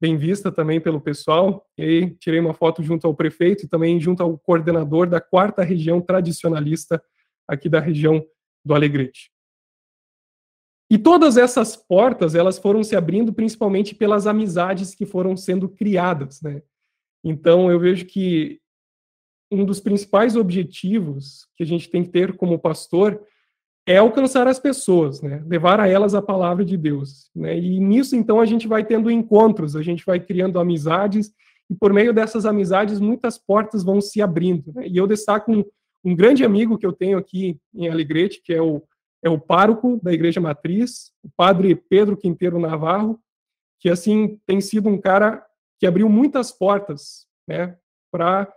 bem 0.00 0.16
vista 0.16 0.50
também 0.50 0.80
pelo 0.80 1.00
pessoal. 1.00 1.66
E 1.78 1.82
aí, 1.82 2.10
tirei 2.16 2.40
uma 2.40 2.54
foto 2.54 2.82
junto 2.82 3.06
ao 3.06 3.14
prefeito 3.14 3.64
e 3.64 3.68
também 3.68 4.00
junto 4.00 4.22
ao 4.22 4.38
coordenador 4.38 5.08
da 5.08 5.20
quarta 5.20 5.62
região 5.62 6.00
tradicionalista 6.00 7.02
aqui 7.48 7.68
da 7.68 7.80
região 7.80 8.24
do 8.64 8.74
Alegrete. 8.74 9.30
E 10.90 10.98
todas 10.98 11.36
essas 11.38 11.74
portas, 11.74 12.34
elas 12.34 12.58
foram 12.58 12.84
se 12.84 12.94
abrindo 12.94 13.32
principalmente 13.32 13.94
pelas 13.94 14.26
amizades 14.26 14.94
que 14.94 15.06
foram 15.06 15.36
sendo 15.36 15.68
criadas, 15.68 16.42
né? 16.42 16.62
Então, 17.24 17.70
eu 17.70 17.80
vejo 17.80 18.04
que 18.04 18.60
um 19.50 19.64
dos 19.64 19.80
principais 19.80 20.34
objetivos 20.36 21.46
que 21.54 21.62
a 21.62 21.66
gente 21.66 21.88
tem 21.88 22.02
que 22.02 22.10
ter 22.10 22.36
como 22.36 22.58
pastor 22.58 23.22
é 23.86 23.96
alcançar 23.96 24.46
as 24.46 24.58
pessoas, 24.58 25.20
né? 25.20 25.42
Levar 25.46 25.80
a 25.80 25.88
elas 25.88 26.14
a 26.14 26.22
palavra 26.22 26.64
de 26.64 26.76
Deus, 26.76 27.30
né? 27.34 27.58
E 27.58 27.80
nisso, 27.80 28.14
então, 28.14 28.40
a 28.40 28.46
gente 28.46 28.68
vai 28.68 28.84
tendo 28.84 29.10
encontros, 29.10 29.74
a 29.74 29.82
gente 29.82 30.04
vai 30.06 30.20
criando 30.20 30.60
amizades, 30.60 31.32
e 31.68 31.74
por 31.74 31.92
meio 31.92 32.12
dessas 32.12 32.46
amizades, 32.46 33.00
muitas 33.00 33.38
portas 33.38 33.82
vão 33.82 34.00
se 34.00 34.22
abrindo, 34.22 34.72
né? 34.74 34.86
E 34.86 34.96
eu 34.96 35.06
destaco 35.06 35.52
um, 35.52 35.64
um 36.04 36.14
grande 36.14 36.44
amigo 36.44 36.78
que 36.78 36.86
eu 36.86 36.92
tenho 36.92 37.18
aqui 37.18 37.58
em 37.74 37.88
Alegrete, 37.88 38.40
que 38.42 38.52
é 38.52 38.62
o 38.62 38.82
é 39.24 39.30
o 39.30 39.38
pároco 39.38 40.00
da 40.02 40.12
Igreja 40.12 40.40
Matriz, 40.40 41.12
o 41.22 41.30
padre 41.36 41.76
Pedro 41.76 42.16
Quinteiro 42.16 42.58
Navarro, 42.58 43.20
que 43.78 43.88
assim 43.88 44.40
tem 44.44 44.60
sido 44.60 44.88
um 44.88 45.00
cara 45.00 45.46
que 45.78 45.86
abriu 45.86 46.08
muitas 46.08 46.50
portas, 46.50 47.26
né, 47.46 47.76
para 48.10 48.52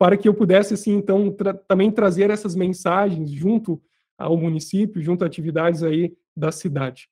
para 0.00 0.16
que 0.16 0.28
eu 0.28 0.34
pudesse 0.34 0.74
assim 0.74 0.92
então 0.92 1.32
tra 1.32 1.52
também 1.52 1.90
trazer 1.90 2.30
essas 2.30 2.54
mensagens 2.54 3.28
junto 3.30 3.82
ao 4.18 4.36
município, 4.36 5.00
junto 5.00 5.22
a 5.22 5.26
atividades 5.26 5.82
aí 5.82 6.12
da 6.36 6.50
cidade. 6.50 7.08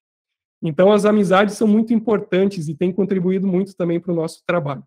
Então 0.62 0.92
as 0.92 1.04
amizades 1.04 1.54
são 1.54 1.68
muito 1.68 1.94
importantes 1.94 2.68
e 2.68 2.74
têm 2.74 2.92
contribuído 2.92 3.46
muito 3.46 3.76
também 3.76 4.00
para 4.00 4.12
o 4.12 4.16
nosso 4.16 4.42
trabalho. 4.44 4.84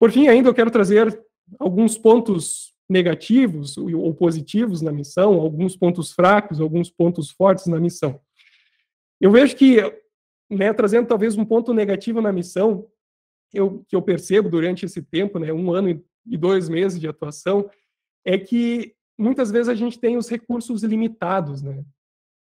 Por 0.00 0.10
fim, 0.10 0.28
ainda 0.28 0.48
eu 0.48 0.54
quero 0.54 0.70
trazer 0.70 1.22
alguns 1.58 1.98
pontos 1.98 2.74
negativos 2.88 3.76
ou 3.76 4.14
positivos 4.14 4.82
na 4.82 4.92
missão, 4.92 5.40
alguns 5.40 5.76
pontos 5.76 6.12
fracos, 6.12 6.60
alguns 6.60 6.90
pontos 6.90 7.30
fortes 7.30 7.66
na 7.66 7.80
missão. 7.80 8.20
Eu 9.20 9.30
vejo 9.30 9.56
que, 9.56 9.78
né, 10.50 10.72
trazendo 10.72 11.06
talvez 11.06 11.36
um 11.36 11.44
ponto 11.44 11.72
negativo 11.72 12.20
na 12.20 12.32
missão, 12.32 12.86
eu, 13.52 13.84
que 13.88 13.96
eu 13.96 14.02
percebo 14.02 14.48
durante 14.48 14.84
esse 14.84 15.02
tempo, 15.02 15.38
né, 15.38 15.52
um 15.52 15.72
ano 15.72 16.02
e 16.26 16.36
dois 16.36 16.68
meses 16.68 17.00
de 17.00 17.08
atuação, 17.08 17.68
é 18.24 18.36
que 18.36 18.94
muitas 19.18 19.50
vezes 19.50 19.68
a 19.68 19.74
gente 19.74 19.98
tem 19.98 20.16
os 20.16 20.28
recursos 20.28 20.82
limitados, 20.82 21.62
né? 21.62 21.84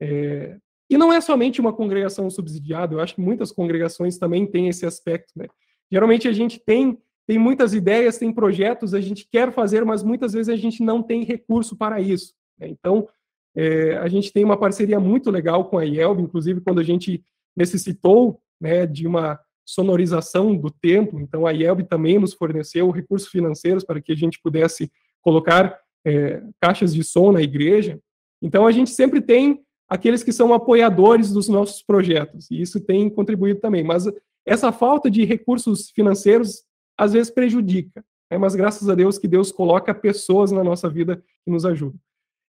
É, 0.01 0.57
e 0.89 0.97
não 0.97 1.13
é 1.13 1.21
somente 1.21 1.61
uma 1.61 1.73
congregação 1.73 2.29
subsidiada, 2.29 2.93
eu 2.93 2.99
acho 2.99 3.15
que 3.15 3.21
muitas 3.21 3.51
congregações 3.51 4.17
também 4.17 4.47
têm 4.47 4.67
esse 4.67 4.85
aspecto, 4.85 5.31
né? 5.35 5.47
Geralmente 5.91 6.27
a 6.27 6.33
gente 6.33 6.59
tem 6.59 6.97
tem 7.29 7.37
muitas 7.37 7.75
ideias, 7.75 8.17
tem 8.17 8.33
projetos, 8.33 8.95
a 8.95 8.99
gente 8.99 9.27
quer 9.31 9.53
fazer, 9.53 9.85
mas 9.85 10.01
muitas 10.01 10.33
vezes 10.33 10.49
a 10.49 10.55
gente 10.55 10.81
não 10.81 11.03
tem 11.03 11.23
recurso 11.23 11.77
para 11.77 12.01
isso. 12.01 12.33
Né? 12.57 12.69
Então, 12.69 13.07
é, 13.55 13.97
a 13.97 14.07
gente 14.07 14.33
tem 14.33 14.43
uma 14.43 14.57
parceria 14.57 14.99
muito 14.99 15.29
legal 15.29 15.65
com 15.69 15.77
a 15.77 15.85
IELB, 15.85 16.23
inclusive 16.23 16.59
quando 16.59 16.79
a 16.79 16.83
gente 16.83 17.23
necessitou 17.55 18.41
né, 18.59 18.87
de 18.87 19.05
uma 19.05 19.39
sonorização 19.63 20.55
do 20.55 20.71
templo, 20.71 21.19
então 21.19 21.45
a 21.45 21.51
IELB 21.51 21.83
também 21.83 22.17
nos 22.17 22.33
forneceu 22.33 22.89
recursos 22.89 23.29
financeiros 23.29 23.83
para 23.83 24.01
que 24.01 24.11
a 24.11 24.15
gente 24.15 24.39
pudesse 24.41 24.91
colocar 25.21 25.79
é, 26.05 26.41
caixas 26.61 26.93
de 26.93 27.03
som 27.03 27.31
na 27.31 27.41
igreja. 27.41 27.99
Então, 28.41 28.65
a 28.65 28.71
gente 28.71 28.89
sempre 28.89 29.21
tem 29.21 29.61
aqueles 29.89 30.23
que 30.23 30.31
são 30.31 30.53
apoiadores 30.53 31.31
dos 31.31 31.49
nossos 31.49 31.81
projetos, 31.81 32.49
e 32.51 32.61
isso 32.61 32.79
tem 32.79 33.09
contribuído 33.09 33.59
também. 33.59 33.83
Mas 33.83 34.05
essa 34.45 34.71
falta 34.71 35.09
de 35.09 35.25
recursos 35.25 35.89
financeiros 35.89 36.63
às 36.97 37.13
vezes 37.13 37.31
prejudica, 37.31 38.03
né? 38.31 38.37
mas 38.37 38.55
graças 38.55 38.87
a 38.89 38.95
Deus 38.95 39.17
que 39.17 39.27
Deus 39.27 39.51
coloca 39.51 39.93
pessoas 39.93 40.51
na 40.51 40.63
nossa 40.63 40.89
vida 40.89 41.23
que 41.45 41.51
nos 41.51 41.65
ajudam. 41.65 41.99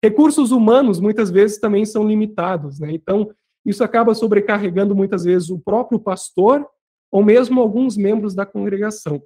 Recursos 0.03 0.51
humanos 0.51 0.99
muitas 0.99 1.29
vezes 1.29 1.59
também 1.59 1.85
são 1.85 2.07
limitados, 2.07 2.79
né? 2.79 2.91
então 2.91 3.29
isso 3.65 3.83
acaba 3.83 4.15
sobrecarregando 4.15 4.95
muitas 4.95 5.23
vezes 5.23 5.49
o 5.49 5.59
próprio 5.59 5.99
pastor 5.99 6.65
ou 7.11 7.23
mesmo 7.23 7.61
alguns 7.61 7.95
membros 7.95 8.33
da 8.33 8.45
congregação. 8.45 9.21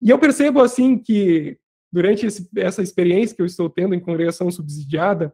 E 0.00 0.10
eu 0.10 0.18
percebo 0.18 0.60
assim 0.60 0.98
que 0.98 1.58
durante 1.92 2.26
esse, 2.26 2.48
essa 2.56 2.82
experiência 2.82 3.34
que 3.34 3.42
eu 3.42 3.46
estou 3.46 3.68
tendo 3.70 3.94
em 3.94 4.00
congregação 4.00 4.50
subsidiada, 4.50 5.32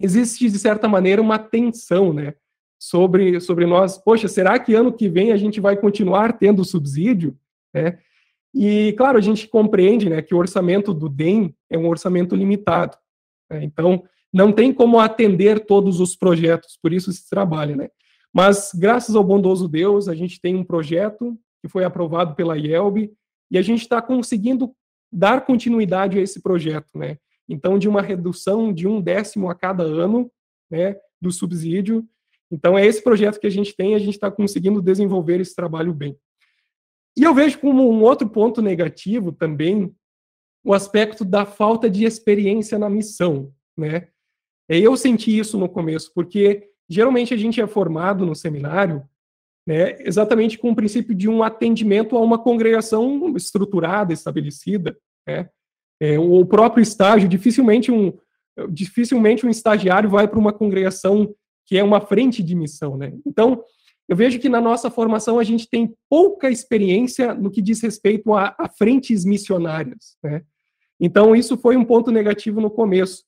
existe 0.00 0.48
de 0.50 0.58
certa 0.58 0.88
maneira 0.88 1.20
uma 1.20 1.38
tensão, 1.38 2.12
né, 2.12 2.34
sobre 2.80 3.38
sobre 3.40 3.66
nós. 3.66 3.98
Poxa, 3.98 4.28
será 4.28 4.58
que 4.58 4.74
ano 4.74 4.92
que 4.92 5.08
vem 5.08 5.32
a 5.32 5.36
gente 5.36 5.60
vai 5.60 5.76
continuar 5.76 6.38
tendo 6.38 6.64
subsídio? 6.64 7.36
Né? 7.74 7.98
E, 8.54 8.94
claro, 8.96 9.18
a 9.18 9.20
gente 9.20 9.46
compreende 9.46 10.08
né, 10.08 10.22
que 10.22 10.34
o 10.34 10.38
orçamento 10.38 10.92
do 10.92 11.08
DEM 11.08 11.54
é 11.68 11.78
um 11.78 11.88
orçamento 11.88 12.34
limitado. 12.34 12.96
Né? 13.50 13.64
Então, 13.64 14.02
não 14.32 14.52
tem 14.52 14.72
como 14.72 14.98
atender 14.98 15.66
todos 15.66 16.00
os 16.00 16.16
projetos, 16.16 16.78
por 16.80 16.92
isso 16.92 17.12
se 17.12 17.28
trabalha, 17.28 17.76
né? 17.76 17.90
Mas, 18.32 18.70
graças 18.72 19.16
ao 19.16 19.24
bondoso 19.24 19.66
Deus, 19.66 20.06
a 20.06 20.14
gente 20.14 20.40
tem 20.40 20.54
um 20.54 20.62
projeto 20.62 21.36
que 21.60 21.68
foi 21.68 21.84
aprovado 21.84 22.36
pela 22.36 22.56
IELB 22.56 23.12
e 23.50 23.58
a 23.58 23.62
gente 23.62 23.80
está 23.80 24.00
conseguindo 24.00 24.72
dar 25.12 25.44
continuidade 25.44 26.18
a 26.18 26.22
esse 26.22 26.40
projeto, 26.40 26.88
né? 26.94 27.18
Então, 27.48 27.78
de 27.78 27.88
uma 27.88 28.00
redução 28.00 28.72
de 28.72 28.86
um 28.86 29.00
décimo 29.00 29.50
a 29.50 29.54
cada 29.54 29.82
ano, 29.82 30.30
né, 30.70 30.96
do 31.20 31.32
subsídio. 31.32 32.06
Então, 32.50 32.78
é 32.78 32.86
esse 32.86 33.02
projeto 33.02 33.40
que 33.40 33.46
a 33.46 33.50
gente 33.50 33.74
tem, 33.74 33.94
a 33.94 33.98
gente 33.98 34.14
está 34.14 34.30
conseguindo 34.30 34.80
desenvolver 34.80 35.40
esse 35.40 35.54
trabalho 35.54 35.92
bem. 35.92 36.16
E 37.16 37.24
eu 37.24 37.34
vejo 37.34 37.58
como 37.58 37.90
um 37.90 38.02
outro 38.02 38.28
ponto 38.28 38.62
negativo 38.62 39.32
também 39.32 39.92
o 40.64 40.72
aspecto 40.74 41.24
da 41.24 41.44
falta 41.44 41.90
de 41.90 42.04
experiência 42.04 42.78
na 42.78 42.88
missão, 42.88 43.52
né? 43.76 44.08
Eu 44.68 44.96
senti 44.96 45.36
isso 45.36 45.58
no 45.58 45.68
começo, 45.68 46.12
porque 46.14 46.68
geralmente 46.88 47.34
a 47.34 47.36
gente 47.36 47.60
é 47.60 47.66
formado 47.66 48.24
no 48.24 48.36
seminário 48.36 49.02
né, 49.70 49.94
exatamente 50.00 50.58
com 50.58 50.72
o 50.72 50.74
princípio 50.74 51.14
de 51.14 51.28
um 51.28 51.44
atendimento 51.44 52.16
a 52.16 52.20
uma 52.20 52.36
congregação 52.36 53.36
estruturada, 53.36 54.12
estabelecida. 54.12 54.98
Né? 55.24 55.48
É, 56.02 56.18
o 56.18 56.44
próprio 56.44 56.82
estágio, 56.82 57.28
dificilmente 57.28 57.92
um, 57.92 58.12
dificilmente 58.68 59.46
um 59.46 59.48
estagiário 59.48 60.10
vai 60.10 60.26
para 60.26 60.40
uma 60.40 60.52
congregação 60.52 61.32
que 61.64 61.78
é 61.78 61.84
uma 61.84 62.00
frente 62.00 62.42
de 62.42 62.52
missão. 62.56 62.96
Né? 62.96 63.12
Então, 63.24 63.62
eu 64.08 64.16
vejo 64.16 64.40
que 64.40 64.48
na 64.48 64.60
nossa 64.60 64.90
formação 64.90 65.38
a 65.38 65.44
gente 65.44 65.70
tem 65.70 65.94
pouca 66.08 66.50
experiência 66.50 67.32
no 67.32 67.48
que 67.48 67.62
diz 67.62 67.80
respeito 67.80 68.34
a, 68.34 68.52
a 68.58 68.68
frentes 68.68 69.24
missionárias. 69.24 70.16
Né? 70.20 70.42
Então, 70.98 71.36
isso 71.36 71.56
foi 71.56 71.76
um 71.76 71.84
ponto 71.84 72.10
negativo 72.10 72.60
no 72.60 72.72
começo. 72.72 73.22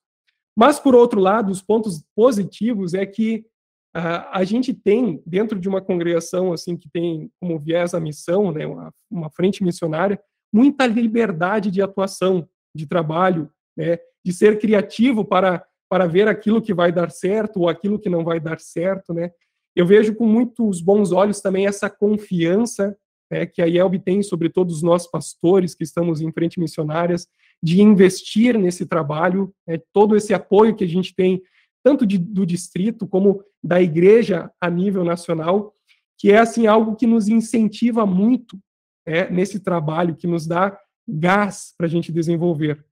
Mas, 0.56 0.80
por 0.80 0.96
outro 0.96 1.20
lado, 1.20 1.52
os 1.52 1.62
pontos 1.62 2.02
positivos 2.16 2.94
é 2.94 3.06
que 3.06 3.46
a 3.94 4.42
gente 4.44 4.72
tem, 4.72 5.22
dentro 5.26 5.58
de 5.58 5.68
uma 5.68 5.82
congregação 5.82 6.52
assim 6.52 6.76
que 6.76 6.88
tem 6.88 7.30
como 7.38 7.58
viés 7.58 7.92
a 7.92 8.00
missão, 8.00 8.50
né, 8.50 8.66
uma, 8.66 8.92
uma 9.10 9.30
frente 9.30 9.62
missionária, 9.62 10.18
muita 10.52 10.86
liberdade 10.86 11.70
de 11.70 11.82
atuação, 11.82 12.48
de 12.74 12.86
trabalho, 12.86 13.50
né, 13.76 13.98
de 14.24 14.32
ser 14.32 14.58
criativo 14.58 15.24
para, 15.24 15.64
para 15.90 16.06
ver 16.06 16.26
aquilo 16.26 16.62
que 16.62 16.72
vai 16.72 16.90
dar 16.90 17.10
certo 17.10 17.60
ou 17.60 17.68
aquilo 17.68 17.98
que 17.98 18.08
não 18.08 18.24
vai 18.24 18.40
dar 18.40 18.60
certo. 18.60 19.12
Né. 19.12 19.30
Eu 19.76 19.86
vejo 19.86 20.14
com 20.14 20.26
muitos 20.26 20.80
bons 20.80 21.12
olhos 21.12 21.40
também 21.40 21.66
essa 21.66 21.90
confiança 21.90 22.96
né, 23.30 23.44
que 23.44 23.60
a 23.60 23.66
IELB 23.66 23.98
tem 23.98 24.22
sobre 24.22 24.48
todos 24.48 24.82
nós 24.82 25.06
pastores 25.06 25.74
que 25.74 25.84
estamos 25.84 26.20
em 26.20 26.32
frente 26.32 26.58
missionárias, 26.58 27.26
de 27.62 27.80
investir 27.80 28.58
nesse 28.58 28.86
trabalho, 28.86 29.54
né, 29.66 29.78
todo 29.92 30.16
esse 30.16 30.32
apoio 30.32 30.74
que 30.74 30.84
a 30.84 30.88
gente 30.88 31.14
tem 31.14 31.42
tanto 31.82 32.06
de, 32.06 32.18
do 32.18 32.46
distrito 32.46 33.06
como 33.06 33.42
da 33.62 33.80
igreja 33.80 34.50
a 34.60 34.70
nível 34.70 35.04
nacional, 35.04 35.74
que 36.18 36.30
é 36.30 36.38
assim 36.38 36.66
algo 36.66 36.94
que 36.96 37.06
nos 37.06 37.28
incentiva 37.28 38.06
muito 38.06 38.58
é, 39.06 39.28
nesse 39.30 39.60
trabalho, 39.60 40.16
que 40.16 40.26
nos 40.26 40.46
dá 40.46 40.78
gás 41.06 41.74
para 41.76 41.86
a 41.86 41.90
gente 41.90 42.12
desenvolver. 42.12 42.84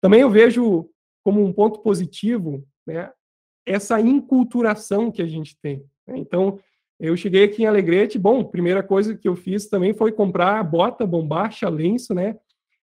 Também 0.00 0.20
eu 0.20 0.30
vejo 0.30 0.88
como 1.24 1.44
um 1.44 1.52
ponto 1.52 1.80
positivo 1.80 2.64
né, 2.86 3.10
essa 3.66 4.00
inculturação 4.00 5.10
que 5.10 5.20
a 5.20 5.26
gente 5.26 5.58
tem. 5.60 5.84
Né? 6.06 6.18
Então, 6.18 6.60
eu 6.98 7.16
cheguei 7.16 7.44
aqui 7.44 7.62
em 7.62 7.66
Alegrete, 7.66 8.18
bom, 8.18 8.44
primeira 8.44 8.82
coisa 8.82 9.16
que 9.16 9.28
eu 9.28 9.36
fiz 9.36 9.68
também 9.68 9.92
foi 9.92 10.12
comprar 10.12 10.62
bota, 10.62 11.06
bombacha, 11.06 11.68
lenço, 11.68 12.14
né? 12.14 12.36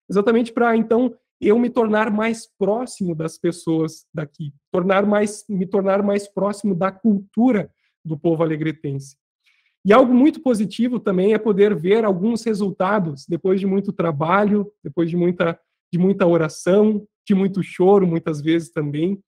Exatamente 0.07 0.51
para 0.51 0.75
então 0.77 1.15
eu 1.39 1.59
me 1.59 1.69
tornar 1.69 2.09
mais 2.11 2.47
próximo 2.57 3.13
das 3.13 3.37
pessoas 3.37 4.05
daqui, 4.13 4.53
tornar 4.71 5.05
mais, 5.05 5.43
me 5.49 5.65
tornar 5.65 6.01
mais 6.01 6.27
próximo 6.27 6.73
da 6.73 6.91
cultura 6.91 7.69
do 8.03 8.17
povo 8.17 8.43
alegretense. 8.43 9.17
E 9.85 9.91
algo 9.91 10.13
muito 10.13 10.41
positivo 10.41 10.99
também 10.99 11.33
é 11.33 11.37
poder 11.37 11.75
ver 11.75 12.05
alguns 12.05 12.43
resultados 12.43 13.25
depois 13.27 13.59
de 13.59 13.65
muito 13.65 13.91
trabalho, 13.91 14.71
depois 14.81 15.09
de 15.09 15.17
muita, 15.17 15.59
de 15.91 15.99
muita 15.99 16.25
oração, 16.25 17.05
de 17.27 17.35
muito 17.35 17.61
choro, 17.61 18.07
muitas 18.07 18.41
vezes 18.41 18.71
também. 18.71 19.21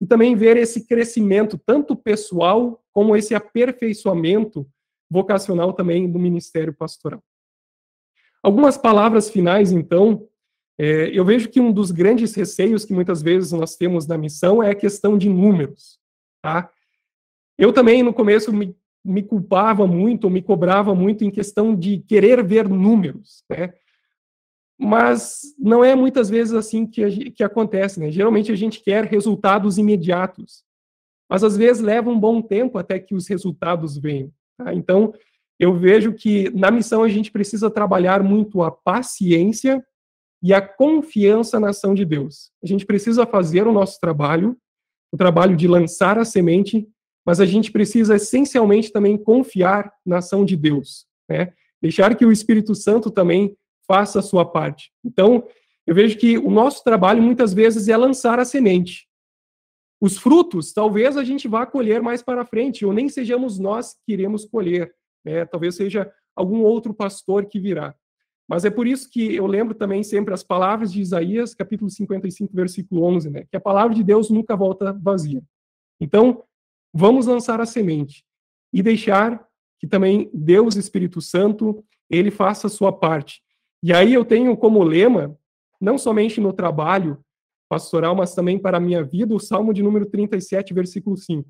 E 0.00 0.06
também 0.06 0.34
ver 0.34 0.56
esse 0.56 0.86
crescimento, 0.86 1.60
tanto 1.64 1.94
pessoal, 1.94 2.82
como 2.92 3.14
esse 3.14 3.34
aperfeiçoamento 3.34 4.66
vocacional 5.10 5.72
também 5.72 6.10
do 6.10 6.18
ministério 6.18 6.72
pastoral. 6.72 7.22
Algumas 8.42 8.76
palavras 8.76 9.30
finais, 9.30 9.70
então, 9.70 10.26
é, 10.78 11.10
eu 11.16 11.24
vejo 11.24 11.48
que 11.48 11.60
um 11.60 11.72
dos 11.72 11.90
grandes 11.90 12.34
receios 12.34 12.84
que 12.84 12.92
muitas 12.92 13.22
vezes 13.22 13.52
nós 13.52 13.76
temos 13.76 14.06
na 14.06 14.18
missão 14.18 14.62
é 14.62 14.70
a 14.70 14.74
questão 14.74 15.16
de 15.16 15.28
números. 15.28 15.98
Tá? 16.42 16.70
Eu 17.56 17.72
também, 17.72 18.02
no 18.02 18.12
começo, 18.12 18.52
me, 18.52 18.76
me 19.04 19.22
culpava 19.22 19.86
muito, 19.86 20.28
me 20.28 20.42
cobrava 20.42 20.94
muito 20.94 21.24
em 21.24 21.30
questão 21.30 21.74
de 21.74 21.98
querer 22.00 22.42
ver 22.42 22.68
números. 22.68 23.44
Né? 23.48 23.72
Mas 24.76 25.54
não 25.58 25.84
é 25.84 25.94
muitas 25.94 26.28
vezes 26.28 26.52
assim 26.52 26.86
que, 26.86 27.30
que 27.30 27.44
acontece. 27.44 28.00
Né? 28.00 28.10
Geralmente 28.10 28.50
a 28.50 28.56
gente 28.56 28.82
quer 28.82 29.04
resultados 29.04 29.78
imediatos. 29.78 30.64
Mas 31.30 31.44
às 31.44 31.56
vezes 31.56 31.80
leva 31.80 32.10
um 32.10 32.18
bom 32.18 32.42
tempo 32.42 32.78
até 32.78 32.98
que 32.98 33.14
os 33.14 33.28
resultados 33.28 33.96
venham. 33.96 34.32
Tá? 34.58 34.74
Então, 34.74 35.14
eu 35.58 35.72
vejo 35.78 36.12
que 36.12 36.50
na 36.50 36.70
missão 36.70 37.04
a 37.04 37.08
gente 37.08 37.30
precisa 37.30 37.70
trabalhar 37.70 38.24
muito 38.24 38.60
a 38.62 38.72
paciência 38.72 39.84
e 40.44 40.52
a 40.52 40.60
confiança 40.60 41.58
na 41.58 41.70
ação 41.70 41.94
de 41.94 42.04
Deus. 42.04 42.52
A 42.62 42.66
gente 42.66 42.84
precisa 42.84 43.24
fazer 43.24 43.66
o 43.66 43.72
nosso 43.72 43.98
trabalho, 43.98 44.54
o 45.10 45.16
trabalho 45.16 45.56
de 45.56 45.66
lançar 45.66 46.18
a 46.18 46.24
semente, 46.24 46.86
mas 47.24 47.40
a 47.40 47.46
gente 47.46 47.72
precisa 47.72 48.16
essencialmente 48.16 48.92
também 48.92 49.16
confiar 49.16 49.90
na 50.04 50.18
ação 50.18 50.44
de 50.44 50.54
Deus, 50.54 51.06
né? 51.26 51.54
Deixar 51.80 52.14
que 52.14 52.26
o 52.26 52.30
Espírito 52.30 52.74
Santo 52.74 53.10
também 53.10 53.56
faça 53.88 54.18
a 54.18 54.22
sua 54.22 54.44
parte. 54.44 54.92
Então, 55.02 55.48
eu 55.86 55.94
vejo 55.94 56.18
que 56.18 56.36
o 56.36 56.50
nosso 56.50 56.84
trabalho 56.84 57.22
muitas 57.22 57.54
vezes 57.54 57.88
é 57.88 57.96
lançar 57.96 58.38
a 58.38 58.44
semente. 58.44 59.08
Os 59.98 60.18
frutos, 60.18 60.74
talvez 60.74 61.16
a 61.16 61.24
gente 61.24 61.48
vá 61.48 61.64
colher 61.64 62.02
mais 62.02 62.22
para 62.22 62.44
frente, 62.44 62.84
ou 62.84 62.92
nem 62.92 63.08
sejamos 63.08 63.58
nós 63.58 63.96
que 64.04 64.12
iremos 64.12 64.44
colher, 64.44 64.94
né? 65.24 65.46
Talvez 65.46 65.74
seja 65.74 66.12
algum 66.36 66.60
outro 66.60 66.92
pastor 66.92 67.46
que 67.46 67.58
virá. 67.58 67.94
Mas 68.48 68.64
é 68.64 68.70
por 68.70 68.86
isso 68.86 69.10
que 69.10 69.34
eu 69.34 69.46
lembro 69.46 69.74
também 69.74 70.02
sempre 70.02 70.34
as 70.34 70.42
palavras 70.42 70.92
de 70.92 71.00
Isaías, 71.00 71.54
capítulo 71.54 71.90
55, 71.90 72.54
versículo 72.54 73.02
11, 73.02 73.30
né? 73.30 73.44
Que 73.50 73.56
a 73.56 73.60
palavra 73.60 73.94
de 73.94 74.02
Deus 74.02 74.28
nunca 74.30 74.54
volta 74.54 74.92
vazia. 74.92 75.42
Então, 76.00 76.44
vamos 76.92 77.26
lançar 77.26 77.60
a 77.60 77.66
semente 77.66 78.24
e 78.72 78.82
deixar 78.82 79.46
que 79.78 79.86
também 79.86 80.30
Deus, 80.32 80.76
Espírito 80.76 81.20
Santo, 81.20 81.84
ele 82.10 82.30
faça 82.30 82.66
a 82.66 82.70
sua 82.70 82.92
parte. 82.92 83.42
E 83.82 83.92
aí 83.92 84.14
eu 84.14 84.24
tenho 84.24 84.56
como 84.56 84.82
lema, 84.82 85.36
não 85.80 85.98
somente 85.98 86.40
no 86.40 86.52
trabalho 86.52 87.18
pastoral, 87.68 88.14
mas 88.14 88.34
também 88.34 88.58
para 88.58 88.76
a 88.76 88.80
minha 88.80 89.02
vida, 89.02 89.34
o 89.34 89.40
Salmo 89.40 89.72
de 89.72 89.82
número 89.82 90.06
37, 90.06 90.72
versículo 90.72 91.16
5. 91.16 91.48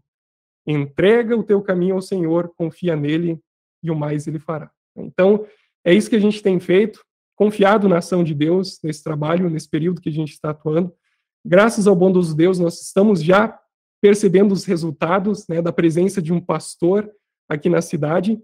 Entrega 0.66 1.36
o 1.36 1.42
teu 1.42 1.60
caminho 1.60 1.96
ao 1.96 2.02
Senhor, 2.02 2.52
confia 2.56 2.96
nele 2.96 3.38
e 3.82 3.90
o 3.90 3.96
mais 3.96 4.26
ele 4.26 4.38
fará. 4.38 4.70
Então, 4.96 5.46
é 5.84 5.92
isso 5.92 6.08
que 6.08 6.16
a 6.16 6.20
gente 6.20 6.42
tem 6.42 6.58
feito, 6.58 7.04
confiado 7.36 7.88
na 7.88 7.98
ação 7.98 8.24
de 8.24 8.34
Deus 8.34 8.80
nesse 8.82 9.02
trabalho, 9.02 9.50
nesse 9.50 9.68
período 9.68 10.00
que 10.00 10.08
a 10.08 10.12
gente 10.12 10.32
está 10.32 10.50
atuando. 10.50 10.94
Graças 11.44 11.86
ao 11.86 11.94
bom 11.94 12.10
dos 12.10 12.34
Deus, 12.34 12.58
nós 12.58 12.80
estamos 12.80 13.22
já 13.22 13.60
percebendo 14.00 14.52
os 14.52 14.64
resultados 14.64 15.46
né, 15.48 15.60
da 15.60 15.72
presença 15.72 16.22
de 16.22 16.32
um 16.32 16.40
pastor 16.40 17.10
aqui 17.48 17.68
na 17.68 17.82
cidade. 17.82 18.40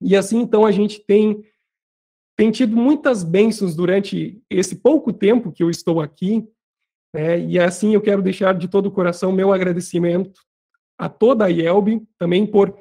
E 0.00 0.16
assim, 0.16 0.38
então, 0.38 0.66
a 0.66 0.72
gente 0.72 1.04
tem, 1.06 1.42
tem 2.36 2.50
tido 2.50 2.76
muitas 2.76 3.22
bênçãos 3.22 3.74
durante 3.74 4.42
esse 4.50 4.76
pouco 4.76 5.12
tempo 5.12 5.52
que 5.52 5.62
eu 5.62 5.70
estou 5.70 6.00
aqui. 6.00 6.46
Né, 7.14 7.40
e 7.40 7.58
assim, 7.58 7.94
eu 7.94 8.00
quero 8.00 8.22
deixar 8.22 8.54
de 8.54 8.68
todo 8.68 8.86
o 8.86 8.92
coração 8.92 9.32
meu 9.32 9.52
agradecimento 9.52 10.40
a 10.98 11.08
toda 11.08 11.44
a 11.44 11.48
IELB, 11.48 12.04
também 12.18 12.44
por, 12.44 12.76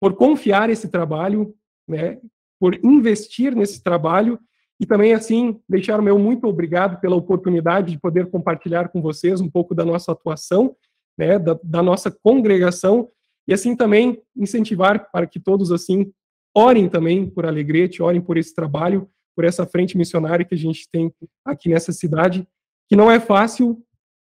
por 0.00 0.14
confiar 0.14 0.70
esse 0.70 0.88
trabalho, 0.88 1.52
né, 1.88 2.20
por 2.58 2.74
investir 2.84 3.54
nesse 3.54 3.82
trabalho 3.82 4.38
e 4.78 4.86
também, 4.86 5.14
assim, 5.14 5.58
deixar 5.68 5.98
o 5.98 6.02
meu 6.02 6.18
muito 6.18 6.46
obrigado 6.46 7.00
pela 7.00 7.16
oportunidade 7.16 7.92
de 7.92 7.98
poder 7.98 8.30
compartilhar 8.30 8.88
com 8.88 9.00
vocês 9.00 9.40
um 9.40 9.50
pouco 9.50 9.74
da 9.74 9.84
nossa 9.84 10.12
atuação, 10.12 10.76
né, 11.16 11.38
da, 11.38 11.58
da 11.62 11.82
nossa 11.82 12.10
congregação, 12.10 13.08
e 13.48 13.54
assim 13.54 13.74
também 13.74 14.20
incentivar 14.36 15.10
para 15.10 15.26
que 15.26 15.40
todos, 15.40 15.72
assim, 15.72 16.12
orem 16.54 16.88
também 16.88 17.28
por 17.28 17.46
Alegrete, 17.46 18.02
orem 18.02 18.20
por 18.20 18.36
esse 18.36 18.54
trabalho, 18.54 19.08
por 19.34 19.44
essa 19.44 19.66
frente 19.66 19.96
missionária 19.96 20.44
que 20.44 20.54
a 20.54 20.58
gente 20.58 20.88
tem 20.90 21.12
aqui 21.44 21.68
nessa 21.68 21.92
cidade, 21.92 22.46
que 22.88 22.96
não 22.96 23.10
é 23.10 23.20
fácil, 23.20 23.82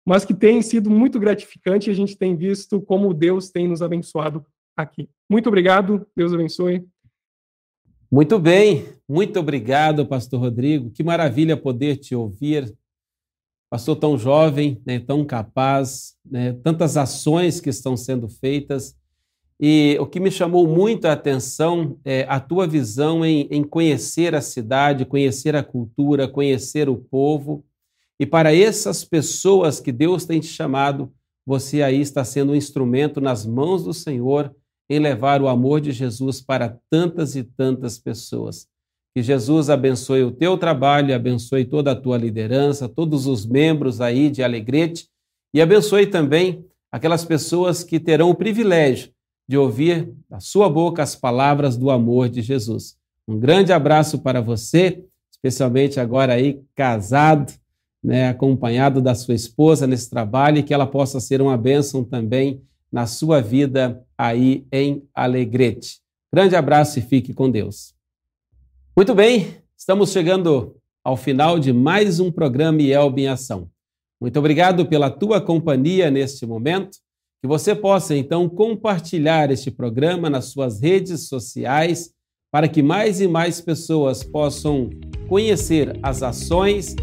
mas 0.07 0.25
que 0.25 0.35
tem 0.35 0.63
sido 0.63 0.91
muito 0.91 1.19
gratificante 1.19 1.89
e 1.89 1.93
a 1.93 1.97
gente 1.97 2.17
tem 2.17 2.37
visto 2.37 2.81
como 2.81 3.13
Deus 3.13 3.51
tem 3.51 3.69
nos 3.69 3.83
abençoado 3.83 4.45
aqui. 4.77 5.09
Muito 5.29 5.49
obrigado, 5.49 6.07
Deus 6.17 6.33
abençoe. 6.33 6.87
Muito 8.13 8.41
bem, 8.41 8.89
muito 9.09 9.39
obrigado, 9.39 10.05
Pastor 10.05 10.41
Rodrigo. 10.41 10.91
Que 10.91 11.05
maravilha 11.05 11.57
poder 11.57 11.97
te 11.97 12.13
ouvir 12.13 12.77
pastor 13.71 13.95
tão 13.95 14.19
jovem, 14.19 14.83
né, 14.85 14.99
tão 14.99 15.25
capaz, 15.25 16.17
né, 16.29 16.55
tantas 16.55 16.97
ações 16.97 17.61
que 17.61 17.71
estão 17.71 17.97
sendo 17.97 18.29
feitas. 18.29 18.97
E 19.61 19.97
o 20.01 20.07
que 20.07 20.19
me 20.19 20.29
chamou 20.29 20.67
muito 20.67 21.05
a 21.05 21.13
atenção 21.13 22.01
é 22.05 22.27
a 22.29 22.41
tua 22.41 22.67
visão 22.67 23.25
em, 23.25 23.47
em 23.49 23.63
conhecer 23.63 24.35
a 24.35 24.41
cidade, 24.41 25.05
conhecer 25.05 25.55
a 25.55 25.63
cultura, 25.63 26.27
conhecer 26.27 26.89
o 26.89 26.97
povo. 26.97 27.65
E 28.19 28.27
para 28.27 28.53
essas 28.53 29.05
pessoas 29.05 29.79
que 29.79 29.93
Deus 29.93 30.25
tem 30.25 30.41
te 30.41 30.49
chamado, 30.49 31.13
você 31.47 31.81
aí 31.81 32.01
está 32.01 32.25
sendo 32.25 32.51
um 32.51 32.57
instrumento 32.57 33.21
nas 33.21 33.47
mãos 33.47 33.85
do 33.85 33.95
Senhor 33.95 34.53
em 34.91 34.99
levar 34.99 35.41
o 35.41 35.47
amor 35.47 35.81
de 35.81 35.93
Jesus 35.93 36.41
para 36.41 36.77
tantas 36.91 37.37
e 37.37 37.45
tantas 37.45 37.97
pessoas. 37.97 38.67
Que 39.15 39.23
Jesus 39.23 39.71
abençoe 39.71 40.25
o 40.25 40.33
teu 40.33 40.59
trabalho, 40.59 41.15
abençoe 41.15 41.65
toda 41.65 41.93
a 41.93 41.97
tua 41.97 42.19
liderança, 42.19 42.89
todos 42.89 43.29
os 43.29 43.47
membros 43.47 44.01
aí 44.01 44.29
de 44.29 44.43
Alegrete 44.43 45.09
e 45.55 45.63
abençoe 45.63 46.09
também 46.09 46.65
aquelas 46.91 47.25
pessoas 47.25 47.85
que 47.85 48.01
terão 48.01 48.31
o 48.31 48.35
privilégio 48.35 49.13
de 49.49 49.57
ouvir 49.57 50.13
da 50.29 50.41
sua 50.41 50.69
boca 50.69 51.03
as 51.03 51.15
palavras 51.15 51.77
do 51.77 51.89
amor 51.89 52.29
de 52.29 52.43
Jesus. 52.43 52.97
Um 53.29 53.39
grande 53.39 53.73
abraço 53.73 54.19
para 54.19 54.41
você, 54.41 55.05
especialmente 55.33 56.01
agora 56.01 56.35
aí 56.35 56.61
casado, 56.75 57.53
né, 58.03 58.29
acompanhado 58.29 59.01
da 59.01 59.15
sua 59.15 59.35
esposa 59.35 59.87
nesse 59.87 60.11
trabalho 60.11 60.59
e 60.59 60.63
que 60.65 60.75
ela 60.75 60.87
possa 60.87 61.21
ser 61.21 61.41
uma 61.41 61.57
bênção 61.57 62.03
também 62.03 62.63
na 62.93 63.07
sua 63.07 63.41
vida 63.41 64.05
aí 64.19 64.67
em 64.73 65.03
Alegrete. 65.15 66.01
Grande 66.33 66.57
abraço 66.57 66.99
e 66.99 67.03
fique 67.03 67.33
com 67.33 67.51
Deus. 67.51 67.95
Muito 68.97 69.15
bem, 69.15 69.57
estamos 69.77 70.13
chegando 70.13 70.77
ao 71.05 71.17
final 71.17 71.59
de 71.59 71.73
mais 71.73 72.21
um 72.21 72.31
programa 72.31 72.83
IELB 72.83 73.23
em 73.23 73.29
Ação. 73.29 73.71
Muito 74.21 74.39
obrigado 74.39 74.87
pela 74.87 75.11
tua 75.11 75.41
companhia 75.41 76.11
neste 76.11 76.45
momento. 76.45 76.99
Que 77.41 77.49
você 77.49 77.75
possa, 77.75 78.15
então, 78.15 78.49
compartilhar 78.49 79.51
este 79.51 79.71
programa 79.71 80.29
nas 80.29 80.47
suas 80.47 80.83
redes 80.83 81.27
sociais 81.27 82.13
para 82.53 82.69
que 82.69 82.83
mais 82.83 83.21
e 83.21 83.27
mais 83.27 83.61
pessoas 83.63 84.23
possam 84.23 84.91
conhecer 85.27 85.99
as 86.03 86.23
ações 86.23 86.95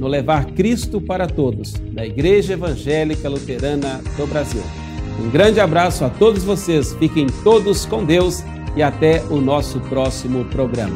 no 0.00 0.08
Levar 0.08 0.52
Cristo 0.54 1.00
para 1.00 1.26
Todos, 1.28 1.74
da 1.92 2.04
Igreja 2.04 2.54
Evangélica 2.54 3.28
Luterana 3.28 4.02
do 4.16 4.26
Brasil. 4.26 4.85
Um 5.18 5.30
grande 5.30 5.60
abraço 5.60 6.04
a 6.04 6.10
todos 6.10 6.44
vocês, 6.44 6.92
fiquem 6.94 7.26
todos 7.42 7.86
com 7.86 8.04
Deus 8.04 8.44
e 8.76 8.82
até 8.82 9.24
o 9.24 9.40
nosso 9.40 9.80
próximo 9.80 10.44
programa. 10.44 10.94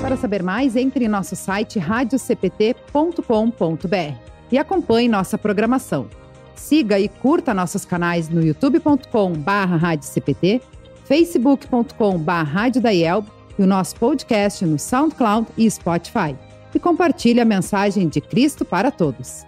Para 0.00 0.16
saber 0.16 0.42
mais, 0.42 0.74
entre 0.74 1.04
em 1.04 1.08
nosso 1.08 1.36
site 1.36 1.78
radiocpt.com.br 1.78 4.16
e 4.50 4.58
acompanhe 4.58 5.08
nossa 5.08 5.38
programação. 5.38 6.08
Siga 6.54 6.98
e 6.98 7.08
curta 7.08 7.54
nossos 7.54 7.84
canais 7.84 8.28
no 8.28 8.42
youtube.com/radiocpt, 8.42 10.60
facebook.com/radiodaiel 11.04 13.24
e 13.58 13.62
o 13.62 13.66
nosso 13.66 13.94
podcast 13.96 14.64
no 14.64 14.78
SoundCloud 14.78 15.48
e 15.56 15.70
Spotify. 15.70 16.34
E 16.74 16.78
compartilhe 16.78 17.40
a 17.40 17.44
mensagem 17.44 18.08
de 18.08 18.20
Cristo 18.20 18.64
para 18.64 18.90
todos. 18.90 19.44